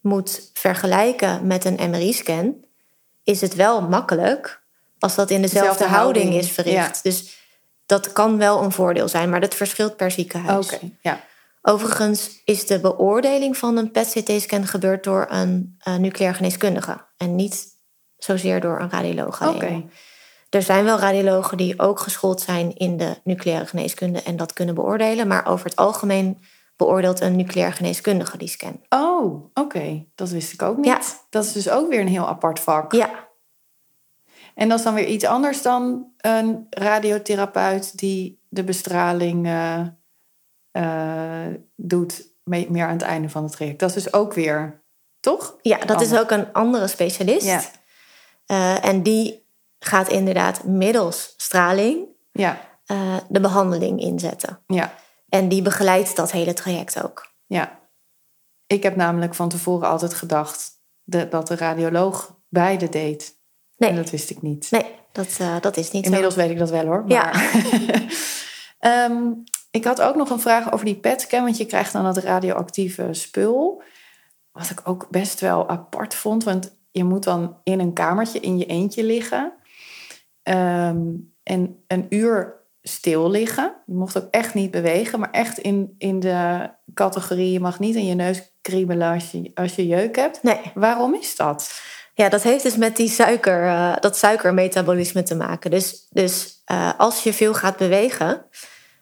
moet 0.00 0.50
vergelijken 0.52 1.46
met 1.46 1.64
een 1.64 1.90
MRI-scan, 1.90 2.54
is 3.24 3.40
het 3.40 3.54
wel 3.54 3.82
makkelijk 3.82 4.62
als 4.98 5.14
dat 5.14 5.30
in 5.30 5.42
dezelfde, 5.42 5.68
Dezelfde 5.72 5.96
houding, 5.96 6.24
houding, 6.24 6.48
is 6.48 6.52
verricht. 6.54 7.02
Dus 7.02 7.40
dat 7.86 8.12
kan 8.12 8.38
wel 8.38 8.62
een 8.62 8.72
voordeel 8.72 9.08
zijn, 9.08 9.30
maar 9.30 9.40
dat 9.40 9.54
verschilt 9.54 9.96
per 9.96 10.10
ziekenhuis. 10.10 10.72
Oké, 10.72 10.90
ja. 11.00 11.20
Overigens 11.62 12.40
is 12.44 12.66
de 12.66 12.80
beoordeling 12.80 13.56
van 13.56 13.76
een 13.76 13.90
PET-CT-scan 13.90 14.66
gebeurd 14.66 15.04
door 15.04 15.26
een 15.30 15.76
eh, 15.78 15.94
nucleair 15.96 16.34
geneeskundige 16.34 17.04
en 17.16 17.36
niet 17.36 17.66
zozeer 18.18 18.60
door 18.60 18.80
een 18.80 18.90
radioloog 18.90 19.42
alleen. 19.42 19.56
Oké. 19.56 19.82
Er 20.52 20.62
zijn 20.62 20.84
wel 20.84 20.98
radiologen 20.98 21.56
die 21.56 21.78
ook 21.80 22.00
geschoold 22.00 22.40
zijn 22.40 22.74
in 22.76 22.96
de 22.96 23.16
nucleaire 23.24 23.66
geneeskunde 23.66 24.22
en 24.22 24.36
dat 24.36 24.52
kunnen 24.52 24.74
beoordelen, 24.74 25.26
maar 25.26 25.46
over 25.46 25.64
het 25.66 25.76
algemeen 25.76 26.38
beoordeelt 26.76 27.20
een 27.20 27.36
nucleair 27.36 27.72
geneeskundige 27.72 28.38
die 28.38 28.48
scan. 28.48 28.80
Oh, 28.88 29.50
oké. 29.54 30.04
Dat 30.14 30.28
wist 30.30 30.52
ik 30.52 30.62
ook 30.62 30.76
niet. 30.76 30.86
Ja. 30.86 31.00
Dat 31.30 31.44
is 31.44 31.52
dus 31.52 31.70
ook 31.70 31.88
weer 31.88 32.00
een 32.00 32.08
heel 32.08 32.28
apart 32.28 32.60
vak. 32.60 32.92
Ja, 32.92 33.28
En 34.54 34.68
dat 34.68 34.78
is 34.78 34.84
dan 34.84 34.94
weer 34.94 35.06
iets 35.06 35.24
anders 35.24 35.62
dan 35.62 36.12
een 36.16 36.66
radiotherapeut 36.70 37.98
die 37.98 38.40
de 38.48 38.64
bestraling 38.64 39.46
eh, 39.46 39.80
eh, 40.70 41.54
doet, 41.76 42.28
me- 42.44 42.66
meer 42.68 42.84
aan 42.86 42.92
het 42.92 43.02
einde 43.02 43.28
van 43.28 43.42
het 43.42 43.52
traject. 43.52 43.78
Dat 43.78 43.88
is 43.96 44.02
dus 44.02 44.12
ook 44.12 44.32
weer, 44.32 44.82
toch? 45.20 45.56
ja 45.62 45.78
dat 45.78 46.00
is 46.00 46.18
ook 46.18 46.30
een 46.30 46.52
andere 46.52 46.86
specialist. 46.88 47.46
Ja. 47.46 47.60
Eh, 48.46 48.84
en 48.84 49.02
die 49.02 49.41
gaat 49.84 50.08
inderdaad 50.08 50.64
middels 50.64 51.34
straling 51.36 52.06
Ja, 52.32 52.60
eh, 52.84 53.16
de 53.28 53.40
behandeling 53.40 54.00
inzetten. 54.00 54.58
ja, 54.66 54.94
En 55.28 55.48
die 55.48 55.62
begeleidt 55.62 56.16
dat 56.16 56.32
hele 56.32 56.52
traject 56.54 57.02
ook. 57.04 57.26
ja. 57.46 57.80
Ik 58.66 58.82
heb 58.82 58.96
namelijk 58.96 59.34
van 59.34 59.48
tevoren 59.48 59.88
altijd 59.88 60.14
gedacht 60.14 60.70
de- 61.02 61.28
dat 61.28 61.46
de 61.46 61.56
radioloog 61.56 62.36
beide 62.48 62.88
deed. 62.88 63.36
Nee, 63.76 63.90
En 63.90 63.96
dat 63.96 64.10
wist 64.10 64.30
ik 64.30 64.42
niet. 64.42 64.70
nee 64.70 64.84
dat, 65.12 65.36
eh, 65.40 65.56
dat 65.60 65.76
is 65.76 65.90
niet 65.90 66.04
Inmiddels 66.04 66.34
weet 66.34 66.50
ik 66.50 66.58
dat 66.58 66.70
wel 66.70 66.84
hoor. 66.86 67.04
Ja. 67.06 67.24
Maar 67.24 67.52
Ehm, 68.78 69.22
ik 69.70 69.84
had 69.84 70.00
ook 70.00 70.14
nog 70.16 70.30
een 70.30 70.40
vraag 70.40 70.72
over 70.72 70.84
die 70.86 70.94
PET-scan, 70.96 71.42
want 71.44 71.56
je 71.56 71.66
krijgt 71.66 71.92
dan 71.92 72.04
dat 72.04 72.16
radioactieve 72.16 73.08
spul. 73.10 73.82
Wat 74.52 74.70
ik 74.70 74.80
ook 74.84 75.06
best 75.10 75.40
wel 75.40 75.68
apart 75.68 76.14
vond, 76.14 76.44
want 76.44 76.76
je 76.90 77.04
moet 77.04 77.22
dan 77.24 77.56
in 77.64 77.80
een 77.80 77.92
kamertje 77.92 78.40
in 78.40 78.58
je 78.58 78.66
eentje 78.66 79.04
liggen. 79.04 79.52
Ehm, 80.42 81.00
en 81.42 81.82
een 81.86 82.06
uur 82.08 82.60
stil 82.82 83.30
liggen. 83.30 83.74
Je 83.86 83.94
mocht 83.94 84.16
ook 84.16 84.28
echt 84.30 84.54
niet 84.54 84.70
bewegen, 84.70 85.20
maar 85.20 85.30
echt 85.30 85.58
in, 85.58 85.94
in 85.98 86.20
de 86.20 86.70
categorie... 86.94 87.52
je 87.52 87.60
mag 87.60 87.78
niet 87.78 87.94
in 87.94 88.06
je 88.06 88.14
neus 88.14 88.52
kriebelen 88.60 89.12
als 89.12 89.30
je, 89.30 89.50
als 89.54 89.74
je 89.74 89.86
jeuk 89.86 90.16
hebt. 90.16 90.42
Nee, 90.42 90.60
Waarom 90.74 91.14
is 91.14 91.36
dat? 91.36 91.80
Ja, 92.14 92.28
dat 92.28 92.42
heeft 92.42 92.62
dus 92.62 92.76
met 92.76 92.96
die 92.96 93.08
suiker, 93.08 93.66
eh, 93.66 93.96
dat 94.00 94.16
suikermetabolisme 94.16 95.22
te 95.22 95.34
maken. 95.34 95.70
Dus, 95.70 96.06
dus 96.10 96.62
eh, 96.64 96.90
als 96.96 97.22
je 97.22 97.32
veel 97.32 97.54
gaat 97.54 97.76
bewegen, 97.76 98.44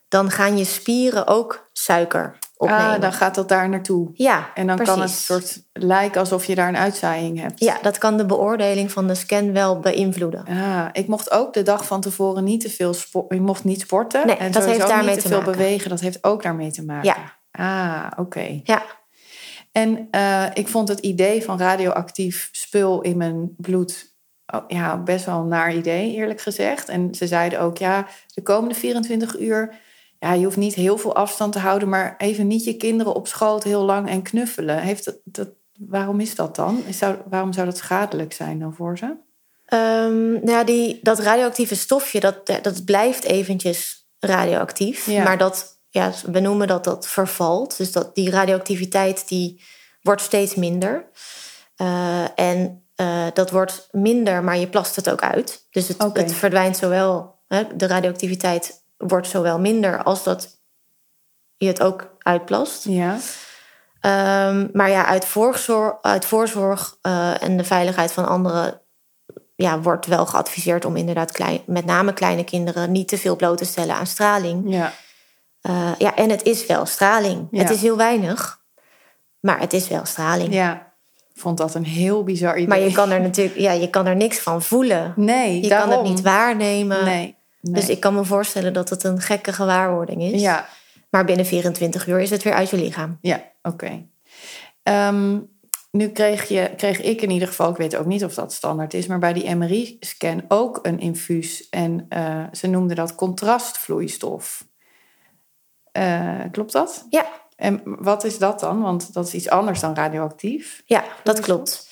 dan 0.08 0.30
gaan 0.30 0.58
je 0.58 0.64
spieren 0.64 1.26
ook 1.26 1.68
suiker 1.72 2.38
opnemen. 2.60 2.94
Ah, 2.94 3.00
dan 3.00 3.12
gaat 3.12 3.34
dat 3.34 3.48
daar 3.48 3.68
naartoe. 3.68 4.10
ja, 4.12 4.50
En 4.54 4.66
dan 4.66 4.76
precies. 4.76 4.94
kan 4.94 5.02
het 5.02 5.12
soort 5.12 5.62
lijken 5.72 6.20
alsof 6.20 6.44
je 6.44 6.54
daar 6.54 6.68
een 6.68 6.76
uitzaaiing 6.76 7.40
hebt. 7.40 7.60
Ja, 7.60 7.78
dat 7.82 7.98
kan 7.98 8.16
de 8.16 8.26
beoordeling 8.26 8.92
van 8.92 9.06
de 9.06 9.14
scan 9.14 9.52
wel 9.52 9.78
beïnvloeden. 9.78 10.44
Ah, 10.46 10.86
ik 10.92 11.06
mocht 11.06 11.30
ook 11.30 11.52
de 11.52 11.62
dag 11.62 11.86
van 11.86 12.00
tevoren 12.00 12.44
niet 12.44 12.60
te 12.60 12.70
veel 12.70 12.94
sporten. 12.94 13.36
Je 13.36 13.42
mocht 13.42 13.64
niet 13.64 13.80
sporten. 13.80 14.26
Nee, 14.26 14.36
en 14.36 14.52
dat 14.52 14.64
heeft 14.64 14.78
daarmee 14.78 15.14
niet 15.14 15.14
te 15.14 15.28
te 15.28 15.28
veel 15.28 15.42
bewegen. 15.42 15.90
Dat 15.90 16.00
heeft 16.00 16.24
ook 16.24 16.42
daarmee 16.42 16.70
te 16.70 16.84
maken. 16.84 17.14
Ja. 17.14 17.38
Ah, 17.52 18.06
oké. 18.16 18.60
Ja, 18.64 18.82
En 19.72 20.08
eh, 20.10 20.44
ik 20.54 20.68
vond 20.68 20.88
het 20.88 20.98
idee 20.98 21.44
van 21.44 21.58
radioactief 21.58 22.48
spul 22.52 23.00
in 23.00 23.16
mijn 23.16 23.54
bloed 23.56 24.14
oh, 24.54 24.64
ja, 24.66 24.98
best 24.98 25.24
wel 25.24 25.38
een 25.38 25.48
naar 25.48 25.74
idee, 25.74 26.14
eerlijk 26.14 26.40
gezegd. 26.40 26.88
En 26.88 27.14
ze 27.14 27.26
zeiden 27.26 27.60
ook, 27.60 27.78
ja, 27.78 28.06
de 28.34 28.42
komende 28.42 28.74
24 28.74 29.38
uur, 29.38 29.74
ja, 30.20 30.32
je 30.32 30.44
hoeft 30.44 30.56
niet 30.56 30.74
heel 30.74 30.98
veel 30.98 31.14
afstand 31.14 31.52
te 31.52 31.58
houden, 31.58 31.88
maar 31.88 32.14
even 32.18 32.46
niet 32.46 32.64
je 32.64 32.76
kinderen 32.76 33.14
op 33.14 33.26
schoot 33.26 33.64
heel 33.64 33.82
lang 33.82 34.08
en 34.08 34.22
knuffelen. 34.22 34.78
Heeft 34.78 35.04
dat, 35.04 35.16
dat, 35.24 35.48
waarom 35.78 36.20
is 36.20 36.34
dat 36.34 36.56
dan? 36.56 36.82
Is 36.86 36.98
zou, 36.98 37.16
waarom 37.30 37.52
zou 37.52 37.66
dat 37.66 37.76
schadelijk 37.76 38.32
zijn 38.32 38.58
dan 38.58 38.74
voor 38.74 38.98
ze? 38.98 39.14
Ehm, 39.66 40.32
nou 40.32 40.50
ja 40.50 40.64
die, 40.64 40.98
dat 41.02 41.18
radioactieve 41.18 41.74
stofje, 41.74 42.20
dat, 42.20 42.46
dat 42.62 42.84
blijft 42.84 43.24
eventjes 43.24 44.08
radioactief. 44.18 45.06
Ja. 45.06 45.22
Maar 45.22 45.38
dat, 45.38 45.76
ja, 45.88 46.12
we 46.26 46.40
noemen 46.40 46.66
dat 46.66 46.84
dat 46.84 47.08
vervalt. 47.08 47.76
Dus 47.76 47.92
dat 47.92 48.14
die 48.14 48.30
radioactiviteit 48.30 49.28
die 49.28 49.62
wordt 50.02 50.22
steeds 50.22 50.54
minder. 50.54 51.04
en 52.34 52.84
dat 53.32 53.50
wordt 53.50 53.88
minder, 53.90 54.44
maar 54.44 54.58
je 54.58 54.68
plast 54.68 54.96
het 54.96 55.10
ook 55.10 55.22
uit. 55.22 55.66
Dus 55.70 55.88
het, 55.88 56.02
het 56.12 56.32
verdwijnt 56.32 56.76
zowel, 56.76 57.38
hè, 57.48 57.76
de 57.76 57.86
radioactiviteit 57.86 58.80
wordt 59.00 59.26
zowel 59.26 59.58
minder 59.58 60.02
als 60.02 60.24
dat 60.24 60.58
je 61.56 61.66
het 61.66 61.82
ook 61.82 62.16
uitplast. 62.18 62.84
Ja. 62.84 63.16
Ehm, 64.00 64.68
maar 64.72 64.90
ja, 64.90 65.06
uit 65.06 65.24
voorzorg, 65.24 65.96
uit 66.02 66.24
voorzorg 66.24 66.96
eh, 67.02 67.42
en 67.42 67.56
de 67.56 67.64
veiligheid 67.64 68.12
van 68.12 68.28
anderen 68.28 68.80
ja, 69.56 69.80
wordt 69.80 70.06
wel 70.06 70.26
geadviseerd 70.26 70.84
om 70.84 70.96
inderdaad 70.96 71.32
klein, 71.32 71.60
met 71.66 71.84
name 71.84 72.12
kleine 72.12 72.44
kinderen 72.44 72.92
niet 72.92 73.08
te 73.08 73.18
veel 73.18 73.36
bloot 73.36 73.58
te 73.58 73.64
stellen 73.64 73.94
aan 73.94 74.06
straling. 74.06 74.72
Ja. 74.72 74.92
Eh, 75.60 75.92
ja, 75.98 76.16
en 76.16 76.30
het 76.30 76.42
is 76.42 76.66
wel 76.66 76.86
straling. 76.86 77.48
Ja. 77.50 77.58
Het 77.58 77.70
is 77.70 77.82
heel 77.82 77.96
weinig, 77.96 78.60
maar 79.40 79.60
het 79.60 79.72
is 79.72 79.88
wel 79.88 80.04
straling. 80.04 80.54
Ja. 80.54 80.88
Ik 81.34 81.40
vond 81.40 81.58
dat 81.58 81.74
een 81.74 81.84
heel 81.84 82.24
bizar 82.24 82.54
idee. 82.54 82.68
Maar 82.68 82.80
je 82.80 82.92
kan 82.92 83.10
er 83.10 83.20
natuurlijk 83.20 83.58
ja, 83.58 83.72
je 83.72 83.90
kan 83.90 84.06
er 84.06 84.16
niks 84.16 84.38
van 84.38 84.62
voelen. 84.62 85.12
Nee, 85.16 85.60
Je 85.60 85.68
daarom. 85.68 85.90
kan 85.90 85.98
het 85.98 86.08
niet 86.08 86.20
waarnemen. 86.20 87.04
Nee. 87.04 87.36
Nee. 87.60 87.74
Dus 87.74 87.88
ik 87.88 88.00
kan 88.00 88.14
me 88.14 88.24
voorstellen 88.24 88.72
dat 88.72 88.88
het 88.90 89.04
een 89.04 89.20
gekke 89.20 89.52
gewaarwording 89.52 90.22
is. 90.22 90.40
Ja, 90.40 90.68
Maar 91.10 91.24
binnen 91.24 91.46
24 91.46 92.06
uur 92.06 92.20
is 92.20 92.30
het 92.30 92.42
weer 92.42 92.52
uit 92.52 92.70
je 92.70 92.76
lichaam. 92.76 93.18
ja 93.20 93.42
oké. 93.62 94.06
Ehm, 94.82 95.38
nu 95.90 96.08
kreeg, 96.08 96.48
je, 96.48 96.72
kreeg 96.76 97.00
ik 97.00 97.22
in 97.22 97.30
ieder 97.30 97.48
geval, 97.48 97.70
ik 97.70 97.76
weet 97.76 97.96
ook 97.96 98.06
niet 98.06 98.24
of 98.24 98.34
dat 98.34 98.52
standaard 98.52 98.94
is, 98.94 99.06
maar 99.06 99.18
bij 99.18 99.32
die 99.32 99.54
MRI-scan 99.54 100.44
ook 100.48 100.78
een 100.82 100.98
infuus. 101.00 101.68
En 101.68 102.06
eh, 102.08 102.44
ze 102.52 102.66
noemden 102.66 102.96
dat 102.96 103.14
contrastvloeistof. 103.14 104.68
Eh, 105.92 106.40
klopt 106.52 106.72
dat? 106.72 107.06
Ja, 107.10 107.26
En 107.56 107.82
wat 107.84 108.24
is 108.24 108.38
dat 108.38 108.60
dan? 108.60 108.82
Want 108.82 109.12
dat 109.12 109.26
is 109.26 109.34
iets 109.34 109.48
anders 109.48 109.80
dan 109.80 109.94
radioactief. 109.94 110.82
Ja, 110.84 111.04
dat 111.22 111.40
klopt. 111.40 111.88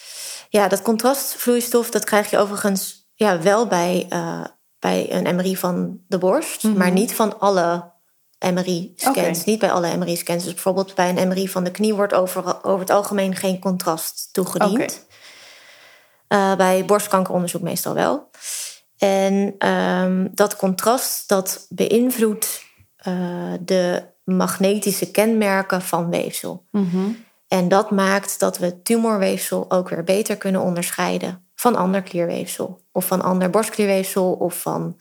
Ja, 0.49 0.69
dat 0.69 0.83
contrastvloeistof 0.83 1.91
dat 1.91 2.05
krijg 2.05 2.31
je 2.31 2.39
overigens 2.39 3.11
ja, 3.15 3.41
wel 3.41 3.67
bij, 3.67 4.07
eh, 4.09 4.45
bij 4.79 5.13
een 5.13 5.37
MRI 5.37 5.57
van 5.57 5.99
de 6.09 6.19
borst, 6.19 6.63
Mhm. 6.63 6.77
maar 6.77 6.91
niet 6.91 7.15
van 7.15 7.41
alle 7.41 7.93
MRI-scans. 8.39 9.45
Niet 9.45 9.59
bij 9.59 9.71
alle 9.73 9.97
MRI-scans. 9.97 10.45
Dus 10.45 10.53
bijvoorbeeld 10.53 10.95
bij 10.95 11.09
een 11.09 11.29
MRI 11.29 11.49
van 11.49 11.65
de 11.65 11.71
knie 11.71 11.95
wordt 11.95 12.15
over, 12.15 12.65
over 12.65 12.81
het 12.81 12.91
algemeen 12.91 13.37
geen 13.37 13.59
contrast 13.59 14.29
toegediend. 14.33 15.07
Eh, 16.29 16.55
bij 16.57 16.85
borstkankeronderzoek 16.85 17.63
meestal 17.63 17.95
wel. 17.95 18.31
En 18.99 19.55
ehm, 19.59 20.27
dat 20.33 20.57
contrast 20.57 21.29
dat 21.29 21.67
beïnvloedt 21.69 22.67
eh, 22.97 23.53
de 23.61 24.05
magnetische 24.25 25.11
kenmerken 25.11 25.83
van 25.83 26.11
weefsel. 26.11 26.67
Mhm. 26.71 27.11
En 27.49 27.69
dat 27.69 27.91
maakt 27.91 28.39
dat 28.41 28.59
we 28.59 28.83
tumorweefsel 28.83 29.71
ook 29.71 29.89
weer 29.89 30.05
beter 30.05 30.37
kunnen 30.37 30.61
onderscheiden 30.61 31.48
van 31.61 31.77
ander 31.77 32.03
klierweefsel. 32.03 32.81
Of 32.93 33.07
van 33.07 33.23
ander 33.23 33.51
borstklierweefsel 33.51 34.33
of 34.33 34.61
van 34.61 34.99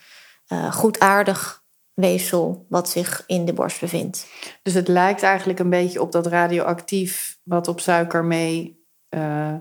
eh 0.48 0.74
goedaardig 0.74 1.64
weefsel 1.94 2.66
wat 2.70 2.90
zich 2.90 3.24
in 3.28 3.46
de 3.46 3.54
borst 3.54 3.80
bevindt. 3.80 4.28
Dus 4.64 4.74
het 4.74 4.88
lijkt 4.88 5.24
eigenlijk 5.24 5.60
een 5.60 5.70
beetje 5.70 6.02
op 6.02 6.12
dat 6.12 6.26
radioactief 6.26 7.40
wat 7.44 7.68
op 7.68 7.80
suiker 7.80 8.26
mee, 8.26 8.86
eh, 9.10 9.54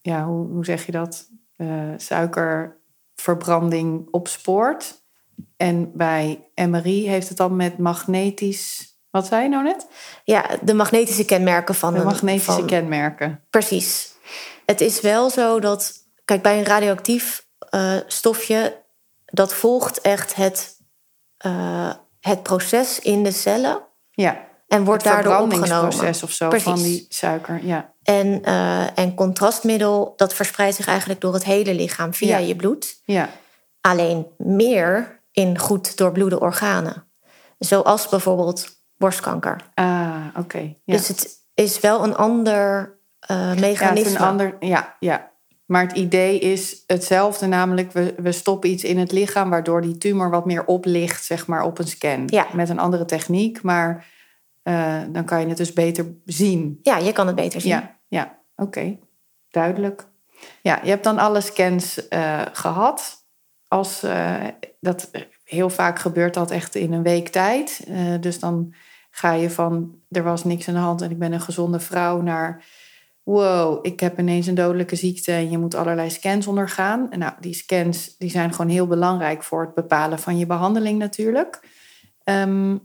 ja, 0.00 0.24
hoe, 0.24 0.46
hoe 0.48 0.64
zeg 0.64 0.86
je 0.86 0.92
dat? 0.92 1.28
Eh, 1.56 1.68
suikerverbranding 1.96 4.08
opspoort. 4.10 5.02
En 5.56 5.90
bij 5.94 6.50
MRI 6.54 7.08
heeft 7.08 7.28
het 7.28 7.36
dan 7.36 7.56
met 7.56 7.78
magnetisch, 7.78 8.96
wat 9.10 9.26
zei 9.26 9.42
je 9.42 9.48
nou 9.48 9.62
net? 9.64 9.86
Ja, 10.24 10.46
de 10.62 10.74
magnetische 10.74 11.24
kenmerken 11.24 11.74
van 11.74 11.92
De 11.92 11.98
een... 11.98 12.04
magnetische 12.04 12.52
van- 12.52 12.66
kenmerken. 12.66 13.44
Precies. 13.50 14.16
Het 14.70 14.80
is 14.80 15.00
wel 15.00 15.30
zo 15.30 15.60
dat, 15.60 15.92
kijk, 16.24 16.42
bij 16.42 16.58
een 16.58 16.64
radioactief 16.64 17.46
eh, 17.58 17.96
stofje, 18.06 18.84
dat 19.24 19.54
volgt 19.54 20.00
echt 20.00 20.34
het, 20.34 20.76
eh, 21.36 21.90
het 22.20 22.42
proces 22.42 22.98
in 22.98 23.22
de 23.24 23.30
cellen 23.30 23.82
Ja, 24.10 24.46
en 24.66 24.84
wordt 24.84 25.04
het 25.04 25.12
daardoor 25.12 25.36
opgenomen. 25.36 26.08
of 26.22 26.30
zo 26.32 26.48
Precies. 26.48 26.68
van 26.68 26.82
die 26.82 27.06
suiker. 27.08 27.64
Ja, 27.64 27.94
En, 28.02 28.44
eh, 28.44 28.98
en 28.98 29.14
contrastmiddel, 29.14 30.12
dat 30.16 30.34
verspreidt 30.34 30.76
zich 30.76 30.86
eigenlijk 30.86 31.20
door 31.20 31.34
het 31.34 31.44
hele 31.44 31.74
lichaam 31.74 32.14
via 32.14 32.38
Ja. 32.38 32.46
je 32.46 32.56
bloed. 32.56 33.00
ja, 33.04 33.28
Alleen 33.80 34.26
meer 34.36 35.22
in 35.32 35.58
goed 35.58 35.96
doorbloede 35.96 36.40
organen. 36.40 37.10
Zoals 37.58 38.08
bijvoorbeeld 38.08 38.68
borstkanker. 38.96 39.60
ah, 39.74 40.26
oké. 40.36 40.58
Ja. 40.84 40.94
Dus 40.96 41.08
het 41.08 41.36
is 41.54 41.80
wel 41.80 42.04
een 42.04 42.16
ander 42.16 42.96
eh, 43.28 43.54
Ja, 43.54 43.60
mechanisme. 43.60 44.10
een 44.10 44.24
ander, 44.24 44.56
ja, 44.60 44.96
ja. 45.00 45.30
Maar 45.66 45.82
het 45.82 45.96
idee 45.96 46.38
is 46.38 46.82
hetzelfde, 46.86 47.46
namelijk 47.46 47.92
we, 47.92 48.14
we 48.16 48.32
stoppen 48.32 48.70
iets 48.70 48.84
in 48.84 48.98
het 48.98 49.12
lichaam 49.12 49.50
waardoor 49.50 49.80
die 49.80 49.98
tumor 49.98 50.30
wat 50.30 50.46
meer 50.46 50.64
oplicht, 50.64 51.24
zeg 51.24 51.46
maar, 51.46 51.62
op 51.62 51.78
een 51.78 51.88
scan. 51.88 52.22
Ja. 52.26 52.46
Met 52.52 52.68
een 52.68 52.78
andere 52.78 53.04
techniek, 53.04 53.62
maar 53.62 54.06
eh, 54.62 55.00
dan 55.08 55.24
kan 55.24 55.40
je 55.40 55.46
het 55.46 55.56
dus 55.56 55.72
beter 55.72 56.06
zien. 56.24 56.78
Ja, 56.82 56.96
je 56.96 57.12
kan 57.12 57.26
het 57.26 57.36
beter 57.36 57.60
zien. 57.60 57.70
Ja, 57.70 57.96
ja, 58.08 58.38
oké, 58.56 58.98
duidelijk. 59.50 60.06
Ja, 60.62 60.80
je 60.82 60.90
hebt 60.90 61.04
dan 61.04 61.18
alle 61.18 61.40
scans 61.40 62.08
eh, 62.08 62.42
gehad. 62.52 63.26
Als 63.68 64.04
dat 64.80 65.10
heel 65.44 65.70
vaak 65.70 65.98
gebeurt 65.98 66.34
dat 66.34 66.50
echt 66.50 66.74
in 66.74 66.92
een 66.92 67.02
week 67.02 67.28
tijd. 67.28 67.86
Dus 68.20 68.38
dan 68.38 68.74
ga 69.10 69.32
je 69.32 69.50
van 69.50 70.00
er 70.10 70.22
was 70.22 70.44
niks 70.44 70.68
aan 70.68 70.74
de 70.74 70.80
hand 70.80 71.02
en 71.02 71.10
ik 71.10 71.18
ben 71.18 71.32
een 71.32 71.40
gezonde 71.40 71.80
vrouw 71.80 72.20
naar 72.20 72.64
wow, 73.28 73.78
ik 73.86 74.00
heb 74.00 74.18
ineens 74.18 74.46
een 74.46 74.54
dodelijke 74.54 74.96
ziekte 74.96 75.32
en 75.32 75.50
je 75.50 75.58
moet 75.58 75.74
allerlei 75.74 76.10
scans 76.10 76.46
ondergaan. 76.46 77.10
En 77.10 77.18
nou, 77.18 77.32
die 77.40 77.54
scans 77.54 78.16
die 78.16 78.30
zijn 78.30 78.52
gewoon 78.52 78.70
heel 78.70 78.86
belangrijk 78.86 79.42
voor 79.42 79.60
het 79.60 79.74
bepalen 79.74 80.18
van 80.18 80.38
je 80.38 80.46
behandeling 80.46 80.98
natuurlijk. 80.98 81.60
Ehm, 82.24 82.76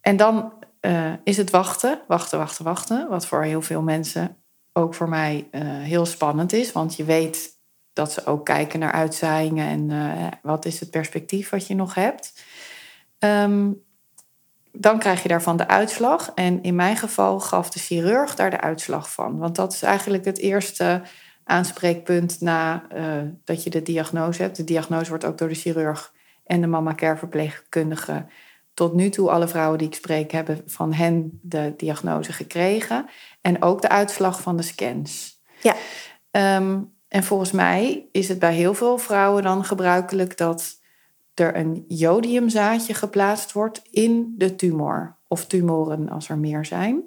en 0.00 0.16
dan 0.16 0.52
eh, 0.80 1.12
is 1.24 1.36
het 1.36 1.50
wachten, 1.50 2.00
wachten, 2.06 2.38
wachten, 2.38 2.64
wachten. 2.64 3.08
Wat 3.08 3.26
voor 3.26 3.42
heel 3.42 3.62
veel 3.62 3.82
mensen, 3.82 4.36
ook 4.72 4.94
voor 4.94 5.08
mij, 5.08 5.48
eh, 5.50 5.60
heel 5.64 6.06
spannend 6.06 6.52
is. 6.52 6.72
Want 6.72 6.96
je 6.96 7.04
weet 7.04 7.50
dat 7.92 8.12
ze 8.12 8.26
ook 8.26 8.44
kijken 8.44 8.78
naar 8.78 8.92
uitzaaiingen 8.92 9.66
en 9.66 9.90
eh, 9.90 10.26
wat 10.42 10.64
is 10.64 10.80
het 10.80 10.90
perspectief 10.90 11.50
wat 11.50 11.66
je 11.66 11.74
nog 11.74 11.94
hebt. 11.94 12.42
Ehm, 13.18 13.70
dan 14.72 14.98
krijg 14.98 15.22
je 15.22 15.28
daarvan 15.28 15.56
de 15.56 15.68
uitslag. 15.68 16.32
En 16.34 16.62
in 16.62 16.74
mijn 16.74 16.96
geval 16.96 17.40
gaf 17.40 17.70
de 17.70 17.78
chirurg 17.78 18.34
daar 18.34 18.50
de 18.50 18.60
uitslag 18.60 19.12
van. 19.12 19.38
Want 19.38 19.56
dat 19.56 19.72
is 19.72 19.82
eigenlijk 19.82 20.24
het 20.24 20.38
eerste 20.38 21.02
aanspreekpunt 21.44 22.40
na 22.40 22.84
eh, 22.88 23.04
dat 23.44 23.62
je 23.62 23.70
de 23.70 23.82
diagnose 23.82 24.42
hebt. 24.42 24.56
De 24.56 24.64
diagnose 24.64 25.08
wordt 25.08 25.24
ook 25.24 25.38
door 25.38 25.48
de 25.48 25.54
chirurg 25.54 26.12
en 26.44 26.60
de 26.60 26.66
mama 26.66 26.94
care 26.94 27.16
verpleegkundige 27.16 28.26
tot 28.74 28.94
nu 28.94 29.10
toe 29.10 29.30
alle 29.30 29.48
vrouwen 29.48 29.78
die 29.78 29.86
ik 29.86 29.94
spreek 29.94 30.32
hebben 30.32 30.62
van 30.66 30.92
hen 30.92 31.38
de 31.42 31.74
diagnose 31.76 32.32
gekregen. 32.32 33.06
En 33.40 33.62
ook 33.62 33.82
de 33.82 33.88
uitslag 33.88 34.40
van 34.40 34.56
de 34.56 34.62
scans. 34.62 35.40
Ja. 35.62 35.74
Ehm, 36.30 36.78
en 37.08 37.24
volgens 37.24 37.50
mij 37.50 38.06
is 38.12 38.28
het 38.28 38.38
bij 38.38 38.54
heel 38.54 38.74
veel 38.74 38.98
vrouwen 38.98 39.42
dan 39.42 39.64
gebruikelijk 39.64 40.36
dat 40.36 40.80
er 41.34 41.56
een 41.56 41.84
jodiumzaadje 41.88 42.94
geplaatst 42.94 43.52
wordt 43.52 43.82
in 43.90 44.34
de 44.36 44.56
tumor. 44.56 45.16
Of 45.28 45.46
tumoren 45.46 46.08
als 46.08 46.28
er 46.28 46.38
meer 46.38 46.64
zijn. 46.64 47.02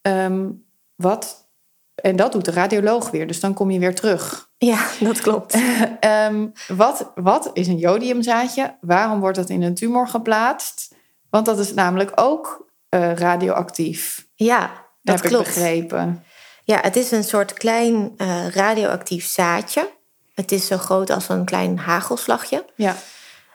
Ehm, 0.00 0.50
wat, 0.94 1.48
en 1.94 2.16
dat 2.16 2.32
doet 2.32 2.44
de 2.44 2.50
radioloog 2.50 3.10
weer, 3.10 3.26
dus 3.26 3.40
dan 3.40 3.54
kom 3.54 3.70
je 3.70 3.78
weer 3.78 3.94
terug. 3.94 4.50
Ja, 4.58 4.86
dat 5.00 5.20
klopt. 5.20 5.56
Ehm, 6.00 6.46
wat, 6.68 7.12
wat 7.14 7.50
is 7.52 7.66
een 7.66 7.78
jodiumzaadje? 7.78 8.76
Waarom 8.80 9.20
wordt 9.20 9.36
dat 9.36 9.50
in 9.50 9.62
een 9.62 9.74
tumor 9.74 10.08
geplaatst? 10.08 10.94
Want 11.30 11.46
dat 11.46 11.58
is 11.58 11.74
namelijk 11.74 12.12
ook 12.14 12.70
eh, 12.88 13.12
radioactief. 13.12 14.26
Ja, 14.34 14.70
dat 15.02 15.20
heb 15.20 15.30
klopt. 15.30 15.48
ik 15.48 15.54
begrepen. 15.54 16.24
Ja, 16.64 16.78
het 16.80 16.96
is 16.96 17.10
een 17.10 17.24
soort 17.24 17.52
klein 17.52 18.12
eh, 18.16 18.48
radioactief 18.48 19.26
zaadje. 19.26 19.90
Het 20.34 20.52
is 20.52 20.66
zo 20.66 20.76
groot 20.76 21.10
als 21.10 21.28
een 21.28 21.44
klein 21.44 21.78
hagelslagje. 21.78 22.64
Ja, 22.74 22.96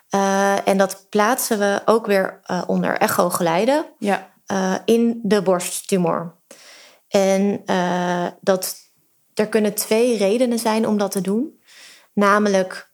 Eh, 0.09 0.67
en 0.67 0.77
dat 0.77 1.05
plaatsen 1.09 1.59
we 1.59 1.81
ook 1.85 2.05
weer 2.05 2.39
eh, 2.43 2.63
onder 2.67 2.97
echogeleiden 2.97 3.85
ja, 3.99 4.31
eh, 4.45 4.75
in 4.85 5.19
de 5.23 5.41
borsttumor. 5.41 6.37
En 7.07 7.63
dat, 8.41 8.77
er 9.33 9.47
kunnen 9.47 9.73
twee 9.73 10.17
redenen 10.17 10.59
zijn 10.59 10.87
om 10.87 10.97
dat 10.97 11.11
te 11.11 11.21
doen. 11.21 11.61
Namelijk, 12.13 12.91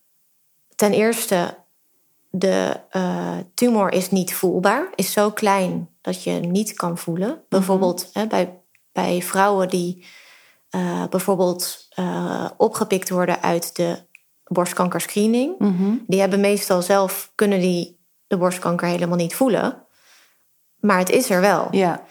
ten 0.75 0.93
eerste, 0.93 1.57
de 2.29 2.79
tumor 3.53 3.91
is 3.91 4.11
niet 4.11 4.33
voelbaar, 4.33 4.89
is 4.95 5.11
zo 5.11 5.31
klein 5.31 5.89
dat 6.01 6.23
je 6.23 6.29
hem 6.29 6.51
niet 6.51 6.73
kan 6.73 6.97
voelen. 6.97 7.43
Bijvoorbeeld 7.49 8.09
hè, 8.13 8.27
bij, 8.27 8.61
bij 8.91 9.21
vrouwen 9.21 9.69
die 9.69 10.05
bijvoorbeeld 11.09 11.87
opgepikt 12.57 13.09
worden 13.09 13.41
uit 13.41 13.75
de 13.75 14.05
borstkankerscreening. 14.47 15.59
Mhm. 15.59 15.93
Die 16.07 16.19
hebben 16.19 16.39
meestal 16.39 16.81
zelf, 16.81 17.31
kunnen 17.35 17.59
die 17.59 17.99
de 18.27 18.37
borstkanker 18.37 18.87
helemaal 18.87 19.17
niet 19.17 19.35
voelen. 19.35 19.83
Maar 20.79 20.97
het 20.97 21.09
is 21.09 21.29
er 21.29 21.41
wel. 21.41 21.67
ja, 21.71 22.03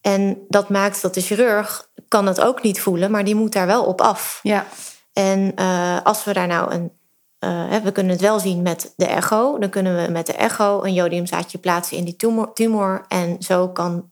En 0.00 0.44
dat 0.48 0.68
maakt 0.68 1.02
dat 1.02 1.14
de 1.14 1.20
chirurg 1.20 1.88
kan 2.08 2.26
het 2.26 2.40
ook 2.40 2.62
niet 2.62 2.80
voelen, 2.80 3.10
maar 3.10 3.24
die 3.24 3.34
moet 3.34 3.52
daar 3.52 3.66
wel 3.66 3.84
op 3.84 4.00
af. 4.00 4.40
Ja. 4.42 4.66
En 5.12 5.52
uh, 5.56 6.02
als 6.02 6.24
we 6.24 6.32
daar 6.32 6.46
nou 6.46 6.72
een. 6.72 6.98
Uh, 7.44 7.76
we 7.76 7.92
kunnen 7.92 8.12
het 8.12 8.20
wel 8.20 8.38
zien 8.38 8.62
met 8.62 8.92
de 8.96 9.06
echo. 9.06 9.58
Dan 9.58 9.70
kunnen 9.70 10.04
we 10.04 10.12
met 10.12 10.26
de 10.26 10.32
echo 10.32 10.82
een 10.82 10.92
jodiumzaadje 10.92 11.58
plaatsen 11.58 11.96
in 11.96 12.04
die 12.04 12.16
tumor. 12.16 12.52
tumor 12.52 13.04
en 13.08 13.42
zo 13.42 13.68
kan 13.68 14.10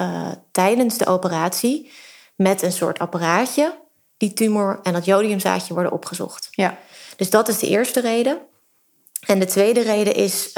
uh, 0.00 0.28
tijdens 0.50 0.98
de 0.98 1.06
operatie 1.06 1.90
met 2.36 2.62
een 2.62 2.72
soort 2.72 2.98
apparaatje 2.98 3.78
die 4.16 4.32
tumor 4.32 4.80
en 4.82 4.92
dat 4.92 5.04
jodiumzaadje 5.04 5.74
worden 5.74 5.92
opgezocht. 5.92 6.48
Ja. 6.50 6.78
Dus 7.18 7.30
dat 7.30 7.48
is 7.48 7.58
de 7.58 7.66
eerste 7.68 8.00
reden. 8.00 8.38
En 9.26 9.38
de 9.38 9.44
tweede 9.46 9.80
reden 9.82 10.14
is 10.14 10.52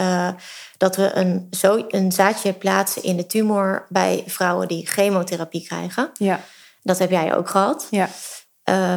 dat 0.76 0.96
we 0.96 1.10
een, 1.14 1.46
zo, 1.50 1.84
een 1.88 2.12
zaadje 2.12 2.52
plaatsen 2.52 3.02
in 3.02 3.16
de 3.16 3.26
tumor 3.26 3.86
bij 3.88 4.24
vrouwen 4.26 4.68
die 4.68 4.86
chemotherapie 4.86 5.66
krijgen. 5.66 6.10
Ja. 6.14 6.40
Dat 6.82 6.98
heb 6.98 7.10
jij 7.10 7.36
ook 7.36 7.48
gehad. 7.48 7.86
Ja. 7.90 8.08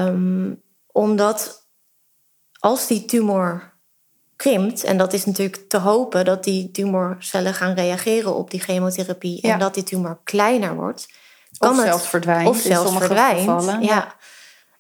Um, 0.08 0.62
omdat 0.92 1.68
als 2.60 2.88
die 2.88 3.06
tumor 3.06 3.74
krimpt, 4.36 4.84
en 4.84 4.98
dat 4.98 5.14
is 5.14 5.26
natuurlijk 5.26 5.70
te 5.70 5.78
hopen 5.78 6.26
dat 6.26 6.44
die 6.44 6.72
tumorcellen 6.72 7.54
gaan 7.54 7.74
reageren 7.74 8.36
op 8.36 8.52
die 8.52 8.60
chemotherapie 8.60 9.48
Ja. 9.48 9.54
en 9.54 9.60
dat 9.60 9.74
die 9.74 9.84
tumor 9.84 10.20
kleiner 10.24 10.76
wordt, 10.76 11.08
Of 11.52 11.58
kan 11.58 11.78
het 11.78 11.86
zelfs 11.88 12.08
verdwijnt 12.08 12.50
of 12.50 12.58
zelfs 12.58 12.98
verdwijnt, 12.98 13.40
gevallen. 13.40 13.82
ja, 13.82 14.16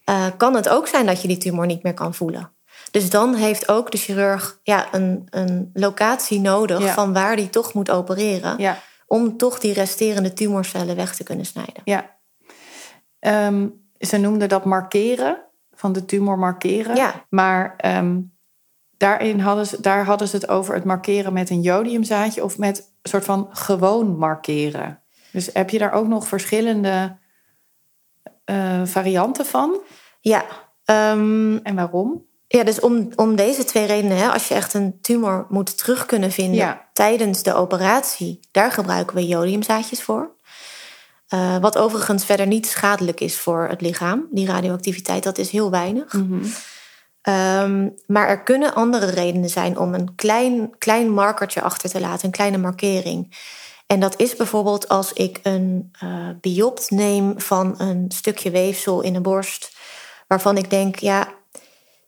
eh, 0.03 0.25
kan 0.37 0.55
het 0.55 0.69
ook 0.69 0.87
zijn 0.87 1.05
dat 1.05 1.21
je 1.21 1.27
die 1.27 1.37
tumor 1.37 1.65
niet 1.65 1.83
meer 1.83 1.93
kan 1.93 2.13
voelen. 2.13 2.51
Dus 2.93 3.09
dan 3.09 3.33
heeft 3.33 3.69
ook 3.69 3.91
de 3.91 3.97
chirurg 3.97 4.59
ja, 4.63 4.87
een, 4.91 5.27
een 5.29 5.69
locatie 5.73 6.39
nodig 6.39 6.81
Ja. 6.81 6.93
van 6.93 7.13
waar 7.13 7.35
die 7.35 7.49
toch 7.49 7.73
moet 7.73 7.89
opereren. 7.89 8.57
Ja. 8.57 8.77
Om 9.07 9.37
toch 9.37 9.59
die 9.59 9.73
resterende 9.73 10.33
tumorcellen 10.33 10.95
weg 10.95 11.15
te 11.15 11.23
kunnen 11.23 11.45
snijden. 11.45 11.81
Ja. 11.83 12.17
Ehm, 13.19 13.67
ze 13.99 14.17
noemden 14.17 14.49
dat 14.49 14.65
markeren, 14.65 15.37
van 15.71 15.93
de 15.93 16.05
tumor 16.05 16.39
markeren. 16.39 16.95
Ja. 16.95 17.25
Maar 17.29 17.73
ehm, 17.77 18.19
daarin 18.97 19.39
hadden 19.39 19.67
ze, 19.67 19.81
daar 19.81 20.05
hadden 20.05 20.27
ze 20.27 20.35
het 20.35 20.47
over 20.47 20.73
het 20.73 20.83
markeren 20.83 21.33
met 21.33 21.49
een 21.49 21.61
jodiumzaadje 21.61 22.43
of 22.43 22.57
met 22.57 22.77
een 23.01 23.09
soort 23.09 23.25
van 23.25 23.47
gewoon 23.51 24.17
markeren. 24.17 25.01
Dus 25.31 25.49
heb 25.53 25.69
je 25.69 25.77
daar 25.77 25.93
ook 25.93 26.07
nog 26.07 26.27
verschillende 26.27 27.17
eh, 28.45 28.81
varianten 28.83 29.45
van? 29.45 29.79
Ja, 30.19 30.45
ehm, 30.85 31.55
En 31.57 31.75
waarom? 31.75 32.31
Ja, 32.57 32.63
dus 32.63 32.79
om, 32.79 33.09
om 33.15 33.35
deze 33.35 33.63
twee 33.63 33.85
redenen, 33.85 34.17
hè, 34.17 34.27
als 34.29 34.47
je 34.47 34.53
echt 34.53 34.73
een 34.73 34.97
tumor 35.01 35.45
moet 35.49 35.77
terug 35.77 36.05
kunnen 36.05 36.31
vinden 36.31 36.55
Ja. 36.55 36.89
tijdens 36.93 37.43
de 37.43 37.53
operatie, 37.53 38.39
daar 38.51 38.71
gebruiken 38.71 39.15
we 39.15 39.27
jodiumzaadjes 39.27 40.01
voor. 40.01 40.31
Eh, 41.27 41.57
wat 41.57 41.77
overigens 41.77 42.25
verder 42.25 42.47
niet 42.47 42.67
schadelijk 42.67 43.19
is 43.19 43.37
voor 43.39 43.67
het 43.69 43.81
lichaam. 43.81 44.27
Die 44.31 44.47
radioactiviteit, 44.47 45.23
dat 45.23 45.37
is 45.37 45.49
heel 45.49 45.71
weinig. 45.71 46.13
Mhm. 46.13 46.43
Ehm, 47.21 47.89
maar 48.07 48.27
er 48.27 48.43
kunnen 48.43 48.73
andere 48.73 49.05
redenen 49.05 49.49
zijn 49.49 49.77
om 49.77 49.93
een 49.93 50.15
klein, 50.15 50.77
klein 50.77 51.09
markertje 51.09 51.61
achter 51.61 51.89
te 51.89 51.99
laten, 51.99 52.25
een 52.25 52.31
kleine 52.31 52.57
markering. 52.57 53.37
En 53.87 53.99
dat 53.99 54.19
is 54.19 54.35
bijvoorbeeld 54.35 54.87
als 54.87 55.13
ik 55.13 55.39
een 55.43 55.89
eh 55.99 56.29
biopt 56.41 56.89
neem 56.91 57.39
van 57.39 57.75
een 57.77 58.05
stukje 58.07 58.51
weefsel 58.51 59.01
in 59.01 59.13
de 59.13 59.21
borst, 59.21 59.75
waarvan 60.27 60.57
ik 60.57 60.69
denk, 60.69 60.99
ja, 60.99 61.27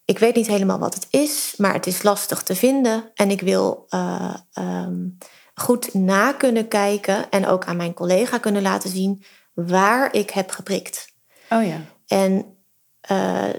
ik 0.06 0.20
weet 0.20 0.36
niet 0.36 0.48
helemaal 0.48 0.80
wat 0.80 0.94
het 0.94 1.08
is, 1.10 1.54
maar 1.58 1.74
het 1.74 1.88
is 1.88 2.04
lastig 2.04 2.44
te 2.44 2.56
vinden. 2.56 3.12
En 3.14 3.30
ik 3.30 3.42
wil 3.42 3.86
eh, 3.90 4.36
ehm, 4.54 5.08
goed 5.54 5.94
na 5.94 6.32
kunnen 6.32 6.68
kijken 6.68 7.30
en 7.30 7.48
ook 7.48 7.66
aan 7.66 7.78
mijn 7.78 7.94
collega 7.94 8.38
kunnen 8.38 8.62
laten 8.62 8.90
zien 8.90 9.24
waar 9.54 10.14
ik 10.14 10.30
heb 10.30 10.50
geprikt. 10.50 11.14
Oh 11.50 11.66
ja. 11.66 11.78
En 12.08 12.58
eh, 13.02 13.50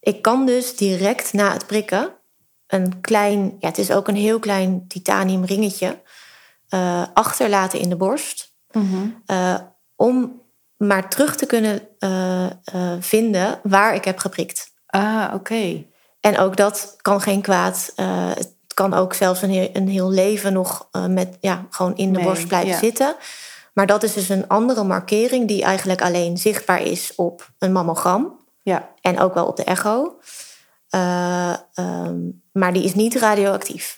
ik 0.00 0.22
kan 0.22 0.46
dus 0.46 0.76
direct 0.76 1.32
na 1.32 1.52
het 1.52 1.66
prikken 1.66 2.12
een 2.66 3.00
klein, 3.00 3.56
ja, 3.58 3.68
het 3.68 3.78
is 3.78 3.90
ook 3.90 4.08
een 4.08 4.16
heel 4.16 4.38
klein 4.38 4.88
titanium 4.88 5.44
ringetje, 5.44 6.02
eh, 6.68 7.06
achterlaten 7.14 7.78
in 7.78 7.88
de 7.88 7.96
borst. 7.96 8.50
Mhm. 8.72 9.08
om 9.96 10.40
maar 10.76 11.10
terug 11.10 11.36
te 11.36 11.46
kunnen 11.46 11.88
vinden 13.00 13.60
waar 13.62 13.94
ik 13.94 14.04
heb 14.04 14.18
geprikt. 14.18 14.71
Ah, 14.92 15.30
oké. 15.34 15.84
En 16.20 16.38
ook 16.38 16.56
dat 16.56 16.96
kan 17.00 17.20
geen 17.20 17.42
kwaad. 17.42 17.92
Eh, 17.96 18.30
het 18.34 18.54
kan 18.74 18.94
ook 18.94 19.14
zelfs 19.14 19.42
een 19.42 19.50
heel, 19.50 19.70
een 19.72 19.88
heel 19.88 20.10
leven 20.10 20.52
nog 20.52 20.88
eh, 20.90 21.06
met, 21.06 21.36
ja, 21.40 21.66
gewoon 21.70 21.96
in 21.96 22.12
de 22.12 22.20
borst 22.20 22.46
blijven 22.46 22.70
ja. 22.70 22.78
zitten. 22.78 23.16
Maar 23.72 23.86
dat 23.86 24.02
is 24.02 24.12
dus 24.12 24.28
een 24.28 24.48
andere 24.48 24.84
markering 24.84 25.48
die 25.48 25.62
eigenlijk 25.62 26.02
alleen 26.02 26.36
zichtbaar 26.36 26.82
is 26.82 27.14
op 27.14 27.50
een 27.58 27.72
mammogram. 27.72 28.40
Ja. 28.62 28.90
En 29.00 29.20
ook 29.20 29.34
wel 29.34 29.46
op 29.46 29.56
de 29.56 29.64
echo. 29.64 30.18
Eh, 30.88 31.54
ehm, 31.74 32.18
maar 32.52 32.72
die 32.72 32.84
is 32.84 32.94
niet 32.94 33.14
radioactief. 33.14 33.96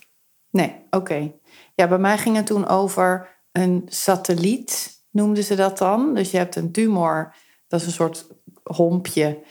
Nee, 0.51 0.87
oké. 0.91 1.33
Ja, 1.75 1.89
bij 1.89 1.99
mij 1.99 2.19
ging 2.19 2.37
het 2.37 2.47
toen 2.47 2.69
over 2.69 3.29
een 3.53 3.83
satelliet, 3.89 5.01
noemden 5.11 5.45
ze 5.45 5.55
dat 5.55 5.79
dan. 5.79 6.15
Dus 6.15 6.31
je 6.31 6.37
hebt 6.37 6.57
een 6.57 6.73
tumor, 6.73 7.35
dat 7.69 7.81
is 7.81 7.87
een 7.87 7.93
soort 7.93 8.27
hompje. 8.63 9.43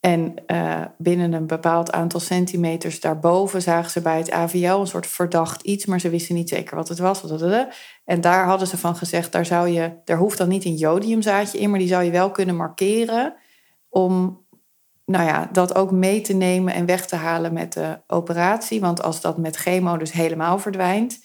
En 0.00 0.34
eh, 0.46 0.84
binnen 0.98 1.32
een 1.32 1.46
bepaald 1.46 1.92
aantal 1.92 2.20
centimeters 2.20 3.00
daarboven 3.00 3.62
zagen 3.62 3.90
ze 3.90 4.00
bij 4.00 4.18
het 4.18 4.30
AVL 4.30 4.74
een 4.74 4.86
soort 4.86 5.06
verdacht 5.06 5.62
iets, 5.62 5.86
maar 5.86 6.00
ze 6.00 6.10
wisten 6.10 6.34
niet 6.34 6.48
zeker 6.48 6.76
wat 6.76 6.88
het 6.88 6.98
was. 6.98 7.22
En 8.04 8.20
daar 8.20 8.44
hadden 8.44 8.68
ze 8.68 8.76
van 8.76 8.96
gezegd, 8.96 9.32
daar, 9.32 9.46
zou 9.46 9.68
je, 9.68 9.92
daar 10.04 10.16
hoeft 10.16 10.38
dan 10.38 10.48
niet 10.48 10.64
een 10.64 10.74
jodiumzaadje 10.74 11.58
in, 11.58 11.70
maar 11.70 11.78
die 11.78 11.88
zou 11.88 12.04
je 12.04 12.10
wel 12.10 12.30
kunnen 12.30 12.56
markeren 12.56 13.34
om 13.88 14.44
nou 15.04 15.24
ja, 15.26 15.48
dat 15.52 15.74
ook 15.74 15.90
mee 15.90 16.20
te 16.20 16.32
nemen 16.32 16.74
en 16.74 16.86
weg 16.86 17.06
te 17.06 17.16
halen 17.16 17.52
met 17.52 17.72
de 17.72 18.00
operatie. 18.06 18.80
Want 18.80 19.02
als 19.02 19.20
dat 19.20 19.38
met 19.38 19.56
chemo 19.56 19.96
dus 19.96 20.12
helemaal 20.12 20.58
verdwijnt, 20.58 21.22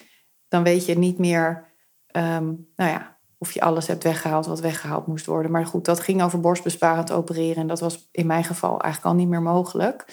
dan 0.48 0.64
weet 0.64 0.86
je 0.86 0.98
niet 0.98 1.18
meer 1.18 1.74
ehm, 2.08 2.54
nou 2.76 2.92
ja, 2.92 3.15
of 3.46 3.54
je 3.54 3.62
alles 3.62 3.88
hebt 3.88 4.04
weggehaald 4.04 4.46
wat 4.46 4.60
weggehaald 4.60 5.08
moest 5.08 5.26
worden. 5.26 5.52
Maar 5.52 5.66
goed, 5.66 5.86
dat 5.86 6.00
ging 6.00 6.24
over 6.24 6.40
borstbesparend 6.40 7.12
opereren. 7.12 7.56
En 7.56 7.68
dat 7.68 7.80
was 7.80 8.08
in 8.12 8.26
mijn 8.26 8.44
geval 8.44 8.82
eigenlijk 8.82 9.14
al 9.14 9.20
niet 9.20 9.30
meer 9.30 9.42
mogelijk. 9.42 10.06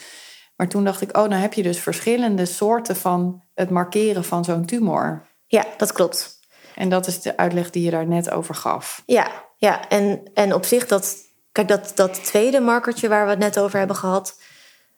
Maar 0.55 0.67
toen 0.67 0.83
dacht 0.83 1.01
ik, 1.01 1.17
oh, 1.17 1.27
nou 1.27 1.41
heb 1.41 1.53
je 1.53 1.63
dus 1.63 1.79
verschillende 1.79 2.45
soorten 2.45 2.95
van 2.95 3.43
het 3.53 3.69
markeren 3.69 4.23
van 4.23 4.43
zo'n 4.43 4.65
tumor. 4.65 5.27
Ja, 5.47 5.65
dat 5.77 5.91
klopt. 5.91 6.39
En 6.75 6.89
dat 6.89 7.07
is 7.07 7.21
de 7.21 7.37
uitleg 7.37 7.69
die 7.69 7.83
je 7.83 7.91
daar 7.91 8.07
net 8.07 8.31
over 8.31 8.55
gaf. 8.55 9.03
Ja, 9.05 9.27
ja. 9.57 9.89
En, 9.89 10.23
en 10.33 10.53
op 10.53 10.65
zich 10.65 10.87
dat, 10.87 11.15
kijk, 11.51 11.67
dat, 11.67 11.91
dat 11.95 12.25
tweede 12.25 12.59
markertje 12.59 13.07
waar 13.07 13.23
we 13.23 13.29
het 13.29 13.39
net 13.39 13.59
over 13.59 13.77
hebben 13.77 13.95
gehad, 13.95 14.41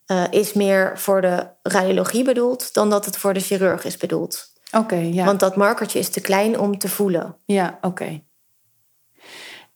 eh, 0.05 0.23
is 0.29 0.53
meer 0.53 0.99
voor 0.99 1.21
de 1.21 1.47
radiologie 1.61 2.23
bedoeld 2.23 2.73
dan 2.73 2.89
dat 2.89 3.05
het 3.05 3.17
voor 3.17 3.33
de 3.33 3.39
chirurg 3.39 3.85
is 3.85 3.97
bedoeld. 3.97 4.53
Oké, 4.77 4.95
ja. 4.95 5.25
Want 5.25 5.39
dat 5.39 5.55
markertje 5.55 5.99
is 5.99 6.09
te 6.09 6.21
klein 6.21 6.59
om 6.59 6.77
te 6.77 6.89
voelen. 6.89 7.37
Ja, 7.45 7.77
oké. 7.81 8.23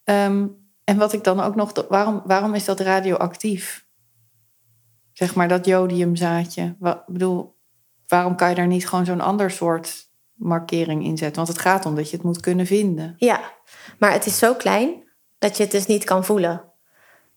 Ehm, 0.04 0.46
en 0.84 0.96
wat 0.96 1.12
ik 1.12 1.24
dan 1.24 1.40
ook 1.40 1.54
nog... 1.54 1.72
Waarom, 1.88 2.22
waarom 2.24 2.54
is 2.54 2.64
dat 2.64 2.80
radioactief? 2.80 3.86
Zeg 5.12 5.34
maar 5.34 5.48
dat 5.48 5.66
jodiumzaadje. 5.66 6.76
Wat, 6.78 7.06
bedoel, 7.06 7.56
waarom 8.06 8.36
kan 8.36 8.48
je 8.48 8.54
daar 8.54 8.66
niet 8.66 8.88
gewoon 8.88 9.04
zo'n 9.04 9.20
ander 9.20 9.50
soort 9.50 10.08
markering 10.32 11.04
in 11.04 11.16
zetten? 11.18 11.36
Want 11.36 11.48
het 11.48 11.58
gaat 11.58 11.86
om 11.86 11.94
dat 11.94 12.10
je 12.10 12.16
het 12.16 12.24
moet 12.24 12.40
kunnen 12.40 12.66
vinden. 12.66 13.14
Ja, 13.18 13.40
maar 13.98 14.12
het 14.12 14.26
is 14.26 14.38
zo 14.38 14.54
klein 14.54 15.02
dat 15.38 15.56
je 15.56 15.62
het 15.62 15.72
dus 15.72 15.86
niet 15.86 16.04
kan 16.04 16.24
voelen. 16.24 16.64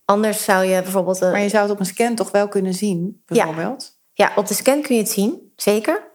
Anders 0.04 0.44
zou 0.44 0.64
je 0.64 0.82
bijvoorbeeld... 0.82 1.20
een- 1.20 1.30
Maar 1.30 1.40
je 1.40 1.48
zou 1.48 1.62
het 1.62 1.72
op 1.72 1.80
een 1.80 1.86
scan 1.86 2.14
toch 2.14 2.30
wel 2.30 2.48
kunnen 2.48 2.74
zien, 2.74 3.22
bijvoorbeeld? 3.26 3.98
Ja, 4.12 4.32
op 4.36 4.46
de 4.46 4.54
scan 4.54 4.82
kun 4.82 4.94
je 4.94 5.00
het 5.02 5.10
zien, 5.10 5.52
zeker. 5.56 6.10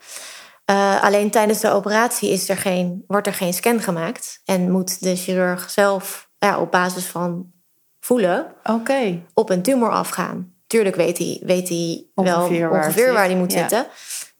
Eh, 0.69 1.03
alleen 1.03 1.31
tijdens 1.31 1.59
de 1.59 1.71
operatie 1.71 2.29
is 2.29 2.49
er 2.49 2.57
geen, 2.57 3.03
wordt 3.07 3.27
er 3.27 3.33
geen 3.33 3.53
scan 3.53 3.79
gemaakt. 3.79 4.41
En 4.45 4.71
moet 4.71 5.01
de 5.01 5.15
chirurg 5.15 5.69
zelf 5.69 6.29
ja, 6.37 6.59
op 6.59 6.71
basis 6.71 7.05
van 7.05 7.51
voelen 7.99 8.53
op 9.33 9.49
een 9.49 9.61
tumor 9.61 9.91
afgaan. 9.91 10.53
Tuurlijk 10.67 10.95
weet 10.95 11.17
hij, 11.17 11.41
weet 11.43 11.69
hij 11.69 12.05
Ongeveer 12.15 12.59
wel 12.59 12.69
waar 12.69 12.85
ongeveer 12.85 13.13
waar 13.13 13.25
hij 13.25 13.35
moet 13.35 13.51
ja. 13.51 13.59
zitten. 13.59 13.87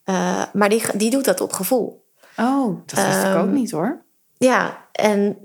Eh, 0.04 0.44
maar 0.54 0.70
die, 0.70 0.84
die 0.98 1.10
doet 1.10 1.26
dat 1.26 1.42
op 1.42 1.54
gevoel. 1.54 2.06
Oh, 2.38 2.78
dat 2.86 3.06
wist 3.06 3.24
ik 3.24 3.26
ook 3.26 3.36
Ehm, 3.36 3.54
niet 3.54 3.72
hoor. 3.72 4.02
Ja, 4.38 4.86
en 4.92 5.38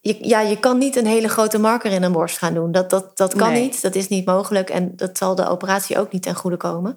je, 0.00 0.16
ja, 0.20 0.40
je 0.40 0.60
kan 0.60 0.78
niet 0.78 0.96
een 0.96 1.06
hele 1.06 1.28
grote 1.28 1.58
marker 1.58 1.92
in 1.92 2.02
een 2.02 2.12
borst 2.12 2.38
gaan 2.38 2.54
doen. 2.54 2.72
Dat, 2.72 2.90
dat, 2.90 3.16
dat 3.16 3.34
kan 3.34 3.52
Nee. 3.52 3.62
niet, 3.62 3.82
dat 3.82 3.94
is 3.94 4.08
niet 4.08 4.26
mogelijk. 4.26 4.70
En 4.70 4.92
dat 4.96 5.18
zal 5.18 5.34
de 5.34 5.48
operatie 5.48 5.98
ook 5.98 6.12
niet 6.12 6.22
ten 6.22 6.34
goede 6.34 6.56
komen. 6.56 6.96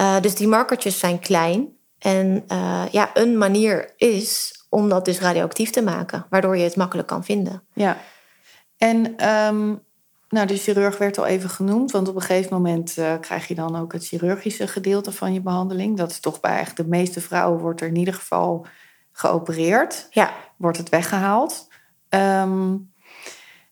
Eh, 0.00 0.20
dus 0.20 0.34
die 0.34 0.48
markertjes 0.48 0.98
zijn 0.98 1.18
klein. 1.18 1.76
En 1.98 2.44
eh, 2.48 2.84
ja, 2.90 3.10
een 3.14 3.38
manier 3.38 3.92
is 3.96 4.54
om 4.68 4.88
dat 4.88 5.04
dus 5.04 5.20
radioactief 5.20 5.70
te 5.70 5.82
maken. 5.82 6.26
Waardoor 6.30 6.56
je 6.56 6.64
het 6.64 6.76
makkelijk 6.76 7.08
kan 7.08 7.24
vinden. 7.24 7.62
Ja. 7.74 7.96
En 8.76 9.16
ehm, 9.16 9.74
nou, 10.28 10.46
de 10.46 10.56
chirurg 10.56 10.98
werd 10.98 11.18
al 11.18 11.26
even 11.26 11.50
genoemd, 11.50 11.90
want 11.90 12.08
op 12.08 12.14
een 12.14 12.20
gegeven 12.20 12.52
moment 12.52 12.98
eh, 12.98 13.14
krijg 13.20 13.48
je 13.48 13.54
dan 13.54 13.76
ook 13.76 13.92
het 13.92 14.06
chirurgische 14.06 14.66
gedeelte 14.66 15.12
van 15.12 15.32
je 15.32 15.40
behandeling. 15.40 15.96
Dat 15.96 16.10
is 16.10 16.20
toch 16.20 16.40
bij 16.40 16.58
echt 16.58 16.76
de 16.76 16.86
meeste 16.86 17.20
vrouwen 17.20 17.60
wordt 17.60 17.80
er 17.80 17.88
in 17.88 17.96
ieder 17.96 18.14
geval 18.14 18.66
geopereerd, 19.12 20.06
Ja, 20.10 20.32
wordt 20.56 20.78
het 20.78 20.88
weggehaald. 20.88 21.68
Ehm, 22.08 22.76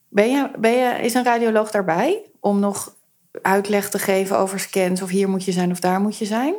ben 0.09 0.31
je, 0.31 0.51
ben 0.59 0.71
je, 0.71 1.01
is 1.01 1.13
een 1.13 1.23
radioloog 1.23 1.71
daarbij 1.71 2.29
om 2.39 2.59
nog 2.59 2.97
uitleg 3.41 3.89
te 3.89 3.99
geven 3.99 4.37
over 4.37 4.59
scans 4.59 5.01
of 5.01 5.09
hier 5.09 5.29
moet 5.29 5.43
je 5.43 5.51
zijn 5.51 5.71
of 5.71 5.79
daar 5.79 6.01
moet 6.01 6.17
je 6.17 6.25
zijn? 6.25 6.55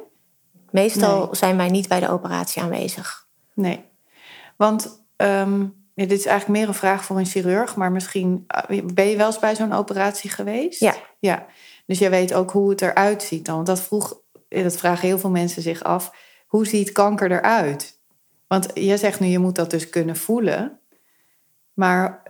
Meestal 0.71 1.35
zijn 1.35 1.57
wij 1.57 1.69
niet 1.69 1.89
bij 1.89 2.01
de 2.01 2.11
operatie 2.11 2.63
aanwezig. 2.63 3.29
Nee, 3.55 3.85
want 4.57 5.05
ehm, 5.17 5.67
dit 5.95 6.13
is 6.13 6.27
eigenlijk 6.27 6.59
meer 6.59 6.69
een 6.69 6.75
vraag 6.75 7.05
voor 7.05 7.19
een 7.19 7.27
chirurg, 7.27 7.77
maar 7.77 7.93
misschien 7.93 8.45
eh, 8.47 8.81
ben 8.95 9.07
je 9.07 9.17
wel 9.17 9.27
eens 9.27 9.39
bij 9.39 9.55
zo'n 9.55 9.73
operatie 9.73 10.31
geweest? 10.31 10.81
Ja. 10.81 10.95
ja. 11.19 11.47
Dus 11.87 11.99
jij 11.99 12.11
weet 12.11 12.35
ook 12.35 12.51
hoe 12.51 12.71
het 12.71 12.83
eruit 12.83 13.23
ziet 13.23 13.45
dan. 13.45 13.55
Want 13.55 13.67
dat 13.67 13.81
vroeg, 13.81 14.21
dat 14.49 14.77
vragen 14.77 15.09
heel 15.09 15.19
veel 15.19 15.31
mensen 15.31 15.63
zich 15.63 15.83
af. 15.83 16.13
Hoe 16.47 16.67
ziet 16.67 16.93
kanker 16.93 17.31
eruit? 17.31 17.99
Want 18.47 18.69
jij 18.75 18.97
zegt 18.97 19.21
nu, 19.21 19.27
je 19.27 19.39
moet 19.39 19.55
dat 19.55 19.71
dus 19.71 19.91
kunnen 19.91 20.17
voelen. 20.17 20.81
Maar 21.75 22.23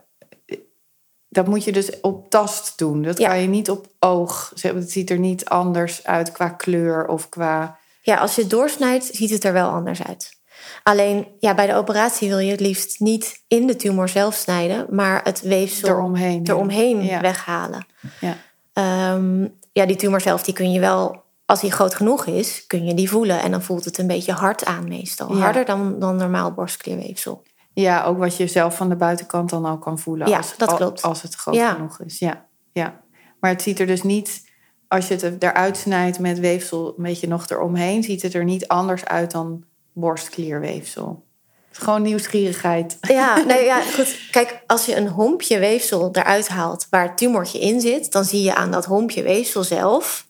dat 1.32 1.46
moet 1.46 1.64
je 1.64 1.72
dus 1.72 2.00
op 2.00 2.30
tast 2.30 2.78
doen. 2.78 3.02
Dat 3.02 3.18
kan 3.18 3.40
je 3.40 3.48
niet 3.48 3.70
op 3.70 3.86
oog. 3.98 4.52
Het 4.60 4.92
ziet 4.92 5.10
er 5.10 5.18
niet 5.18 5.44
anders 5.44 6.04
uit 6.04 6.32
qua 6.32 6.48
kleur 6.48 7.06
of 7.06 7.28
qua. 7.28 7.78
Ja, 8.02 8.16
als 8.16 8.34
je 8.34 8.40
het 8.40 8.50
doorsnijdt, 8.50 9.08
ziet 9.12 9.30
het 9.30 9.44
er 9.44 9.52
wel 9.52 9.68
anders 9.68 10.02
uit. 10.02 10.38
Alleen 10.82 11.26
ja, 11.38 11.54
bij 11.54 11.66
de 11.66 11.74
operatie 11.74 12.28
wil 12.28 12.38
je 12.38 12.50
het 12.50 12.60
liefst 12.60 13.00
niet 13.00 13.42
in 13.48 13.66
de 13.66 13.76
tumor 13.76 14.08
zelf 14.08 14.34
snijden, 14.34 14.86
maar 14.90 15.20
het 15.24 15.40
weefsel 15.40 15.88
eromheen, 15.88 16.46
eromheen 16.46 17.20
weghalen. 17.20 17.86
Ja. 18.20 18.36
Ehm, 18.72 19.46
ja, 19.72 19.86
die 19.86 19.96
tumor 19.96 20.20
zelf 20.20 20.42
die 20.42 20.54
kun 20.54 20.72
je 20.72 20.80
wel, 20.80 21.22
als 21.46 21.60
die 21.60 21.72
groot 21.72 21.94
genoeg 21.94 22.26
is, 22.26 22.66
kun 22.66 22.84
je 22.84 22.94
die 22.94 23.10
voelen. 23.10 23.42
En 23.42 23.50
dan 23.50 23.62
voelt 23.62 23.84
het 23.84 23.98
een 23.98 24.06
beetje 24.06 24.32
hard 24.32 24.64
aan 24.64 24.88
meestal. 24.88 25.36
Harder 25.36 25.64
dan, 25.64 25.98
dan 25.98 26.16
normaal 26.16 26.52
borstklierweefsel. 26.52 27.42
Ja, 27.72 28.04
ook 28.04 28.18
wat 28.18 28.36
je 28.36 28.46
zelf 28.46 28.76
van 28.76 28.88
de 28.88 28.96
buitenkant 28.96 29.50
dan 29.50 29.66
ook 29.66 29.82
kan 29.82 29.98
voelen. 29.98 30.28
Ja, 30.28 30.36
als, 30.36 30.56
dat 30.56 30.74
klopt. 30.74 31.02
Als 31.02 31.22
het 31.22 31.34
groot 31.34 31.58
genoeg 31.58 32.00
is. 32.00 32.18
Ja, 32.18 32.46
ja. 32.72 33.00
Maar 33.40 33.50
het 33.50 33.62
ziet 33.62 33.80
er 33.80 33.86
dus 33.86 34.02
niet, 34.02 34.48
als 34.88 35.08
je 35.08 35.14
het 35.14 35.42
eruit 35.42 35.76
snijdt 35.76 36.18
met 36.18 36.38
weefsel 36.38 36.94
een 36.96 37.02
beetje 37.02 37.28
nog 37.28 37.48
eromheen, 37.48 38.02
ziet 38.02 38.22
het 38.22 38.34
er 38.34 38.44
niet 38.44 38.68
anders 38.68 39.04
uit 39.04 39.30
dan 39.30 39.64
borstklierweefsel. 39.92 41.24
Gewoon 41.70 42.02
nieuwsgierigheid. 42.02 42.98
Ja, 43.00 43.36
nee, 43.46 43.64
ja, 43.64 43.82
goed. 43.82 44.28
Kijk, 44.30 44.62
als 44.66 44.86
je 44.86 44.96
een 44.96 45.08
hompje 45.08 45.58
weefsel 45.58 46.08
eruit 46.12 46.48
haalt 46.48 46.86
waar 46.90 47.02
het 47.02 47.16
tumortje 47.16 47.60
in 47.60 47.80
zit, 47.80 48.12
dan 48.12 48.24
zie 48.24 48.42
je 48.42 48.54
aan 48.54 48.70
dat 48.70 48.84
hompje 48.84 49.22
weefsel 49.22 49.64
zelf, 49.64 50.26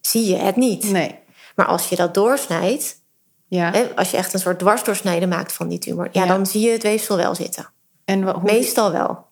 zie 0.00 0.26
je 0.26 0.36
het 0.36 0.56
niet. 0.56 0.90
Nee. 0.90 1.18
Maar 1.56 1.66
als 1.66 1.88
je 1.88 1.96
dat 1.96 2.14
doorsnijdt, 2.14 3.02
ja. 3.48 3.70
Hè, 3.70 3.96
als 3.96 4.10
je 4.10 4.16
echt 4.16 4.32
een 4.32 4.40
soort 4.40 4.58
dwarsdoorsnede 4.58 5.26
maakt 5.26 5.52
van 5.52 5.68
die 5.68 5.78
tumor, 5.78 6.08
ja, 6.12 6.26
dan 6.26 6.46
zie 6.46 6.60
je 6.60 6.70
het 6.70 6.82
weefsel 6.82 7.16
wel 7.16 7.34
zitten. 7.34 7.70
En 8.04 8.22
hoe, 8.22 8.42
Meestal 8.42 8.92
wel. 8.92 9.26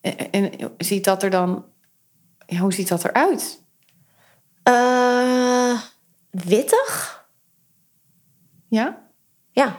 En, 0.00 0.30
en, 0.30 0.50
ziet 0.78 1.04
dat 1.04 1.22
er 1.22 1.30
dan, 1.30 1.64
hoe 2.58 2.72
ziet 2.72 2.88
dat 2.88 3.04
eruit? 3.04 3.62
Uh, 4.68 5.80
wittig. 6.30 7.22
Ja? 8.68 9.02
Ja. 9.50 9.76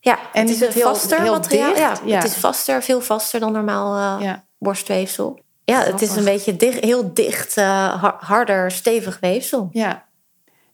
Ja, 0.00 0.18
en 0.32 0.46
het 0.46 0.50
is, 0.50 0.60
een 0.60 0.72
vaster 0.72 1.20
heel 1.20 1.32
materiaal. 1.32 1.68
Dicht? 1.68 1.80
Ja, 1.80 1.98
ja, 2.04 2.16
het 2.16 2.24
is 2.24 2.36
vaster, 2.36 2.82
veel 2.82 3.00
vaster 3.00 3.40
dan 3.40 3.52
normaal 3.52 4.18
uh, 4.18 4.24
ja. 4.24 4.44
borstweefsel. 4.58 5.40
Ja, 5.64 5.82
het 5.82 6.02
is 6.02 6.16
een 6.16 6.24
beetje 6.24 6.56
dicht, 6.56 6.80
heel 6.80 7.14
dicht, 7.14 7.56
uh, 7.56 8.04
harder, 8.18 8.70
stevig 8.70 9.20
weefsel. 9.20 9.68
Ja, 9.72 10.06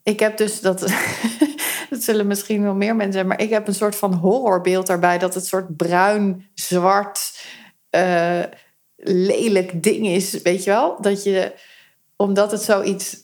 ik 0.03 0.21
heb 0.21 0.37
dus 0.37 0.61
dat. 0.61 0.85
dat 1.95 2.03
zullen 2.03 2.27
misschien 2.27 2.63
wel 2.63 2.75
meer 2.75 2.97
mensen 2.97 3.13
zijn, 3.13 3.27
maar 3.27 3.41
ik 3.41 3.51
heb 3.51 3.67
een 3.67 3.75
soort 3.75 3.97
van 3.97 4.15
horrorbeeld 4.15 4.87
daarbij 4.87 5.19
dat 5.19 5.35
het 5.35 5.47
soort 5.47 5.77
bruin, 5.77 6.51
zwart, 6.55 7.47
uh, 7.91 8.43
lelijk 9.03 9.83
ding 9.83 10.07
is, 10.07 10.43
weet 10.43 10.65
je 10.65 10.71
wel? 10.71 11.01
Dat 11.01 11.25
je, 11.25 11.55
omdat 12.17 12.51
het 12.51 12.63
zoiets 12.63 13.17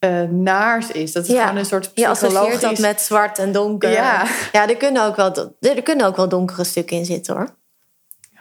uh, 0.00 0.22
naars 0.22 0.90
is, 0.90 1.12
dat 1.12 1.26
het 1.26 1.36
ja. 1.36 1.42
gewoon 1.42 1.58
een 1.58 1.66
soort 1.66 1.84
Je 1.84 1.90
psychologisch... 1.90 2.32
associeert 2.32 2.60
dat 2.60 2.78
met 2.78 3.00
zwart 3.00 3.38
en 3.38 3.52
donker. 3.52 3.90
Ja, 3.90 4.26
ja 4.52 4.68
er, 4.68 4.76
kunnen 4.76 5.04
ook 5.04 5.16
wel, 5.16 5.56
er 5.60 5.82
kunnen 5.82 6.06
ook 6.06 6.16
wel 6.16 6.28
donkere 6.28 6.64
stukken 6.64 6.96
in 6.96 7.04
zitten 7.04 7.34
hoor. 7.34 7.56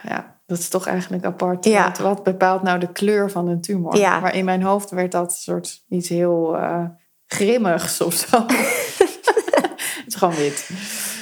Ja, 0.03 0.39
dat 0.45 0.57
is 0.57 0.69
toch 0.69 0.87
eigenlijk 0.87 1.25
apart. 1.25 1.65
Ja. 1.65 1.91
Wat, 2.01 2.23
bepaalt 2.23 2.61
nou 2.61 2.79
de 2.79 2.91
kleur 2.91 3.31
van 3.31 3.47
een 3.47 3.61
tumor? 3.61 3.97
Ja. 3.97 4.19
Maar 4.19 4.35
in 4.35 4.45
mijn 4.45 4.61
hoofd 4.61 4.89
werd 4.89 5.11
dat 5.11 5.33
soort 5.33 5.83
iets 5.89 6.09
heel 6.09 6.55
uh, 6.55 6.85
grimmigs 7.35 8.01
of 8.01 8.13
zo. 8.13 8.45
het 8.45 10.03
is 10.07 10.15
gewoon 10.15 10.35
wit. 10.35 10.69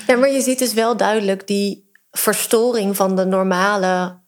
Ja, 0.07 0.16
maar 0.16 0.32
je 0.32 0.41
ziet 0.41 0.59
dus 0.59 0.74
wel 0.74 0.97
duidelijk 0.97 1.47
die 1.47 1.91
verstoring 2.11 2.95
van 2.95 3.16
de 3.16 3.26
normale 3.26 4.22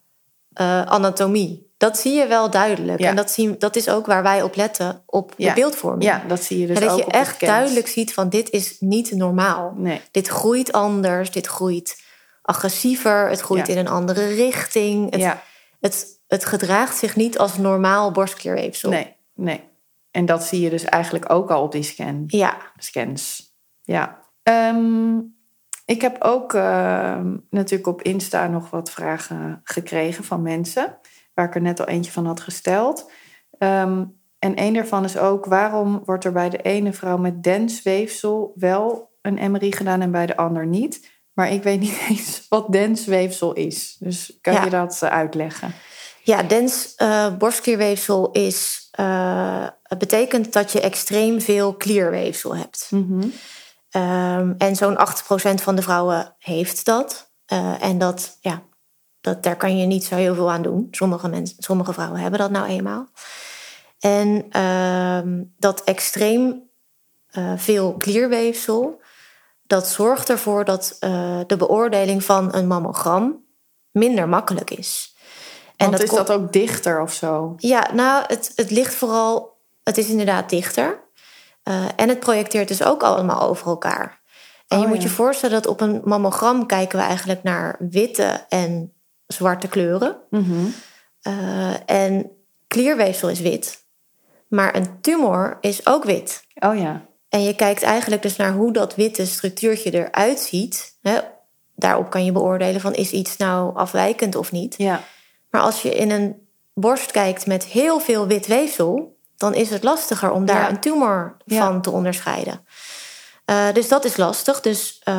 uh, 0.62 0.82
anatomie. 0.82 1.74
Dat 1.78 1.98
zie 1.98 2.14
je 2.14 2.28
wel 2.28 2.50
duidelijk. 2.50 3.00
Ja. 3.00 3.10
En 3.10 3.16
dat, 3.16 3.32
zien, 3.32 3.56
dat 3.60 3.76
is 3.76 3.90
ook 3.90 4.06
waar 4.06 4.24
wij 4.24 4.42
op 4.44 4.56
letten, 4.56 5.04
op 5.06 5.34
de 5.38 5.52
beeldvorming. 5.56 6.04
Ja, 6.04 6.24
dat 6.28 6.44
zie 6.44 6.60
je 6.60 6.68
dus 6.68 6.76
En 6.76 6.82
dat 6.84 6.92
ook 6.92 6.98
je 6.98 7.06
echt 7.06 7.40
duidelijk 7.40 7.88
ziet 7.88 8.14
van 8.14 8.30
dit 8.30 8.50
is 8.50 8.76
niet 8.80 9.12
normaal. 9.12 9.74
Nee. 9.78 10.02
Dit 10.12 10.28
groeit 10.28 10.72
anders, 10.72 11.32
dit 11.32 11.48
groeit 11.48 12.04
agressiever, 12.42 13.30
het 13.30 13.42
groeit 13.42 13.68
Ja. 13.68 13.74
in 13.74 13.80
een 13.80 13.88
andere 13.88 14.28
richting. 14.28 15.12
Het, 15.12 15.22
Ja, 15.22 15.42
het, 15.80 16.06
het 16.28 16.46
gedraagt 16.46 16.98
zich 16.98 17.16
niet 17.16 17.38
als 17.38 17.58
normaal 17.58 18.12
borstklierweefsel. 18.12 18.90
nee, 18.90 19.16
nee. 19.34 19.64
En 20.16 20.26
dat 20.26 20.44
zie 20.44 20.62
je 20.62 20.70
dus 20.70 20.84
eigenlijk 20.84 21.32
ook 21.32 21.52
al 21.52 21.64
op 21.64 21.72
die 21.72 21.84
scan. 21.84 22.24
Ja, 22.28 22.58
scans. 22.78 23.54
Ja. 23.82 24.20
Ehm, 24.44 25.18
ik 25.86 26.02
heb 26.02 26.24
ook 26.24 26.54
ehm, 26.54 27.38
natuurlijk 27.50 27.88
op 27.88 28.02
Insta 28.02 28.48
nog 28.48 28.70
wat 28.70 28.92
vragen 28.92 29.62
gekregen 29.64 30.24
van 30.24 30.42
mensen. 30.42 30.98
Waar 31.34 31.46
ik 31.48 31.56
er 31.56 31.62
net 31.62 31.80
al 31.80 31.88
eentje 31.88 32.12
van 32.12 32.26
had 32.26 32.40
gesteld. 32.40 33.12
Ehm, 33.58 34.06
en 34.40 34.62
een 34.62 34.74
daarvan 34.74 35.04
is 35.04 35.18
ook... 35.18 35.46
waarom 35.46 36.02
wordt 36.06 36.26
er 36.26 36.32
bij 36.32 36.50
de 36.50 36.62
ene 36.62 36.94
vrouw 36.94 37.18
met 37.18 37.44
dens 37.44 37.84
weefsel... 37.84 38.54
wel 38.56 39.10
een 39.22 39.52
MRI 39.52 39.72
gedaan 39.72 40.02
en 40.02 40.12
bij 40.12 40.26
de 40.26 40.38
ander 40.38 40.68
niet? 40.68 41.10
Maar 41.34 41.52
ik 41.52 41.64
weet 41.64 41.80
niet 41.80 42.06
eens 42.10 42.46
wat 42.50 42.72
dens 42.72 43.06
weefsel 43.06 43.54
is. 43.54 43.96
Dus 44.00 44.38
kan 44.42 44.54
Ja. 44.54 44.64
je 44.64 44.70
dat 44.70 45.02
eh, 45.02 45.10
uitleggen? 45.10 45.74
Ja 46.26 46.44
dens 46.44 46.94
uh, 46.98 47.36
borstklierweefsel 47.38 48.32
is, 48.32 48.90
uh, 49.00 49.68
het 49.84 49.98
betekent 49.98 50.54
dat 50.54 50.72
je 50.72 50.82
extreem 50.82 51.42
veel 51.42 51.74
klierweefsel 51.74 52.56
hebt. 52.56 52.88
Mhm. 52.90 53.28
Um, 53.92 54.56
en 54.58 54.76
zo'n 54.76 54.98
80% 54.98 55.62
van 55.62 55.76
de 55.76 55.82
vrouwen 55.82 56.36
heeft 56.40 56.86
dat. 56.86 57.32
Uh, 57.54 57.84
en 57.84 57.98
dat, 57.98 58.38
ja, 58.40 58.62
dat, 59.22 59.44
daar 59.44 59.56
kan 59.56 59.78
je 59.78 59.86
niet 59.86 60.04
zo 60.04 60.16
heel 60.16 60.36
veel 60.36 60.52
aan 60.52 60.62
doen. 60.62 60.88
Sommige, 60.92 61.28
mensen, 61.28 61.56
sommige 61.60 61.94
vrouwen 61.94 62.20
hebben 62.20 62.40
dat 62.40 62.52
nou 62.52 62.68
eenmaal. 62.68 63.08
En 64.00 64.46
uh, 64.52 65.42
dat 65.58 65.84
extreem 65.84 66.64
veel 67.56 67.94
klierweefsel, 67.94 69.02
dat 69.64 69.88
zorgt 69.88 70.30
ervoor 70.30 70.66
dat 70.66 70.98
de 71.48 71.56
beoordeling 71.58 72.24
van 72.24 72.56
een 72.56 72.68
mammogram 72.68 73.46
minder 73.92 74.30
makkelijk 74.30 74.72
is. 74.72 75.15
En 75.78 75.90
Want 75.90 76.04
is 76.04 76.10
dat 76.10 76.32
ook 76.32 76.54
dichter 76.54 77.02
of 77.02 77.14
zo? 77.14 77.54
Ja, 77.58 77.90
nou, 77.94 78.24
het, 78.28 78.52
het 78.56 78.72
ligt 78.72 78.94
vooral, 78.94 79.58
het 79.84 79.98
is 79.98 80.10
inderdaad 80.10 80.50
dichter. 80.50 81.04
Uh, 81.64 81.86
en 81.96 82.10
het 82.10 82.20
projecteert 82.20 82.68
dus 82.68 82.84
ook 82.84 83.04
allemaal 83.04 83.42
over 83.42 83.68
elkaar. 83.68 84.22
En 84.68 84.78
Oh, 84.78 84.84
je 84.84 84.90
moet 84.90 85.02
ja. 85.02 85.04
je 85.04 85.10
voorstellen 85.10 85.56
dat 85.62 85.72
op 85.72 85.82
een 85.82 86.02
mammogram 86.04 86.66
kijken 86.66 87.00
we 87.00 87.06
eigenlijk 87.06 87.44
naar 87.44 87.76
witte 87.80 88.46
en 88.50 88.94
zwarte 89.28 89.68
kleuren. 89.68 90.18
Mhm. 90.30 90.66
Uh, 91.28 91.90
en 91.90 92.32
klierweefsel 92.68 93.30
is 93.30 93.40
wit. 93.40 93.84
Maar 94.48 94.76
een 94.76 95.02
tumor 95.02 95.58
is 95.62 95.86
ook 95.88 96.04
wit. 96.04 96.44
Oh 96.60 96.78
ja. 96.78 97.06
En 97.30 97.44
je 97.44 97.56
kijkt 97.56 97.84
eigenlijk 97.84 98.22
dus 98.22 98.36
naar 98.36 98.52
hoe 98.52 98.74
dat 98.74 98.96
witte 98.96 99.26
structuurtje 99.26 99.92
eruit 99.92 100.40
ziet. 100.40 100.98
Hè? 101.02 101.20
Daarop 101.76 102.10
kan 102.10 102.26
je 102.26 102.32
beoordelen 102.32 102.82
van 102.82 102.94
is 102.94 103.12
iets 103.12 103.38
nou 103.38 103.76
afwijkend 103.76 104.36
of 104.36 104.52
niet. 104.52 104.76
Ja. 104.78 105.04
Maar 105.56 105.64
als 105.64 105.82
je 105.82 105.96
in 105.96 106.12
een 106.12 106.36
borst 106.74 107.12
kijkt 107.12 107.46
met 107.46 107.64
heel 107.66 108.00
veel 108.00 108.28
wit 108.28 108.48
weefsel, 108.48 109.18
dan 109.38 109.54
is 109.54 109.70
het 109.70 109.84
lastiger 109.84 110.32
om 110.32 110.46
daar 110.46 110.62
Ja. 110.62 110.70
een 110.70 110.80
tumor 110.80 111.38
Ja. 111.46 111.66
van 111.66 111.82
te 111.82 111.92
onderscheiden. 111.92 112.66
Uh, 113.46 113.74
dus 113.74 113.88
dat 113.88 114.06
is 114.06 114.18
lastig. 114.18 114.62
Dus 114.62 115.02
uh, 115.10 115.16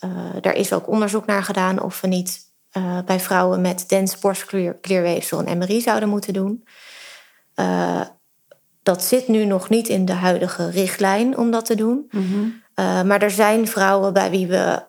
uh, 0.00 0.10
daar 0.40 0.54
is 0.54 0.72
ook 0.72 0.88
onderzoek 0.88 1.26
naar 1.26 1.42
gedaan 1.42 1.82
of 1.82 2.00
we 2.00 2.06
niet 2.06 2.40
bij 3.04 3.20
vrouwen 3.20 3.60
met 3.60 3.84
dens 3.88 4.18
borstklierweefsel 4.18 5.38
een 5.46 5.58
MRI 5.58 5.80
zouden 5.80 6.08
moeten 6.08 6.32
doen. 6.32 6.64
Dat 8.82 9.02
zit 9.04 9.28
nu 9.28 9.44
nog 9.44 9.68
niet 9.68 9.88
in 9.88 10.04
de 10.04 10.12
huidige 10.12 10.70
richtlijn 10.70 11.38
om 11.38 11.50
dat 11.50 11.64
te 11.64 11.74
doen. 11.74 12.10
Mhm. 12.10 13.06
Maar 13.06 13.22
er 13.22 13.30
zijn 13.30 13.68
vrouwen 13.68 14.12
bij 14.12 14.30
wie 14.30 14.46
we 14.46 14.82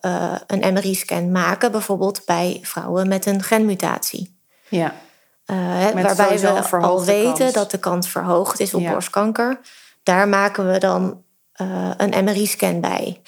een 0.47 0.73
MRI-scan 0.73 1.31
maken, 1.31 1.71
bijvoorbeeld 1.71 2.21
bij 2.25 2.59
vrouwen 2.61 3.07
met 3.07 3.25
een 3.25 3.43
genmutatie. 3.43 4.32
Ja. 4.75 4.93
Uh, 5.45 5.89
waarbij 5.89 6.39
we 6.39 6.77
al 6.77 7.05
weten 7.05 7.37
kans. 7.37 7.53
dat 7.53 7.71
de 7.71 7.79
kans 7.79 8.09
verhoogd 8.09 8.59
is 8.59 8.73
op 8.73 8.81
Ja. 8.81 8.91
borstkanker. 8.91 9.59
Daar 10.03 10.27
maken 10.27 10.71
we 10.71 10.77
dan 10.77 11.23
uh, 11.61 11.91
een 11.97 12.23
MRI-scan 12.23 12.81
bij. 12.81 13.21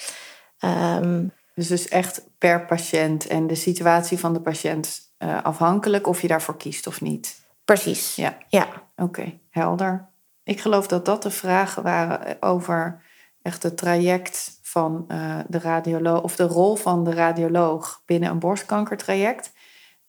Um, 0.59 1.31
Dus 1.53 1.67
dus 1.67 1.87
echt 1.87 2.23
per 2.37 2.65
patiënt 2.65 3.27
en 3.27 3.47
de 3.47 3.55
situatie 3.55 4.19
van 4.19 4.33
de 4.33 4.41
patiënt 4.41 4.99
uh, 5.19 5.43
afhankelijk 5.43 6.07
of 6.07 6.21
je 6.21 6.27
daarvoor 6.27 6.57
kiest 6.57 6.87
of 6.87 7.01
niet. 7.01 7.41
Precies. 7.65 8.15
Ja. 8.15 8.37
ja. 8.47 8.67
Oké, 8.95 9.39
helder. 9.49 10.09
Ik 10.43 10.61
geloof 10.61 10.87
dat 10.87 11.05
dat 11.05 11.23
de 11.23 11.31
vragen 11.31 11.83
waren 11.83 12.41
over 12.41 13.01
echt 13.41 13.63
het 13.63 13.77
traject 13.77 14.59
van 14.61 15.05
uh, 15.07 15.39
de 15.47 15.59
radioloog 15.59 16.21
of 16.21 16.35
de 16.35 16.43
rol 16.43 16.75
van 16.75 17.03
de 17.03 17.13
radioloog 17.13 18.01
binnen 18.05 18.29
een 18.29 18.39
borstkankertraject, 18.39 19.51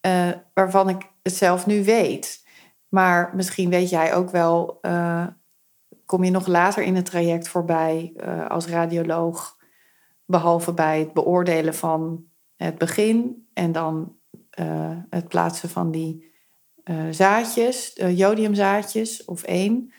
uh, 0.07 0.29
waarvan 0.55 0.89
ik 0.89 1.03
het 1.27 1.35
zelf 1.35 1.67
nu 1.67 1.85
weet. 1.85 2.45
Maar 2.89 3.33
misschien 3.35 3.71
weet 3.71 3.91
jij 3.91 4.15
ook 4.15 4.31
wel, 4.31 4.79
uh, 4.83 5.27
kom 6.05 6.25
je 6.25 6.31
nog 6.31 6.47
later 6.47 6.83
in 6.83 6.97
het 6.97 7.05
traject 7.05 7.49
voorbij 7.49 8.13
als 8.49 8.67
radioloog, 8.67 9.57
behalve 10.25 10.73
bij 10.73 10.99
het 10.99 11.13
beoordelen 11.13 11.75
van 11.75 12.25
het 12.57 12.79
begin 12.79 13.49
en 13.53 13.73
dan 13.73 14.17
het 15.11 15.29
plaatsen 15.29 15.69
van 15.69 15.91
die 15.91 16.33
zaadjes, 17.11 17.93
jodiumzaadjes 17.95 19.25
of 19.25 19.43
één. 19.43 19.93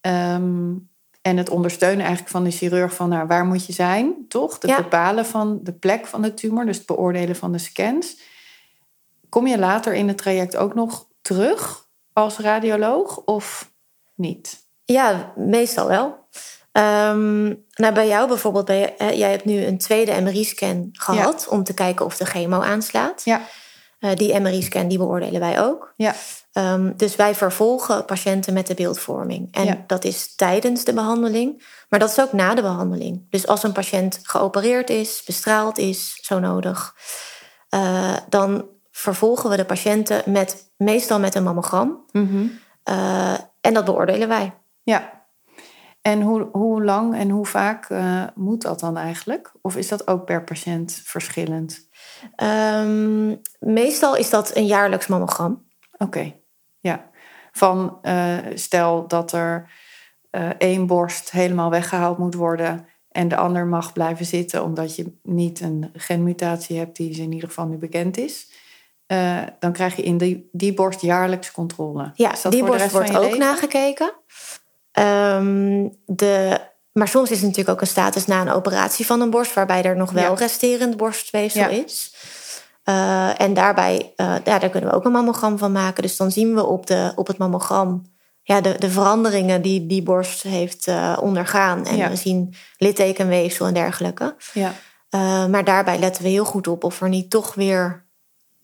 Um, 0.00 0.88
en 1.26 1.36
het 1.36 1.50
ondersteunen 1.50 2.00
eigenlijk 2.00 2.30
van 2.30 2.44
de 2.44 2.50
chirurg 2.50 2.94
van 2.94 3.08
nou, 3.08 3.26
waar 3.26 3.44
moet 3.44 3.66
je 3.66 3.72
zijn, 3.72 4.24
toch? 4.28 4.58
Het 4.60 4.76
bepalen 4.76 5.26
van 5.26 5.60
de 5.62 5.72
plek 5.72 6.06
van 6.06 6.22
de 6.22 6.34
tumor, 6.34 6.66
dus 6.66 6.76
het 6.76 6.86
beoordelen 6.86 7.36
van 7.36 7.52
de 7.52 7.58
scans. 7.58 8.20
Kom 9.28 9.46
je 9.46 9.58
later 9.58 9.94
in 9.94 10.08
het 10.08 10.18
traject 10.18 10.56
ook 10.56 10.74
nog 10.74 11.06
terug 11.22 11.88
als 12.12 12.38
radioloog 12.38 13.16
of 13.16 13.72
niet? 14.14 14.66
Ja, 14.84 15.32
meestal 15.36 15.86
wel. 15.86 16.24
Um, 16.72 17.64
nou, 17.70 17.94
bij 17.94 18.08
jou 18.08 18.28
bijvoorbeeld, 18.28 18.64
bij, 18.64 18.94
jij 18.98 19.30
hebt 19.30 19.44
nu 19.44 19.64
een 19.64 19.78
tweede 19.78 20.20
MRI-scan 20.20 20.88
gehad 20.92 21.48
om 21.48 21.64
te 21.64 21.74
kijken 21.74 22.04
of 22.04 22.16
de 22.16 22.24
chemo 22.24 22.60
aanslaat. 22.60 23.24
Ja. 23.24 23.40
Uh, 24.00 24.14
die 24.14 24.40
MRI-scan 24.40 24.88
die 24.88 24.98
beoordelen 24.98 25.40
wij 25.40 25.62
ook. 25.62 25.92
Ja. 25.96 26.14
Um, 26.52 26.96
dus 26.96 27.16
wij 27.16 27.34
vervolgen 27.34 28.04
patiënten 28.04 28.52
met 28.52 28.66
de 28.66 28.74
beeldvorming. 28.74 29.54
En 29.54 29.64
Ja. 29.64 29.84
dat 29.86 30.04
is 30.04 30.34
tijdens 30.34 30.84
de 30.84 30.92
behandeling, 30.92 31.62
maar 31.88 31.98
dat 32.00 32.10
is 32.10 32.20
ook 32.20 32.32
na 32.32 32.54
de 32.54 32.62
behandeling. 32.62 33.26
Dus 33.30 33.46
als 33.46 33.62
een 33.62 33.72
patiënt 33.72 34.20
geopereerd 34.22 34.90
is, 34.90 35.22
bestraald 35.26 35.78
is, 35.78 36.18
zo 36.22 36.38
nodig, 36.38 36.94
uh, 37.70 38.16
dan 38.28 38.68
vervolgen 38.96 39.50
we 39.50 39.56
de 39.56 39.64
patiënten 39.64 40.22
met, 40.32 40.72
meestal 40.76 41.20
met 41.20 41.34
een 41.34 41.42
mammogram. 41.42 42.04
Mhm. 42.12 42.46
Uh, 42.88 43.38
en 43.60 43.74
dat 43.74 43.84
beoordelen 43.84 44.28
wij. 44.28 44.52
Ja. 44.82 45.26
En 46.00 46.22
hoe, 46.22 46.48
hoe 46.52 46.84
lang 46.84 47.14
en 47.14 47.30
hoe 47.30 47.46
vaak 47.46 47.90
uh, 47.90 48.22
moet 48.34 48.62
dat 48.62 48.80
dan 48.80 48.96
eigenlijk? 48.96 49.52
Of 49.62 49.76
is 49.76 49.88
dat 49.88 50.06
ook 50.06 50.24
per 50.24 50.44
patiënt 50.44 51.00
verschillend? 51.04 51.88
Um, 52.42 53.40
meestal 53.58 54.16
is 54.16 54.30
dat 54.30 54.56
een 54.56 54.66
jaarlijks 54.66 55.06
mammogram. 55.06 55.66
Oké, 55.98 56.34
ja. 56.80 57.10
Van 57.52 57.98
uh, 58.02 58.36
stel 58.54 59.08
dat 59.08 59.32
er 59.32 59.70
één 60.58 60.86
borst 60.86 61.30
helemaal 61.30 61.70
weggehaald 61.70 62.18
moet 62.18 62.34
worden 62.34 62.86
en 63.10 63.28
de 63.28 63.36
ander 63.36 63.66
mag 63.66 63.92
blijven 63.92 64.26
zitten 64.26 64.62
omdat 64.62 64.96
je 64.96 65.18
niet 65.22 65.60
een 65.60 65.90
genmutatie 65.92 66.78
hebt 66.78 66.96
die 66.96 67.20
in 67.20 67.32
ieder 67.32 67.48
geval 67.48 67.66
nu 67.66 67.76
bekend 67.76 68.16
is. 68.16 68.64
Uh, 69.12 69.42
dan 69.58 69.72
krijg 69.72 69.96
je 69.96 70.02
in 70.02 70.18
die, 70.18 70.48
die 70.52 70.74
borst 70.74 71.00
jaarlijks 71.00 71.50
controle. 71.52 72.10
Ja, 72.14 72.32
die 72.48 72.64
borst 72.64 72.90
wordt 72.90 73.16
ook 73.16 73.22
leven? 73.22 73.38
nagekeken. 73.38 74.12
Um, 74.92 75.96
de, 76.06 76.60
maar 76.92 77.08
soms 77.08 77.30
is 77.30 77.36
het 77.36 77.46
natuurlijk 77.46 77.74
ook 77.74 77.80
een 77.80 77.86
status 77.86 78.26
na 78.26 78.40
een 78.40 78.52
operatie 78.52 79.06
van 79.06 79.20
een 79.20 79.30
borst, 79.30 79.54
waarbij 79.54 79.82
er 79.82 79.96
nog 79.96 80.10
wel 80.10 80.30
Ja. 80.30 80.34
resterend 80.34 80.96
borstweefsel 80.96 81.60
Ja. 81.60 81.68
is. 81.68 82.14
Uh, 82.84 83.40
en 83.40 83.54
daarbij, 83.54 84.12
uh, 84.16 84.34
ja, 84.44 84.58
daar 84.58 84.70
kunnen 84.70 84.90
we 84.90 84.96
ook 84.96 85.04
een 85.04 85.12
mammogram 85.12 85.58
van 85.58 85.72
maken. 85.72 86.02
Dus 86.02 86.16
dan 86.16 86.30
zien 86.30 86.54
we 86.54 86.64
op, 86.64 86.86
de, 86.86 87.12
op 87.14 87.26
het 87.26 87.38
mammogram 87.38 88.02
ja, 88.42 88.60
de, 88.60 88.74
de 88.78 88.90
veranderingen 88.90 89.62
die 89.62 89.86
die 89.86 90.02
borst 90.02 90.42
heeft 90.42 90.90
ondergaan. 91.20 91.86
En 91.86 91.96
Ja. 91.96 92.08
we 92.08 92.16
zien 92.16 92.54
littekenweefsel 92.76 93.66
en 93.66 93.74
dergelijke. 93.74 94.36
Ja, 94.52 94.72
maar 95.46 95.64
daarbij 95.64 95.98
letten 95.98 96.22
we 96.22 96.28
heel 96.28 96.44
goed 96.44 96.68
op 96.68 96.84
of 96.84 97.00
er 97.00 97.08
niet 97.08 97.30
toch 97.30 97.54
weer 97.54 98.05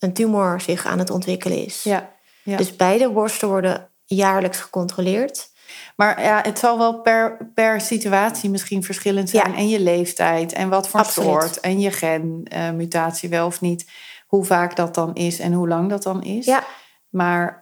een 0.03 0.13
tumor 0.13 0.61
zich 0.61 0.87
aan 0.87 0.99
het 0.99 1.11
ontwikkelen 1.11 1.65
is. 1.65 1.83
ja, 1.83 2.11
ja. 2.43 2.57
Dus 2.57 2.77
beide 2.77 3.11
borsten 3.11 3.49
worden 3.49 3.89
jaarlijks 4.05 4.59
gecontroleerd. 4.59 5.51
Maar 5.97 6.23
ja, 6.23 6.41
het 6.43 6.59
zal 6.59 6.79
wel 6.79 7.01
per, 7.01 7.51
per 7.55 7.81
situatie 7.81 8.51
misschien 8.51 8.83
verschillend 8.85 9.31
zijn. 9.31 9.51
Ja. 9.51 9.57
En 9.57 9.69
je 9.69 9.81
leeftijd 9.81 10.53
en 10.53 10.69
wat 10.69 10.89
voor 10.89 11.01
Absoluut. 11.01 11.29
soort. 11.31 11.61
En 11.61 11.81
je 11.81 11.91
genmutatie 11.91 13.29
wel 13.29 13.47
of 13.47 13.61
niet. 13.61 13.91
Hoe 14.27 14.45
vaak 14.45 14.77
dat 14.77 14.95
dan 14.95 15.15
is 15.15 15.39
en 15.39 15.53
hoe 15.53 15.69
lang 15.69 15.91
dat 15.91 16.03
dan 16.03 16.23
is. 16.23 16.47
Ja, 16.47 16.65
Maar 17.09 17.61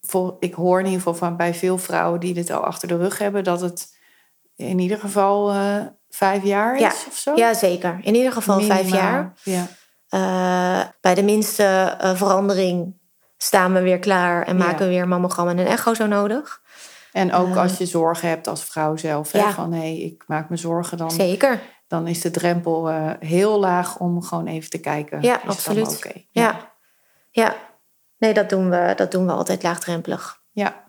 vol, 0.00 0.36
ik 0.40 0.54
hoor 0.54 0.78
in 0.78 0.84
ieder 0.84 0.98
geval 1.00 1.14
van 1.14 1.36
bij 1.36 1.54
veel 1.54 1.78
vrouwen 1.78 2.20
die 2.20 2.34
dit 2.34 2.50
al 2.50 2.64
achter 2.64 2.88
de 2.88 2.96
rug 2.96 3.18
hebben... 3.18 3.44
dat 3.44 3.60
het 3.60 3.96
in 4.56 4.78
ieder 4.78 4.98
geval 4.98 5.50
eh, 5.50 5.80
vijf 6.08 6.42
jaar 6.42 6.74
is 6.74 6.80
Ja. 6.80 6.88
of 7.08 7.16
zo. 7.16 7.36
ja, 7.36 7.54
zeker. 7.54 7.98
In 8.02 8.14
ieder 8.14 8.32
geval 8.32 8.60
vijf 8.60 8.90
jaar. 8.90 9.32
Ja, 9.42 9.68
Uh, 10.14 10.80
bij 11.00 11.14
de 11.14 11.22
minste 11.22 11.98
uh, 12.02 12.14
verandering 12.14 12.94
staan 13.36 13.72
we 13.72 13.80
weer 13.80 13.98
klaar 13.98 14.46
en 14.46 14.58
Ja. 14.58 14.64
maken 14.64 14.78
we 14.84 14.92
weer 14.92 15.02
een 15.02 15.08
mammogram 15.08 15.48
en 15.48 15.58
een 15.58 15.66
echo 15.66 15.94
zo 15.94 16.06
nodig. 16.06 16.62
en 17.12 17.32
ook 17.32 17.48
Eh. 17.48 17.56
als 17.56 17.78
je 17.78 17.86
zorgen 17.86 18.28
hebt 18.28 18.46
als 18.46 18.64
vrouw 18.64 18.96
zelf. 18.96 19.32
Hè. 19.32 19.50
Van 19.50 19.72
hé, 19.72 19.78
hey, 19.78 19.96
ik 19.96 20.24
maak 20.26 20.48
me 20.48 20.56
zorgen. 20.56 20.98
Dan, 20.98 21.10
Zeker. 21.10 21.60
dan 21.86 22.06
is 22.06 22.20
de 22.20 22.30
drempel 22.30 22.90
eh, 22.90 23.10
heel 23.18 23.58
laag 23.60 23.98
om 23.98 24.22
gewoon 24.22 24.46
even 24.46 24.70
te 24.70 24.78
kijken. 24.78 25.22
Ja, 25.22 25.42
is 25.42 25.48
absoluut. 25.48 25.96
oké? 25.96 26.12
Ja. 26.30 26.72
ja. 27.30 27.54
Nee, 28.18 28.34
dat 28.34 28.48
doen, 28.48 28.70
we, 28.70 28.92
dat 28.96 29.10
doen 29.10 29.26
we 29.26 29.32
altijd 29.32 29.62
laagdrempelig. 29.62 30.40
Ja. 30.52 30.84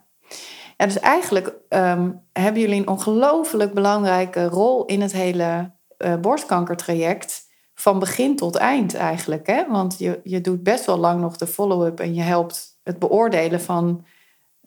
ja 0.78 0.86
dus 0.86 1.00
eigenlijk 1.00 1.54
ehm, 1.70 2.12
hebben 2.34 2.62
jullie 2.62 2.80
een 2.80 2.88
ongelooflijk 2.88 3.74
belangrijke 3.74 4.46
rol 4.48 4.86
in 4.86 5.02
het 5.02 5.12
hele 5.12 5.72
eh, 5.98 6.16
borstkankertraject. 6.16 7.44
Van 7.86 8.00
begin 8.00 8.36
tot 8.36 8.56
eind 8.56 8.94
eigenlijk. 8.96 9.48
Hè? 9.48 9.64
Want 9.70 9.96
je, 9.98 10.20
je 10.24 10.42
doet 10.42 10.64
best 10.64 10.86
wel 10.86 10.98
lang 10.98 11.22
nog 11.22 11.38
de 11.38 11.48
follow-up 11.48 12.00
en 12.00 12.14
je 12.14 12.22
helpt 12.22 12.80
het 12.84 13.00
beoordelen 13.00 13.62
van 13.62 14.06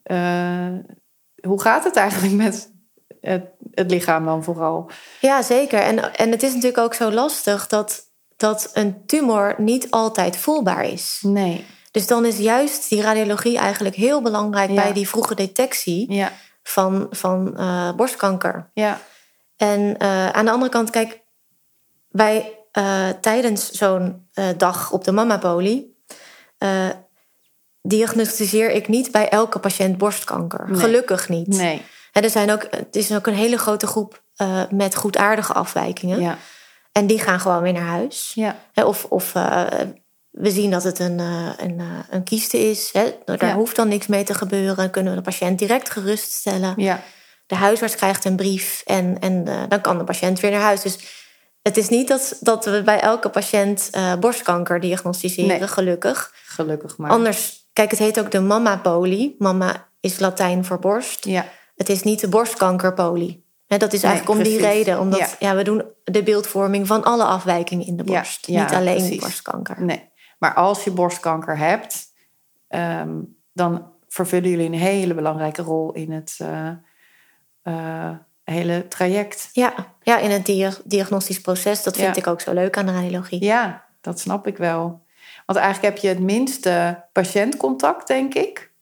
eh, 0.03 0.73
hoe 1.47 1.61
gaat 1.61 1.85
het 1.85 1.97
eigenlijk 1.97 2.35
met 2.35 2.73
het, 3.21 3.45
het 3.75 3.91
lichaam 3.91 4.25
dan 4.25 4.45
vooral. 4.45 4.91
Ja, 5.21 5.43
zeker. 5.43 5.79
En, 5.81 6.15
en 6.17 6.31
het 6.31 6.43
is 6.43 6.51
natuurlijk 6.51 6.79
ook 6.79 6.95
zo 6.95 7.11
lastig 7.11 7.67
dat, 7.67 8.03
dat 8.37 8.71
een 8.73 9.07
tumor 9.07 9.55
niet 9.57 9.91
altijd 9.91 10.37
voelbaar 10.37 10.85
is. 10.85 11.19
Nee. 11.23 11.65
Dus 11.91 12.07
dan 12.07 12.25
is 12.25 12.39
juist 12.39 12.89
die 12.89 13.03
radiologie 13.03 13.59
eigenlijk 13.59 13.95
heel 13.95 14.23
belangrijk 14.23 14.71
Ja. 14.71 14.83
bij 14.83 14.93
die 14.93 15.09
vroege 15.09 15.35
detectie 15.35 16.13
Ja, 16.13 16.33
van, 16.63 17.07
van 17.11 17.57
eh, 17.57 17.93
borstkanker. 17.93 18.71
ja, 18.75 19.01
En 19.57 19.97
eh, 19.99 20.29
aan 20.29 20.45
de 20.45 20.51
andere 20.51 20.71
kant, 20.71 20.91
kijk, 20.91 21.21
wij 22.09 22.53
eh, 22.73 23.09
tijdens 23.21 23.71
zo'n 23.71 24.29
eh, 24.33 24.45
dag 24.57 24.91
op 24.93 25.05
de 25.05 25.13
mammapolie 25.13 25.97
eh 26.59 26.89
diagnosticeer 27.83 28.71
ik 28.71 28.89
niet 28.89 29.11
bij 29.11 29.29
elke 29.29 29.59
patiënt 29.59 29.99
borstkanker. 29.99 30.65
Nee. 30.71 30.81
Gelukkig 30.81 31.29
niet. 31.29 31.47
nee. 31.47 31.83
En 32.13 32.23
er 32.23 32.31
zijn 32.31 32.51
ook, 32.51 32.67
het 32.71 32.97
is 32.97 33.13
ook 33.15 33.27
een 33.27 33.35
hele 33.35 33.59
grote 33.59 33.87
groep 33.87 34.23
met 34.71 34.97
goedaardige 34.97 35.53
afwijkingen. 35.53 36.21
Ja, 36.21 36.39
En 36.93 37.07
die 37.07 37.19
gaan 37.21 37.41
gewoon 37.41 37.63
weer 37.63 37.73
naar 37.73 37.83
huis. 37.87 38.33
ja, 38.35 38.57
Of, 38.75 39.05
of 39.05 39.33
we 40.31 40.51
zien 40.51 40.71
dat 40.71 40.83
het 40.83 40.99
een, 40.99 41.19
een, 41.19 41.81
een 42.11 42.23
kieste 42.25 42.59
is. 42.71 42.91
Hè. 42.93 43.15
Daar 43.25 43.47
Ja. 43.47 43.55
hoeft 43.55 43.77
dan 43.77 43.89
niks 43.89 44.07
mee 44.07 44.25
te 44.25 44.35
gebeuren. 44.35 44.91
Kunnen 44.91 45.13
we 45.13 45.19
de 45.19 45.25
patiënt 45.25 45.59
direct 45.59 45.91
geruststellen. 45.91 46.75
ja, 46.77 47.03
De 47.47 47.55
huisarts 47.55 47.95
krijgt 47.95 48.25
een 48.25 48.37
brief 48.37 48.83
en, 48.87 49.17
en 49.21 49.45
dan 49.69 49.81
kan 49.81 49.99
de 49.99 50.05
patiënt 50.05 50.41
weer 50.41 50.51
naar 50.51 50.61
huis. 50.61 50.83
Dus 50.83 51.18
het 51.69 51.77
is 51.77 51.89
niet 51.89 52.09
dat, 52.09 52.37
dat 52.41 52.65
we 52.65 52.83
bij 52.85 53.01
elke 53.01 53.29
patiënt 53.29 53.89
eh, 53.93 54.15
borstkanker 54.15 54.81
diagnosticeren, 54.81 55.59
Nee. 55.59 55.69
gelukkig. 55.69 56.33
gelukkig 56.47 56.97
maar. 56.99 57.11
Anders, 57.11 57.69
kijk, 57.73 57.91
het 57.91 57.99
heet 57.99 58.21
ook 58.21 58.31
de 58.31 58.41
mammapolie. 58.41 59.35
Mama 59.39 59.89
is 60.01 60.19
Latijn 60.19 60.65
voor 60.65 60.79
borst. 60.79 61.25
Ja, 61.25 61.45
Het 61.77 61.89
is 61.89 62.03
niet 62.03 62.21
de 62.21 62.29
borstkankerpolie. 62.29 63.47
Hè, 63.67 63.77
dat 63.77 63.93
is 63.93 64.03
Nee, 64.03 64.11
eigenlijk 64.11 64.39
om 64.41 64.45
die 64.47 64.59
reden. 64.61 65.01
Omdat 65.01 65.19
Ja. 65.19 65.29
ja. 65.39 65.55
we 65.57 65.63
doen 65.65 65.83
de 66.05 66.23
beeldvorming 66.23 66.87
van 66.87 67.05
alle 67.05 67.25
afwijkingen 67.25 67.87
in 67.87 67.97
de 67.97 68.05
borst. 68.05 68.47
ja, 68.47 68.63
niet 68.65 68.75
alleen 68.75 68.97
precies. 68.97 69.21
borstkanker. 69.21 69.85
Nee, 69.85 70.09
maar 70.39 70.55
als 70.55 70.85
je 70.85 70.91
borstkanker 70.91 71.59
hebt, 71.59 72.07
ehm, 72.69 73.17
dan 73.53 73.93
vervullen 74.09 74.51
jullie 74.51 74.67
een 74.67 74.75
hele 74.75 75.15
belangrijke 75.15 75.63
rol 75.63 75.93
in 75.93 76.13
het 76.13 76.39
eh, 76.39 76.69
eh, 77.63 78.11
hele 78.51 78.89
traject. 78.89 79.49
Ja, 79.53 79.75
ja 80.03 80.19
in 80.19 80.31
het 80.31 80.47
dia- 80.47 80.73
diagnostisch 80.85 81.41
proces. 81.41 81.83
Dat 81.83 81.97
vind 81.97 82.15
Ja. 82.15 82.21
ik 82.21 82.27
ook 82.27 82.41
zo 82.41 82.53
leuk 82.53 82.77
aan 82.77 82.87
de 82.87 82.93
radiologie. 82.93 83.45
Ja, 83.45 83.85
dat 84.01 84.21
snap 84.21 84.47
ik 84.47 84.57
wel. 84.57 85.07
Want 85.47 85.59
eigenlijk 85.59 85.95
heb 85.95 86.03
je 86.03 86.09
het 86.09 86.21
minste 86.21 87.05
patiëntcontact, 87.13 88.07
denk 88.07 88.35
ik. 88.35 88.73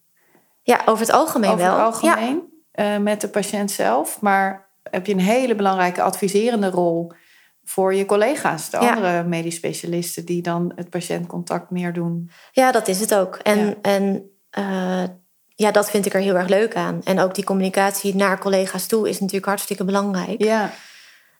Ja, 0.62 0.80
over 0.84 1.06
het 1.06 1.14
algemeen 1.14 1.50
over 1.50 1.64
wel. 1.64 1.74
het 1.76 1.84
algemeen 1.84 2.42
eh, 2.72 2.96
met 2.96 3.20
de 3.20 3.28
patiënt 3.28 3.70
zelf. 3.70 4.20
Maar 4.20 4.68
heb 4.82 5.06
je 5.06 5.12
een 5.12 5.20
hele 5.20 5.54
belangrijke 5.54 6.02
adviserende 6.02 6.70
rol 6.70 7.12
voor 7.64 7.94
je 7.94 8.04
collega's, 8.06 8.70
de 8.70 8.78
andere 8.78 9.24
medisch 9.24 9.54
specialisten 9.54 10.24
die 10.24 10.42
dan 10.42 10.72
het 10.74 10.90
patiëntcontact 10.90 11.70
meer 11.70 11.92
doen. 11.92 12.30
Ja, 12.52 12.72
dat 12.72 12.88
is 12.88 13.00
het 13.00 13.14
ook. 13.14 13.34
En, 13.42 13.76
en 13.82 14.30
uh, 14.58 15.02
ja, 15.57 15.70
dat 15.70 15.90
vind 15.90 16.07
ik 16.07 16.14
er 16.14 16.20
heel 16.20 16.34
erg 16.34 16.48
leuk 16.48 16.74
aan. 16.74 17.00
En 17.04 17.20
ook 17.20 17.34
die 17.34 17.44
communicatie 17.44 18.14
naar 18.14 18.38
collega's 18.38 18.86
toe 18.86 19.09
is 19.09 19.20
natuurlijk 19.20 19.46
hartstikke 19.46 19.84
belangrijk. 19.84 20.42
Ja. 20.42 20.72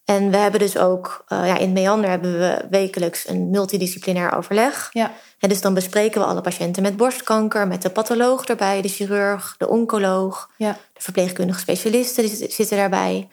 En 0.05 0.31
we 0.31 0.37
hebben 0.37 0.61
dus 0.61 0.79
ook, 0.79 1.25
uh, 1.29 1.47
ja, 1.47 1.57
in 1.59 1.73
Meander 1.73 2.11
hebben 2.11 2.39
we 2.39 2.65
wekelijks 2.71 3.29
een 3.29 3.51
multidisciplinair 3.51 4.37
overleg. 4.37 4.89
Ja. 4.93 5.13
En 5.39 5.49
dus 5.49 5.61
dan 5.61 5.75
bespreken 5.75 6.21
we 6.21 6.27
alle 6.27 6.41
patiënten 6.41 6.83
met 6.83 6.97
borstkanker, 6.97 7.67
met 7.67 7.83
de 7.83 7.91
patholoog 7.91 8.45
erbij, 8.45 8.83
de 8.83 8.89
chirurg, 8.89 9.55
de 9.59 9.69
oncoloog, 9.69 10.51
ja. 10.57 10.73
de 10.93 11.03
verpleegkundige 11.03 11.61
specialisten 11.61 12.25
die 12.27 12.51
zitten 12.51 12.77
daarbij. 12.77 13.29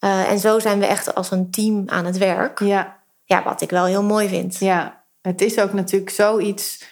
Uh, 0.00 0.30
en 0.30 0.38
zo 0.38 0.58
zijn 0.58 0.78
we 0.78 0.86
echt 0.86 1.14
als 1.14 1.30
een 1.30 1.50
team 1.50 1.82
aan 1.86 2.04
het 2.04 2.18
werk. 2.18 2.58
Ja. 2.58 3.02
Ja, 3.24 3.42
wat 3.42 3.60
ik 3.60 3.70
wel 3.70 3.84
heel 3.84 4.02
mooi 4.02 4.28
vind. 4.28 4.58
Ja, 4.58 5.04
het 5.22 5.40
is 5.40 5.58
ook 5.58 5.72
natuurlijk 5.72 6.10
zoiets. 6.10 6.84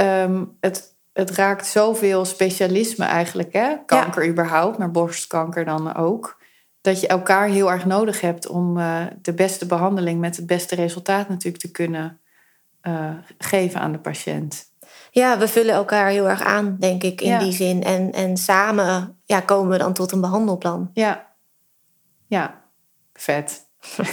Um, 0.00 0.56
het, 0.60 0.95
het 1.16 1.30
raakt 1.30 1.66
zoveel 1.66 2.24
specialisme 2.24 3.04
eigenlijk, 3.04 3.52
hè? 3.52 3.76
Kanker 3.86 4.24
ja. 4.24 4.30
überhaupt, 4.30 4.78
maar 4.78 4.90
borstkanker 4.90 5.64
dan 5.64 5.94
ook. 5.94 6.40
Dat 6.80 7.00
je 7.00 7.06
elkaar 7.06 7.48
heel 7.48 7.70
erg 7.70 7.84
nodig 7.84 8.20
hebt 8.20 8.48
om 8.48 8.78
uh, 8.78 9.02
de 9.22 9.34
beste 9.34 9.66
behandeling 9.66 10.20
met 10.20 10.36
het 10.36 10.46
beste 10.46 10.74
resultaat 10.74 11.28
natuurlijk 11.28 11.62
te 11.62 11.70
kunnen 11.70 12.20
uh, 12.82 13.10
geven 13.38 13.80
aan 13.80 13.92
de 13.92 13.98
patiënt. 13.98 14.64
Ja, 15.10 15.38
we 15.38 15.48
vullen 15.48 15.74
elkaar 15.74 16.08
heel 16.08 16.28
erg 16.28 16.42
aan, 16.42 16.76
denk 16.80 17.02
ik, 17.02 17.20
in 17.20 17.30
Ja. 17.30 17.38
die 17.38 17.52
zin. 17.52 17.84
En, 17.84 18.12
en 18.12 18.36
samen 18.36 19.18
ja, 19.24 19.40
komen 19.40 19.70
we 19.70 19.78
dan 19.78 19.92
tot 19.92 20.12
een 20.12 20.20
behandelplan. 20.20 20.90
Ja, 20.92 21.26
ja, 22.26 22.62
vet. 23.12 23.64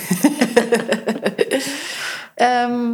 Ehm, 2.36 2.92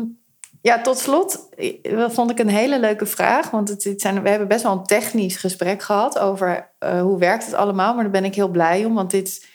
ja, 0.62 0.82
tot 0.82 0.98
slot 0.98 1.50
dat 1.82 2.14
vond 2.14 2.32
ik 2.32 2.40
een 2.40 2.50
hele 2.50 2.80
leuke 2.80 3.06
vraag. 3.06 3.50
Want 3.50 3.70
het, 3.70 4.02
zijn, 4.02 4.22
we 4.22 4.30
hebben 4.30 4.48
best 4.48 4.64
wel 4.64 4.72
een 4.72 4.84
technisch 4.84 5.38
gesprek 5.38 5.82
gehad 5.82 6.20
over 6.20 6.72
eh, 6.80 7.02
hoe 7.02 7.20
werkt 7.20 7.46
het 7.46 7.54
allemaal. 7.54 7.94
Maar 7.94 8.04
daar 8.04 8.12
ben 8.12 8.26
ik 8.26 8.36
heel 8.36 8.50
blij 8.50 8.86
om. 8.86 8.94
Want 8.94 9.12
dit 9.12 9.48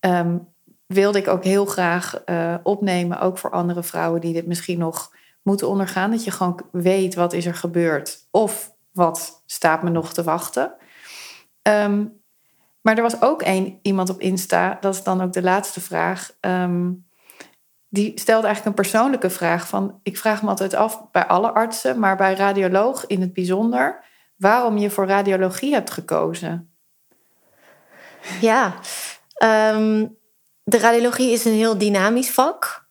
ehm, 0.00 0.38
wilde 0.86 1.18
ik 1.18 1.28
ook 1.28 1.44
heel 1.44 1.64
graag 1.64 2.22
eh, 2.24 2.54
opnemen. 2.62 3.20
Ook 3.20 3.38
voor 3.38 3.50
andere 3.50 3.82
vrouwen 3.82 4.20
die 4.20 4.32
dit 4.32 4.46
misschien 4.46 4.78
nog 4.78 5.12
moeten 5.42 5.68
ondergaan. 5.68 6.10
Dat 6.10 6.24
je 6.24 6.30
gewoon 6.30 6.60
weet 6.72 7.14
wat 7.14 7.32
is 7.32 7.46
er 7.46 7.54
gebeurd. 7.54 8.26
Of 8.30 8.72
wat 8.92 9.42
staat 9.46 9.82
me 9.82 9.90
nog 9.90 10.12
te 10.12 10.22
wachten. 10.22 10.74
Ehm, 11.62 12.04
maar 12.80 12.96
er 12.96 13.02
was 13.02 13.22
ook 13.22 13.42
één 13.42 13.78
iemand 13.82 14.10
op 14.10 14.20
Insta, 14.20 14.76
dat 14.80 14.94
is 14.94 15.02
dan 15.02 15.22
ook 15.22 15.32
de 15.32 15.42
laatste 15.42 15.80
vraag. 15.80 16.30
ehm, 16.40 16.90
die 17.94 18.12
stelde 18.14 18.46
eigenlijk 18.46 18.76
een 18.76 18.82
persoonlijke 18.82 19.30
vraag 19.30 19.68
van... 19.68 20.00
ik 20.02 20.18
vraag 20.18 20.42
me 20.42 20.48
altijd 20.48 20.74
af 20.74 21.02
bij 21.12 21.26
alle 21.26 21.52
artsen, 21.52 21.98
maar 21.98 22.16
bij 22.16 22.34
radioloog 22.34 23.06
in 23.06 23.20
het 23.20 23.32
bijzonder... 23.32 24.04
waarom 24.36 24.76
je 24.76 24.90
voor 24.90 25.06
radiologie 25.06 25.72
hebt 25.72 25.90
gekozen. 25.90 26.74
Ja, 28.40 28.74
ehm, 29.34 30.06
de 30.62 30.78
radiologie 30.78 31.32
is 31.32 31.44
een 31.44 31.52
heel 31.52 31.78
dynamisch 31.78 32.30
vak. 32.30 32.86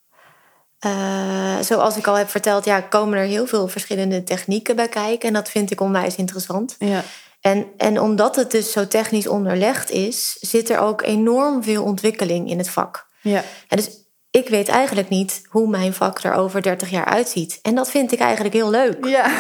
Eh, 0.80 1.60
zoals 1.60 1.98
ik 1.98 2.08
al 2.08 2.16
heb 2.16 2.30
verteld, 2.30 2.66
ja, 2.66 2.82
komen 2.82 3.18
er 3.18 3.26
heel 3.26 3.48
veel 3.48 3.68
verschillende 3.68 4.24
technieken 4.24 4.76
bij 4.76 4.90
kijken. 4.90 5.28
En 5.28 5.34
dat 5.34 5.50
vind 5.50 5.72
ik 5.72 5.82
onwijs 5.82 6.16
interessant. 6.16 6.76
Ja, 6.80 7.04
En, 7.42 7.68
en 7.78 8.00
omdat 8.00 8.36
het 8.36 8.52
dus 8.52 8.72
zo 8.72 8.88
technisch 8.88 9.28
onderlegd 9.28 9.90
is, 9.90 10.38
zit 10.40 10.70
er 10.70 10.80
ook 10.80 11.02
enorm 11.02 11.64
veel 11.64 11.84
ontwikkeling 11.84 12.50
in 12.50 12.58
het 12.58 12.70
vak. 12.70 13.08
ja, 13.22 13.44
En 13.68 13.78
dus 13.78 14.03
ik 14.34 14.50
weet 14.50 14.68
eigenlijk 14.68 15.10
niet 15.10 15.42
hoe 15.50 15.68
mijn 15.68 15.94
vak 15.94 16.24
er 16.24 16.34
over 16.34 16.62
30 16.62 16.90
jaar 16.90 17.06
uitziet. 17.06 17.60
En 17.62 17.76
dat 17.76 17.90
vind 17.90 18.12
ik 18.12 18.20
eigenlijk 18.20 18.54
heel 18.54 18.70
leuk. 18.70 19.06
ja. 19.06 19.32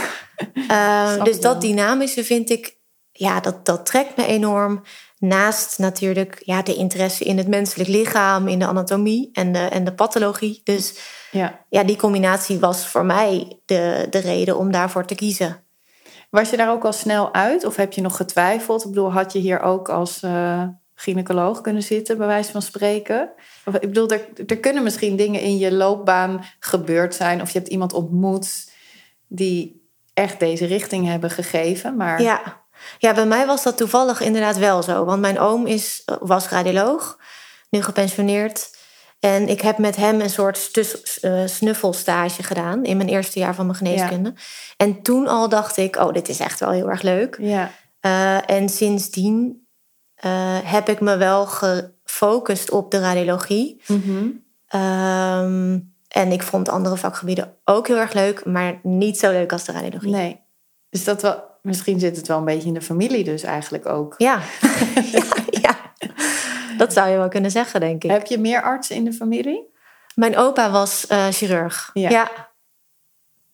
Uh, 0.53 1.11
Snap 1.13 1.25
dus 1.25 1.39
dat 1.39 1.61
dynamische 1.61 2.23
vind 2.23 2.49
ik, 2.49 2.77
ja, 3.11 3.39
dat, 3.39 3.65
dat 3.65 3.85
trekt 3.85 4.17
me 4.17 4.25
enorm. 4.25 4.81
Naast 5.17 5.77
natuurlijk 5.79 6.41
ja, 6.45 6.61
de 6.61 6.75
interesse 6.75 7.23
in 7.23 7.37
het 7.37 7.47
menselijk 7.47 7.89
lichaam, 7.89 8.47
in 8.47 8.59
de 8.59 8.65
anatomie 8.65 9.29
en 9.33 9.51
de, 9.51 9.59
en 9.59 9.83
de 9.83 9.93
pathologie. 9.93 10.61
Dus 10.63 10.99
ja. 11.31 11.65
ja, 11.69 11.83
die 11.83 11.95
combinatie 11.95 12.59
was 12.59 12.87
voor 12.87 13.05
mij 13.05 13.59
de, 13.65 14.07
de 14.09 14.19
reden 14.19 14.57
om 14.57 14.71
daarvoor 14.71 15.05
te 15.05 15.15
kiezen. 15.15 15.63
Was 16.29 16.49
je 16.49 16.57
daar 16.57 16.71
ook 16.71 16.85
al 16.85 16.93
snel 16.93 17.33
uit 17.33 17.65
of 17.65 17.75
heb 17.75 17.93
je 17.93 18.01
nog 18.01 18.17
getwijfeld? 18.17 18.83
Ik 18.83 18.89
bedoel, 18.89 19.11
had 19.11 19.33
je 19.33 19.39
hier 19.39 19.61
ook 19.61 19.89
als 19.89 20.23
eh, 20.23 20.63
gynaecoloog 21.03 21.61
kunnen 21.61 21.83
zitten, 21.83 22.17
bij 22.17 22.27
wijze 22.27 22.51
van 22.51 22.61
spreken? 22.61 23.29
Ik 23.65 23.79
bedoel, 23.79 24.09
er, 24.09 24.27
er 24.47 24.57
kunnen 24.57 24.83
misschien 24.83 25.15
dingen 25.15 25.41
in 25.41 25.57
je 25.57 25.73
loopbaan 25.73 26.43
gebeurd 26.59 27.15
zijn... 27.15 27.41
of 27.41 27.51
je 27.51 27.57
hebt 27.57 27.71
iemand 27.71 27.93
ontmoet 27.93 28.71
die 29.27 29.87
echt 30.13 30.39
deze 30.39 30.65
richting 30.65 31.07
hebben 31.07 31.29
gegeven. 31.29 31.95
Maar 31.95 32.21
Ja. 32.21 32.61
ja, 32.97 33.13
bij 33.13 33.25
mij 33.25 33.45
was 33.45 33.63
dat 33.63 33.77
toevallig 33.77 34.21
inderdaad 34.21 34.57
wel 34.57 34.83
zo. 34.83 35.05
Want 35.05 35.21
mijn 35.21 35.39
oom 35.39 35.67
is, 35.67 36.03
was 36.19 36.49
radioloog, 36.49 37.19
nu 37.69 37.81
gepensioneerd. 37.81 38.71
En 39.19 39.47
ik 39.47 39.61
heb 39.61 39.77
met 39.77 39.95
hem 39.95 40.21
een 40.21 40.29
soort 40.29 40.71
eh, 41.21 41.41
snuffelstage 41.45 42.43
gedaan 42.43 42.83
in 42.83 42.97
mijn 42.97 43.09
eerste 43.09 43.39
jaar 43.39 43.55
van 43.55 43.65
mijn 43.65 43.77
geneeskunde. 43.77 44.33
En 44.77 45.01
toen 45.01 45.27
al 45.27 45.49
dacht 45.49 45.77
ik, 45.77 45.95
oh, 45.95 46.13
dit 46.13 46.29
is 46.29 46.39
echt 46.39 46.59
wel 46.59 46.71
heel 46.71 46.89
erg 46.89 47.01
leuk. 47.01 47.37
ja, 47.39 47.71
Eh, 47.99 48.49
en 48.49 48.69
sindsdien 48.69 49.35
eh, 49.45 49.62
heb 50.63 50.89
ik 50.89 51.01
me 51.01 51.17
wel 51.17 51.45
gefocust 51.45 52.71
op 52.71 52.91
de 52.91 52.99
radiologie. 52.99 53.81
Mhm. 53.87 54.27
Ehm, 54.67 55.79
en 56.07 56.31
ik 56.31 56.43
vond 56.43 56.69
andere 56.69 56.97
vakgebieden 56.97 57.55
ook 57.65 57.87
heel 57.87 57.97
erg 57.97 58.13
leuk, 58.13 58.45
maar 58.45 58.79
niet 58.83 59.19
zo 59.19 59.31
leuk 59.31 59.51
als 59.51 59.65
de 59.65 59.71
radiologie. 59.71 60.11
nee. 60.11 60.41
Dus 60.89 61.03
dat 61.03 61.21
wel, 61.21 61.43
misschien 61.61 61.99
zit 61.99 62.15
het 62.15 62.27
wel 62.27 62.37
een 62.37 62.45
beetje 62.45 62.67
in 62.67 62.73
de 62.73 62.81
familie 62.81 63.23
dus 63.23 63.43
eigenlijk 63.43 63.85
ook. 63.85 64.13
Ja. 64.17 64.39
ja, 65.11 65.23
ja, 65.49 65.75
dat 66.77 66.93
zou 66.93 67.09
je 67.09 67.17
wel 67.17 67.27
kunnen 67.27 67.51
zeggen, 67.51 67.79
denk 67.79 68.03
ik. 68.03 68.11
Heb 68.11 68.25
je 68.25 68.37
meer 68.37 68.61
artsen 68.61 68.95
in 68.95 69.03
de 69.03 69.13
familie? 69.13 69.71
Mijn 70.15 70.37
opa 70.37 70.71
was 70.71 71.07
eh, 71.07 71.27
chirurg. 71.27 71.89
Ja. 71.93 72.09
Ja. 72.09 72.51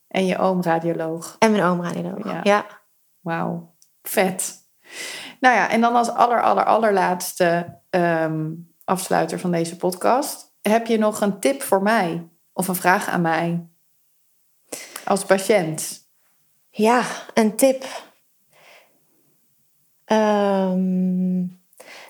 En 0.08 0.26
je 0.26 0.38
oom 0.38 0.62
radioloog. 0.62 1.36
En 1.40 1.52
mijn 1.52 1.64
oom 1.64 1.84
radioloog. 1.84 2.24
Ja. 2.24 2.40
Ja. 2.44 2.66
Wauw, 3.20 3.76
vet. 4.02 4.56
Nou 5.40 5.56
ja, 5.56 5.70
en 5.70 5.82
dan 5.82 5.96
als 5.96 6.10
aller, 6.10 6.44
aller, 6.44 6.66
allerlaatste 6.66 7.80
ehm, 7.90 8.52
afsluiter 8.84 9.40
van 9.40 9.52
deze 9.52 9.76
podcast. 9.76 10.54
Heb 10.62 10.88
je 10.88 10.98
nog 10.98 11.22
een 11.22 11.40
tip 11.40 11.62
voor 11.62 11.82
mij? 11.82 12.28
Of 12.54 12.68
een 12.68 12.76
vraag 12.76 13.08
aan 13.08 13.22
mij? 13.22 13.68
Als 15.06 15.26
patiënt. 15.26 16.08
Ja, 16.70 17.04
een 17.34 17.56
tip. 17.56 17.86
Ehm, 20.06 21.40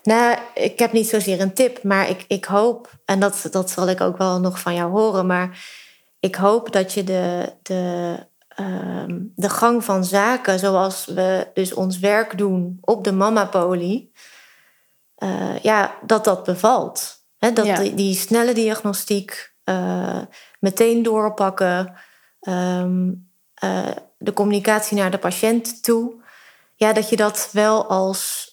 nou, 0.04 0.38
ik 0.54 0.80
heb 0.80 0.92
niet 0.92 1.08
zozeer 1.08 1.42
een 1.42 1.54
tip, 1.54 1.84
maar 1.84 2.10
ik, 2.10 2.26
ik 2.28 2.46
hoop, 2.46 3.00
en 3.06 3.20
dat, 3.20 3.48
dat 3.52 3.70
zal 3.70 3.90
ik 3.90 4.02
ook 4.02 4.18
wel 4.18 4.40
nog 4.40 4.60
van 4.60 4.74
jou 4.74 4.92
horen, 4.92 5.26
maar 5.26 5.66
ik 6.20 6.36
hoop 6.36 6.72
dat 6.72 6.94
je 6.94 7.04
de, 7.04 7.54
de, 7.62 8.16
ehm, 8.60 9.20
de 9.36 9.50
gang 9.50 9.84
van 9.84 10.06
zaken, 10.06 10.60
zoals 10.60 11.06
we 11.06 11.48
dus 11.54 11.74
ons 11.74 12.00
werk 12.00 12.38
doen 12.38 12.78
op 12.82 13.04
de 13.04 13.12
mama-poli, 13.12 14.12
eh, 15.16 15.60
ja, 15.62 15.96
dat 16.06 16.24
dat 16.24 16.44
bevalt. 16.44 17.18
Dat 17.38 17.66
Ja. 17.66 17.76
die, 17.76 17.94
die 17.94 18.16
snelle 18.16 18.54
diagnostiek 18.54 19.54
eh, 19.64 20.22
meteen 20.60 21.04
doorpakken, 21.04 21.94
ehm, 22.40 23.12
eh, 23.54 23.88
de 24.18 24.34
communicatie 24.34 24.98
naar 24.98 25.12
de 25.12 25.18
patiënt 25.18 25.84
toe, 25.84 26.14
ja, 26.76 26.94
dat 26.94 27.10
je 27.10 27.16
dat 27.16 27.50
wel 27.52 27.88
als 27.88 28.48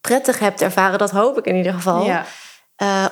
prettig 0.00 0.38
hebt 0.38 0.60
ervaren, 0.60 0.98
dat 0.98 1.10
hoop 1.10 1.38
ik 1.38 1.44
in 1.46 1.56
ieder 1.56 1.72
geval. 1.72 2.04
Ja, 2.04 2.24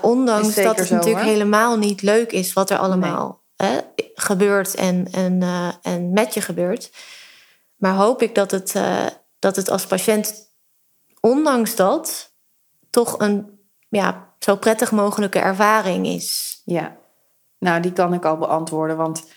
ondanks 0.00 0.54
dat 0.54 0.78
het 0.78 0.86
zo, 0.86 0.94
natuurlijk 0.94 1.24
hoor. 1.24 1.32
helemaal 1.32 1.76
niet 1.78 2.02
leuk 2.02 2.32
is 2.32 2.52
wat 2.52 2.70
er 2.70 2.78
allemaal 2.78 3.39
gebeurt 4.14 4.74
en, 4.74 5.12
en, 5.12 5.42
eh, 5.42 5.72
en 5.82 6.12
met 6.12 6.34
je 6.34 6.40
gebeurt. 6.40 6.92
Maar 7.76 7.94
hoop 7.94 8.22
ik 8.22 8.34
dat 8.34 8.50
het, 8.50 8.74
eh, 8.74 9.06
dat 9.38 9.56
het 9.56 9.70
als 9.70 9.86
patiënt, 9.86 10.52
ondanks 11.20 11.76
dat, 11.76 12.34
toch 12.90 13.18
een 13.18 13.58
ja, 13.88 14.34
zo 14.38 14.56
prettig 14.56 14.92
mogelijke 14.92 15.38
ervaring 15.38 16.06
is. 16.06 16.62
ja. 16.64 16.98
Nou, 17.58 17.80
die 17.80 17.92
kan 17.92 18.14
ik 18.14 18.24
al 18.24 18.36
beantwoorden. 18.36 18.96
Want 18.96 19.30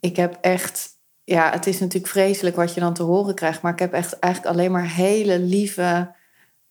ik 0.00 0.16
heb 0.16 0.38
echt... 0.40 0.88
Ja, 1.24 1.50
het 1.50 1.66
is 1.66 1.80
natuurlijk 1.80 2.12
vreselijk 2.12 2.56
wat 2.56 2.74
je 2.74 2.80
dan 2.80 2.94
te 2.94 3.02
horen 3.02 3.34
krijgt. 3.34 3.62
Maar 3.62 3.72
ik 3.72 3.78
heb 3.78 3.92
echt 3.92 4.18
eigenlijk 4.18 4.54
alleen 4.54 4.72
maar 4.72 4.90
hele 4.90 5.38
lieve, 5.38 6.14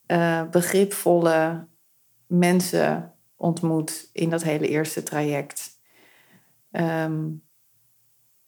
eh, 0.06 0.44
begripvolle 0.50 1.68
mensen 2.28 3.14
ontmoet 3.36 4.10
in 4.14 4.30
dat 4.30 4.44
hele 4.44 4.68
eerste 4.68 5.04
traject. 5.04 5.77
Ehm, 6.72 7.26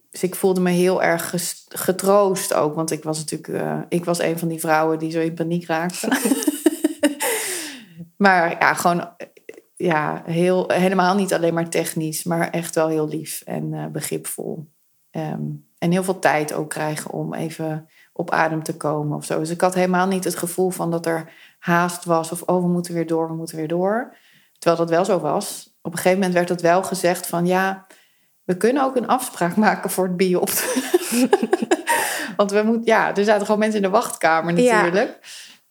dus 0.09 0.23
ik 0.23 0.35
voelde 0.35 0.61
me 0.61 0.69
heel 0.69 1.03
erg 1.03 1.33
getroost 1.67 2.53
ook. 2.53 2.75
Want 2.75 2.91
ik 2.91 3.03
was 3.03 3.17
natuurlijk 3.17 3.63
eh, 3.63 3.79
ik 3.89 4.05
was 4.05 4.19
een 4.19 4.39
van 4.39 4.47
die 4.47 4.59
vrouwen 4.59 4.99
die 4.99 5.11
zo 5.11 5.19
in 5.19 5.33
paniek 5.33 5.65
raakte. 5.65 6.07
maar 8.17 8.57
ja, 8.59 8.73
gewoon 8.73 9.09
ja, 9.75 10.23
heel, 10.25 10.71
helemaal 10.71 11.15
niet 11.15 11.33
alleen 11.33 11.53
maar 11.53 11.69
technisch, 11.69 12.23
maar 12.23 12.49
echt 12.49 12.75
wel 12.75 12.87
heel 12.87 13.07
lief 13.07 13.41
en 13.45 13.73
uh, 13.73 13.85
begripvol. 13.85 14.67
Ehm, 15.09 15.43
en 15.77 15.91
heel 15.91 16.03
veel 16.03 16.19
tijd 16.19 16.53
ook 16.53 16.69
krijgen 16.69 17.11
om 17.11 17.33
even 17.33 17.89
op 18.13 18.31
adem 18.31 18.63
te 18.63 18.77
komen 18.77 19.17
of 19.17 19.25
zo. 19.25 19.39
Dus 19.39 19.49
ik 19.49 19.61
had 19.61 19.73
helemaal 19.73 20.07
niet 20.07 20.23
het 20.23 20.35
gevoel 20.35 20.69
van 20.69 20.91
dat 20.91 21.05
er 21.05 21.33
haast 21.59 22.05
was 22.05 22.31
of 22.31 22.41
oh, 22.41 22.61
we 22.61 22.67
moeten 22.67 22.93
weer 22.93 23.07
door, 23.07 23.27
we 23.27 23.35
moeten 23.35 23.57
weer 23.57 23.67
door. 23.67 24.15
Terwijl 24.57 24.81
dat 24.81 24.95
wel 24.95 25.05
zo 25.05 25.19
was. 25.19 25.77
Op 25.81 25.91
een 25.91 25.97
gegeven 25.97 26.17
moment 26.17 26.35
werd 26.35 26.49
het 26.49 26.61
wel 26.61 26.83
gezegd 26.83 27.27
van 27.27 27.45
ja, 27.45 27.87
we 28.49 28.57
kunnen 28.57 28.83
ook 28.83 28.95
een 28.95 29.07
afspraak 29.07 29.55
maken 29.55 29.89
voor 29.89 30.03
het 30.03 30.17
biop. 30.17 30.49
Want 32.37 32.51
we 32.51 32.61
moeten, 32.63 32.85
ja, 32.85 33.15
er 33.15 33.23
zaten 33.23 33.45
gewoon 33.45 33.59
mensen 33.59 33.83
in 33.83 33.85
de 33.85 33.97
wachtkamer 33.97 34.53
natuurlijk. 34.53 35.19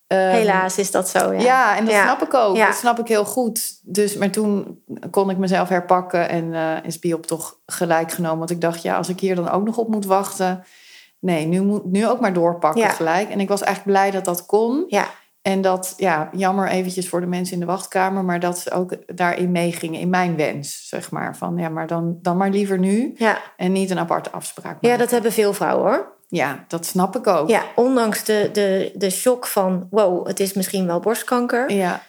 Ehm, 0.07 0.31
Helaas 0.31 0.79
is 0.79 0.91
dat 0.91 1.09
zo. 1.09 1.33
Ja, 1.33 1.41
ja 1.41 1.77
en 1.77 1.85
dat 1.85 1.95
snap 1.95 2.23
ik 2.23 2.35
ook. 2.35 2.57
Dat 2.57 2.75
snap 2.75 2.99
ik 2.99 3.09
heel 3.09 3.25
goed. 3.25 3.81
Dus, 3.83 4.17
maar 4.17 4.31
toen 4.31 4.83
kon 5.11 5.31
ik 5.31 5.37
mezelf 5.37 5.69
herpakken 5.69 6.29
en 6.29 6.45
uh, 6.45 6.77
is 6.83 6.99
biop 6.99 7.27
toch 7.27 7.59
gelijk 7.67 8.13
genomen. 8.13 8.39
Want 8.39 8.51
ik 8.51 8.61
dacht, 8.61 8.83
ja, 8.83 8.97
als 8.97 9.09
ik 9.09 9.21
hier 9.21 9.35
dan 9.35 9.51
ook 9.51 9.65
nog 9.65 9.77
op 9.77 9.89
moet 9.89 10.07
wachten. 10.07 10.65
Nee, 11.21 11.47
nu, 11.47 11.61
moet, 11.63 11.85
nu 11.85 12.09
ook 12.09 12.21
maar 12.21 12.33
doorpakken 12.33 12.91
gelijk. 12.91 13.31
En 13.31 13.41
ik 13.41 13.49
was 13.49 13.63
eigenlijk 13.63 13.97
blij 13.97 14.11
dat 14.11 14.25
dat 14.25 14.47
kon. 14.47 14.85
Ja. 14.89 15.09
En 15.49 15.61
dat, 15.61 15.95
ja, 15.97 16.29
jammer 16.33 16.69
eventjes 16.69 17.09
voor 17.09 17.21
de 17.21 17.27
mensen 17.27 17.55
in 17.55 17.61
de 17.61 17.67
wachtkamer, 17.67 18.25
maar 18.25 18.41
dat 18.41 18.59
ze 18.59 18.71
ook 18.71 19.17
daarin 19.17 19.51
meegingen, 19.51 20.01
in 20.01 20.11
mijn 20.11 20.37
wens, 20.37 20.89
zeg 20.89 21.11
maar. 21.11 21.37
Van 21.37 21.57
ja, 21.57 21.69
maar 21.69 21.87
dan, 21.87 22.19
dan 22.23 22.37
maar 22.37 22.51
liever 22.51 22.79
nu 22.79 23.13
ja. 23.17 23.39
en 23.57 23.73
niet 23.73 23.91
een 23.91 23.99
aparte 23.99 24.31
afspraak. 24.31 24.73
Maken. 24.73 24.89
Ja, 24.89 24.97
dat 24.97 25.11
hebben 25.11 25.33
veel 25.33 25.53
vrouwen 25.53 25.87
hoor. 25.91 26.17
Ja, 26.27 26.65
dat 26.69 26.87
snap 26.87 27.17
ik 27.17 27.27
ook. 27.27 27.49
Ja, 27.49 27.63
ondanks 27.75 28.25
de, 28.25 28.49
de, 28.53 28.93
de 28.95 29.11
shock 29.11 29.47
van 29.47 29.87
wow, 29.91 30.27
het 30.27 30.41
is 30.41 30.53
misschien 30.53 30.87
wel 30.87 31.01
borstkanker. 31.01 31.73
Ja. 31.73 32.03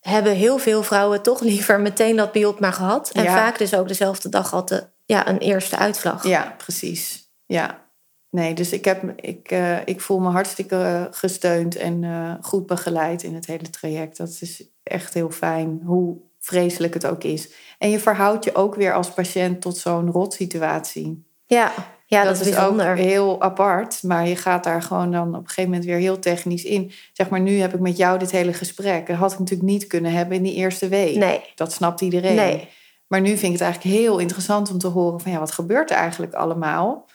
Hebben 0.00 0.32
heel 0.32 0.58
veel 0.58 0.82
vrouwen 0.82 1.22
toch 1.22 1.40
liever 1.40 1.80
meteen 1.80 2.16
dat 2.16 2.32
biop 2.32 2.60
maar 2.60 2.72
gehad. 2.72 3.10
En 3.10 3.26
vaak 3.26 3.58
dus 3.58 3.74
ook 3.74 3.88
dezelfde 3.88 4.28
dag 4.28 4.52
al 4.52 4.64
de, 4.64 4.84
ja, 5.04 5.28
een 5.28 5.38
eerste 5.38 5.76
uitslag. 5.76 6.26
Ja, 6.26 6.54
precies. 6.58 7.30
Ja, 7.46 7.87
Nee, 8.30 8.54
dus 8.54 8.72
ik, 8.72 8.84
heb, 8.84 9.02
ik, 9.16 9.52
uh, 9.52 9.86
ik 9.86 10.00
voel 10.00 10.18
me 10.18 10.28
hartstikke 10.28 11.08
gesteund 11.10 11.76
en 11.76 12.02
uh, 12.02 12.34
goed 12.40 12.66
begeleid 12.66 13.22
in 13.22 13.34
het 13.34 13.46
hele 13.46 13.70
traject. 13.70 14.16
Dat 14.16 14.38
is 14.40 14.64
echt 14.82 15.14
heel 15.14 15.30
fijn, 15.30 15.80
hoe 15.84 16.16
vreselijk 16.38 16.94
het 16.94 17.06
ook 17.06 17.24
is. 17.24 17.52
En 17.78 17.90
je 17.90 17.98
verhoudt 17.98 18.44
je 18.44 18.54
ook 18.54 18.74
weer 18.74 18.92
als 18.92 19.10
patiënt 19.10 19.60
tot 19.60 19.76
zo'n 19.76 20.10
rotsituatie. 20.10 21.26
Ja, 21.46 21.72
ja 22.06 22.24
dat, 22.24 22.38
dat 22.38 22.46
is, 22.46 22.56
ook 22.56 22.80
heel 22.80 23.42
apart. 23.42 24.02
Maar 24.02 24.28
je 24.28 24.36
gaat 24.36 24.64
daar 24.64 24.82
gewoon 24.82 25.10
dan 25.10 25.28
op 25.28 25.40
een 25.40 25.46
gegeven 25.48 25.70
moment 25.70 25.84
weer 25.84 25.98
heel 25.98 26.18
technisch 26.18 26.64
in. 26.64 26.92
Zeg 27.12 27.28
maar, 27.28 27.40
nu 27.40 27.58
heb 27.58 27.74
ik 27.74 27.80
met 27.80 27.96
jou 27.96 28.18
dit 28.18 28.30
hele 28.30 28.52
gesprek. 28.52 29.06
Dat 29.06 29.16
had 29.16 29.32
ik 29.32 29.38
natuurlijk 29.38 29.68
niet 29.68 29.86
kunnen 29.86 30.12
hebben 30.12 30.36
in 30.36 30.42
die 30.42 30.54
eerste 30.54 30.88
week. 30.88 31.16
Nee. 31.16 31.40
Dat 31.54 31.72
snapt 31.72 32.00
iedereen. 32.00 32.34
Nee. 32.34 32.68
Maar 33.06 33.20
nu 33.20 33.28
vind 33.28 33.42
ik 33.42 33.52
het 33.52 33.60
eigenlijk 33.60 33.96
heel 33.96 34.18
interessant 34.18 34.70
om 34.70 34.78
te 34.78 34.86
horen 34.86 35.20
van 35.20 35.32
ja, 35.32 35.38
wat 35.38 35.52
gebeurt 35.52 35.90
er 35.90 35.96
eigenlijk 35.96 36.34
allemaal? 36.34 37.06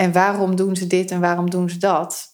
En 0.00 0.12
waarom 0.12 0.56
doen 0.56 0.76
ze 0.76 0.86
dit 0.86 1.10
en 1.10 1.20
waarom 1.20 1.50
doen 1.50 1.70
ze 1.70 1.78
dat? 1.78 2.26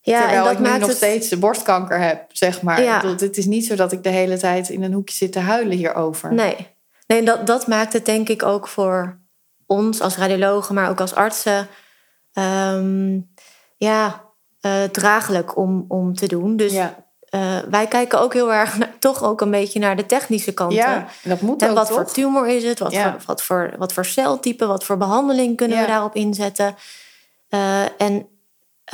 Ja, 0.00 0.18
Terwijl 0.18 0.38
en 0.38 0.44
dat 0.44 0.66
ik 0.66 0.72
nu 0.72 0.78
nog 0.78 0.90
steeds 0.90 1.28
de 1.28 1.38
borstkanker 1.38 2.00
heb, 2.00 2.24
zeg 2.32 2.62
maar. 2.62 2.82
Ja. 2.82 3.06
het 3.06 3.36
is 3.36 3.46
niet 3.46 3.66
zo 3.66 3.74
dat 3.74 3.92
ik 3.92 4.02
de 4.02 4.08
hele 4.08 4.38
tijd 4.38 4.68
in 4.68 4.82
een 4.82 4.92
hoekje 4.92 5.16
zit 5.16 5.32
te 5.32 5.38
huilen 5.38 5.76
hierover. 5.76 6.34
Nee, 6.34 6.76
nee 7.06 7.22
dat, 7.22 7.46
dat 7.46 7.66
maakt 7.66 7.92
het 7.92 8.06
denk 8.06 8.28
ik 8.28 8.42
ook 8.42 8.68
voor 8.68 9.20
ons 9.66 10.00
als 10.00 10.16
radiologen, 10.16 10.74
maar 10.74 10.90
ook 10.90 11.00
als 11.00 11.14
artsen... 11.14 11.68
Um, 12.32 13.32
ja, 13.76 14.24
uh, 14.60 14.84
draaglijk 14.84 15.56
om, 15.56 15.84
om 15.88 16.14
te 16.14 16.26
doen. 16.26 16.56
Dus 16.56 16.72
ja. 16.72 17.07
Uh, 17.30 17.58
wij 17.70 17.86
kijken 17.86 18.20
ook 18.20 18.32
heel 18.32 18.52
erg 18.52 18.78
naar, 18.78 18.92
toch 18.98 19.22
ook 19.22 19.40
een 19.40 19.50
beetje 19.50 19.78
naar 19.78 19.96
de 19.96 20.06
technische 20.06 20.52
kant. 20.52 20.72
Ja, 20.72 21.06
dat 21.22 21.40
moet 21.40 21.62
en 21.62 21.68
ook, 21.68 21.74
wat 21.74 21.90
voor 21.90 22.12
tumor 22.12 22.48
is 22.48 22.64
het? 22.64 22.78
Wat, 22.78 22.94
voor, 22.94 23.16
wat, 23.26 23.42
voor, 23.42 23.74
wat 23.78 23.92
voor 23.92 24.04
celtype? 24.04 24.66
Wat 24.66 24.84
voor 24.84 24.96
behandeling 24.96 25.56
kunnen 25.56 25.80
we 25.80 25.86
daarop 25.86 26.14
inzetten? 26.14 26.76
Uh, 27.50 28.00
en 28.00 28.28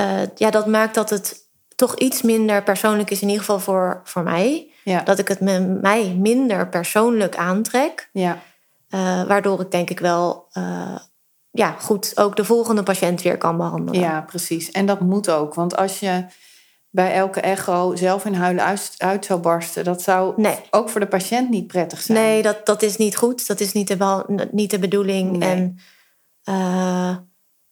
uh, 0.01 0.21
ja, 0.35 0.51
dat 0.51 0.67
maakt 0.67 0.95
dat 0.95 1.11
het 1.11 1.49
toch 1.75 1.97
iets 1.97 2.23
minder 2.23 2.63
persoonlijk 2.63 3.11
is, 3.11 3.21
in 3.21 3.29
ieder 3.29 3.45
geval 3.45 3.61
voor, 3.61 4.01
voor 4.05 4.23
mij. 4.23 4.71
Ja. 4.85 5.01
Dat 5.03 5.19
ik 5.19 5.29
het 5.29 5.41
met 5.41 5.83
mij 5.83 6.17
minder 6.19 6.69
persoonlijk 6.69 7.37
aantrek. 7.37 8.09
Ja. 8.13 8.39
waardoor 9.27 9.61
ik 9.61 9.71
denk 9.71 9.91
ik 9.91 10.01
wel 10.01 10.49
ja, 11.51 11.77
goed 11.81 12.13
ook 12.15 12.37
de 12.37 12.45
volgende 12.45 12.83
patiënt 12.83 13.23
weer 13.23 13.39
kan 13.39 13.57
behandelen. 13.57 14.01
Ja, 14.01 14.21
precies. 14.21 14.71
En 14.71 14.87
dat 14.87 15.01
moet 15.01 15.31
ook. 15.31 15.55
Want 15.55 15.77
als 15.77 16.01
je 16.01 16.25
bij 16.95 17.13
elke 17.13 17.41
echo 17.41 17.97
zelf 17.97 18.25
in 18.25 18.35
huilen 18.35 18.65
uit, 18.99 19.25
zou 19.25 19.41
barsten. 19.41 19.85
Dat 19.85 20.03
zou 20.03 20.33
nee. 20.37 20.59
ook 20.71 20.89
voor 20.89 21.01
de 21.01 21.07
patiënt 21.07 21.51
niet 21.51 21.67
prettig 21.67 22.01
zijn. 22.01 22.19
Nee, 22.19 22.43
dat, 22.43 22.67
dat 22.67 22.83
is 22.83 22.97
niet 22.97 23.17
goed. 23.17 23.47
Dat 23.47 23.61
is 23.61 23.73
niet 23.73 23.89
de, 23.89 24.49
niet 24.51 24.71
de 24.71 24.79
bedoeling. 24.79 25.43
En 25.43 25.79
uh, 26.45 27.17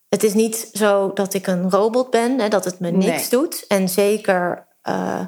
het 0.09 0.23
is 0.23 0.35
niet 0.35 0.71
zo 0.73 1.13
dat 1.13 1.35
ik 1.35 1.47
een 1.47 1.71
robot 1.71 2.11
ben, 2.11 2.39
hè, 2.39 2.49
dat 2.49 2.65
het 2.65 2.81
me 2.81 2.91
niks 2.91 3.29
doet. 3.29 3.65
En 3.69 3.89
zeker 3.89 4.67
uh, 4.89 5.25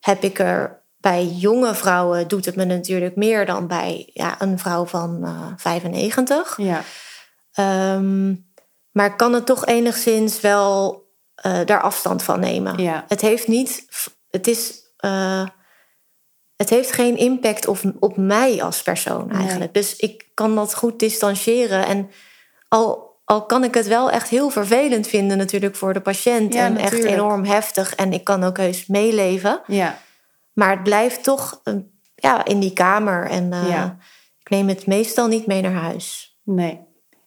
heb 0.00 0.22
ik 0.22 0.38
er 0.38 0.82
bij 0.96 1.24
jonge 1.24 1.74
vrouwen 1.74 2.28
doet 2.28 2.44
het 2.44 2.56
me 2.56 2.64
natuurlijk 2.64 3.16
meer 3.16 3.46
dan 3.46 3.66
bij 3.66 4.10
ja, 4.12 4.42
een 4.42 4.58
vrouw 4.58 4.86
van 4.86 5.18
uh, 5.22 5.28
eh, 5.28 5.52
95. 5.56 6.58
Ja. 6.58 6.82
Um, 7.94 8.50
maar 8.92 9.16
kan 9.16 9.32
het 9.32 9.46
toch 9.46 9.66
enigszins 9.66 10.40
wel 10.40 11.04
uh, 11.46 11.60
daar 11.64 11.80
afstand 11.80 12.22
van 12.22 12.40
nemen. 12.40 12.82
Ja. 12.82 13.04
Het 13.08 13.20
heeft 13.20 13.48
niet, 13.48 13.84
het 14.30 14.46
is, 14.46 14.80
uh, 15.04 15.46
het 16.56 16.70
heeft 16.70 16.92
geen 16.92 17.16
impact 17.16 17.66
op, 17.66 17.78
op 17.98 18.16
mij 18.16 18.62
als 18.62 18.82
persoon 18.82 19.30
eigenlijk. 19.30 19.74
Dus 19.74 19.96
ik 19.96 20.28
kan 20.34 20.54
dat 20.54 20.74
goed 20.74 20.98
distancieren. 20.98 21.86
En 21.86 22.10
al, 22.68 23.20
al 23.24 23.46
kan 23.46 23.64
ik 23.64 23.74
het 23.74 23.86
wel 23.86 24.10
echt 24.10 24.28
heel 24.28 24.50
vervelend 24.50 25.06
vinden 25.06 25.38
natuurlijk 25.38 25.76
voor 25.76 25.92
de 25.92 26.00
patiënt. 26.00 26.54
Ja, 26.54 26.64
en 26.64 26.72
natuurlijk. 26.72 27.04
echt 27.04 27.14
enorm 27.14 27.44
heftig. 27.44 27.94
En 27.94 28.12
ik 28.12 28.24
kan 28.24 28.44
ook 28.44 28.56
heus 28.56 28.86
meeleven. 28.86 29.60
Ja. 29.66 29.98
Maar 30.52 30.70
het 30.70 30.82
blijft 30.82 31.22
toch 31.22 31.60
uh, 31.64 31.74
ja, 32.14 32.44
in 32.44 32.60
die 32.60 32.72
kamer. 32.72 33.30
En 33.30 33.52
ik 34.38 34.50
neem 34.50 34.68
het 34.68 34.86
meestal 34.86 35.26
niet 35.26 35.46
mee 35.46 35.62
naar 35.62 35.72
huis. 35.72 36.38
Nee. 36.44 36.85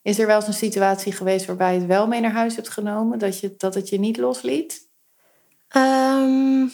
Is 0.10 0.20
er 0.20 0.28
wel 0.28 0.36
eens 0.36 0.48
een 0.48 0.54
situatie 0.54 1.12
geweest 1.12 1.46
waarbij 1.46 1.74
je 1.74 1.80
het 1.80 1.88
wel 1.88 2.08
mee 2.08 2.22
naar 2.22 2.32
huis 2.32 2.56
hebt 2.56 2.70
genomen? 2.70 3.20
Dat, 3.20 3.40
je, 3.40 3.54
dat 3.58 3.74
het 3.74 3.90
je 3.90 4.00
niet 4.00 4.18
losliet? 4.18 4.88
Um, 5.78 6.72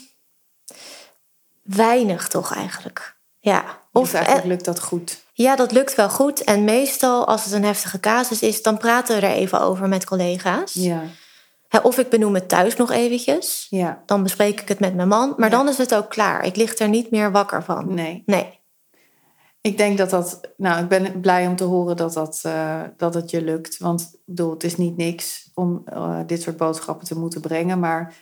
weinig 1.63 2.27
toch 2.27 2.55
eigenlijk. 2.55 3.17
Ja. 3.39 3.79
Of 3.91 4.13
eigenlijk 4.13 4.45
lukt 4.45 4.65
dat 4.65 4.79
goed? 4.79 5.23
Ja, 5.33 5.55
dat 5.55 5.71
lukt 5.71 5.95
wel 5.95 6.09
goed. 6.09 6.43
En 6.43 6.63
meestal 6.63 7.27
als 7.27 7.43
het 7.43 7.53
een 7.53 7.63
heftige 7.63 7.99
casus 7.99 8.41
is, 8.41 8.61
dan 8.61 8.77
praten 8.77 9.15
we 9.15 9.27
er 9.27 9.33
even 9.33 9.61
over 9.61 9.87
met 9.87 10.05
collega's. 10.05 10.73
Ja. 10.73 11.01
Of 11.83 11.97
ik 11.97 12.09
benoem 12.09 12.33
het 12.33 12.49
thuis 12.49 12.75
nog 12.75 12.91
eventjes. 12.91 13.67
Ja. 13.69 14.03
Dan 14.05 14.23
bespreek 14.23 14.61
ik 14.61 14.67
het 14.67 14.79
met 14.79 14.95
mijn 14.95 15.07
man. 15.07 15.33
Maar 15.37 15.49
dan 15.49 15.69
is 15.69 15.77
het 15.77 15.95
ook 15.95 16.09
klaar. 16.09 16.45
Ik 16.45 16.55
lig 16.55 16.77
er 16.77 16.89
niet 16.89 17.11
meer 17.11 17.31
wakker 17.31 17.63
van. 17.63 17.93
Nee. 17.93 18.23
Nee. 18.25 18.59
Ik 19.65 19.77
denk 19.77 19.97
dat 19.97 20.09
dat. 20.09 20.53
Nou, 20.57 20.83
ik 20.83 20.87
ben 20.87 21.21
blij 21.21 21.47
om 21.47 21.55
te 21.55 21.63
horen 21.63 21.97
dat, 21.97 22.13
dat, 22.13 22.43
uh, 22.45 22.81
dat 22.97 23.13
het 23.13 23.29
je 23.29 23.41
lukt. 23.41 23.77
Want 23.77 24.21
bedoel, 24.25 24.49
het 24.49 24.63
is 24.63 24.77
niet 24.77 24.97
niks 24.97 25.51
om 25.53 25.83
uh, 25.93 26.19
dit 26.25 26.41
soort 26.41 26.57
boodschappen 26.57 27.07
te 27.07 27.19
moeten 27.19 27.41
brengen. 27.41 27.79
Maar 27.79 28.15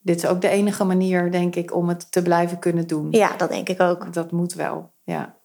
dit 0.00 0.16
is 0.16 0.26
ook 0.26 0.40
de 0.40 0.48
enige 0.48 0.84
manier, 0.84 1.30
denk 1.30 1.56
ik, 1.56 1.74
om 1.74 1.88
het 1.88 2.12
te 2.12 2.22
blijven 2.22 2.58
kunnen 2.58 2.86
doen. 2.86 3.08
Ja, 3.10 3.36
dat 3.36 3.48
denk 3.48 3.68
ik 3.68 3.80
ook. 3.80 4.12
Dat 4.12 4.30
moet 4.30 4.52
wel, 4.52 4.92
ja. 5.02 5.36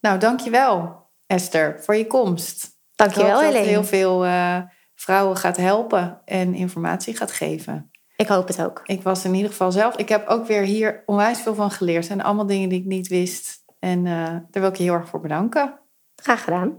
Nou, 0.00 0.18
dankjewel, 0.18 1.06
Esther, 1.26 1.82
voor 1.82 1.96
je 1.96 2.06
komst. 2.06 2.78
Dankjewel, 2.94 3.40
Helene. 3.40 3.58
Dat 3.58 3.66
heel 3.66 3.84
veel 3.84 4.24
uh, 4.24 4.58
vrouwen 4.94 5.36
gaat 5.36 5.56
helpen 5.56 6.20
en 6.24 6.54
informatie 6.54 7.16
gaat 7.16 7.32
geven. 7.32 7.90
Ik 8.16 8.28
hoop 8.28 8.48
het 8.48 8.62
ook. 8.62 8.80
Ik 8.84 9.02
was 9.02 9.24
in 9.24 9.34
ieder 9.34 9.50
geval 9.50 9.72
zelf. 9.72 9.96
Ik 9.96 10.08
heb 10.08 10.28
ook 10.28 10.46
weer 10.46 10.62
hier 10.62 11.02
onwijs 11.06 11.40
veel 11.40 11.54
van 11.54 11.70
geleerd. 11.70 12.08
En 12.08 12.20
allemaal 12.20 12.46
dingen 12.46 12.68
die 12.68 12.80
ik 12.80 12.86
niet 12.86 13.08
wist. 13.08 13.64
En 13.86 13.98
uh, 13.98 14.12
daar 14.24 14.62
wil 14.62 14.68
ik 14.68 14.76
je 14.76 14.82
heel 14.82 14.92
erg 14.92 15.08
voor 15.08 15.20
bedanken. 15.20 15.78
Graag 16.16 16.44
gedaan. 16.44 16.72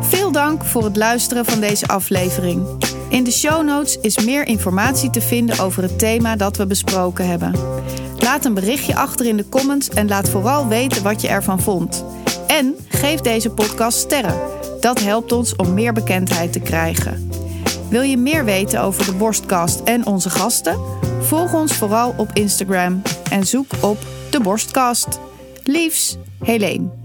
Veel 0.00 0.32
dank 0.32 0.64
voor 0.64 0.84
het 0.84 0.96
luisteren 0.96 1.44
van 1.44 1.60
deze 1.60 1.86
aflevering. 1.86 2.66
In 3.08 3.24
de 3.24 3.30
show 3.30 3.64
notes 3.64 4.00
is 4.00 4.24
meer 4.24 4.46
informatie 4.46 5.10
te 5.10 5.20
vinden 5.20 5.58
over 5.58 5.82
het 5.82 5.98
thema 5.98 6.36
dat 6.36 6.56
we 6.56 6.66
besproken 6.66 7.28
hebben. 7.28 7.52
Laat 8.32 8.44
een 8.44 8.54
berichtje 8.54 8.96
achter 8.96 9.26
in 9.26 9.36
de 9.36 9.48
comments 9.48 9.88
en 9.88 10.08
laat 10.08 10.28
vooral 10.28 10.68
weten 10.68 11.02
wat 11.02 11.20
je 11.20 11.28
ervan 11.28 11.60
vond. 11.60 12.04
En 12.46 12.76
geef 12.88 13.20
deze 13.20 13.50
podcast 13.50 13.98
sterren. 13.98 14.40
Dat 14.80 15.00
helpt 15.00 15.32
ons 15.32 15.56
om 15.56 15.74
meer 15.74 15.92
bekendheid 15.92 16.52
te 16.52 16.60
krijgen. 16.60 17.30
Wil 17.90 18.02
je 18.02 18.16
meer 18.16 18.44
weten 18.44 18.80
over 18.82 19.04
de 19.04 19.14
Borstkast 19.14 19.80
en 19.80 20.06
onze 20.06 20.30
gasten? 20.30 20.78
Volg 21.20 21.54
ons 21.54 21.76
vooral 21.76 22.14
op 22.16 22.30
Instagram 22.32 23.02
en 23.30 23.46
zoek 23.46 23.70
op 23.80 23.98
de 24.30 24.40
Borstkast. 24.40 25.18
Liefs, 25.62 26.16
Helene. 26.38 27.01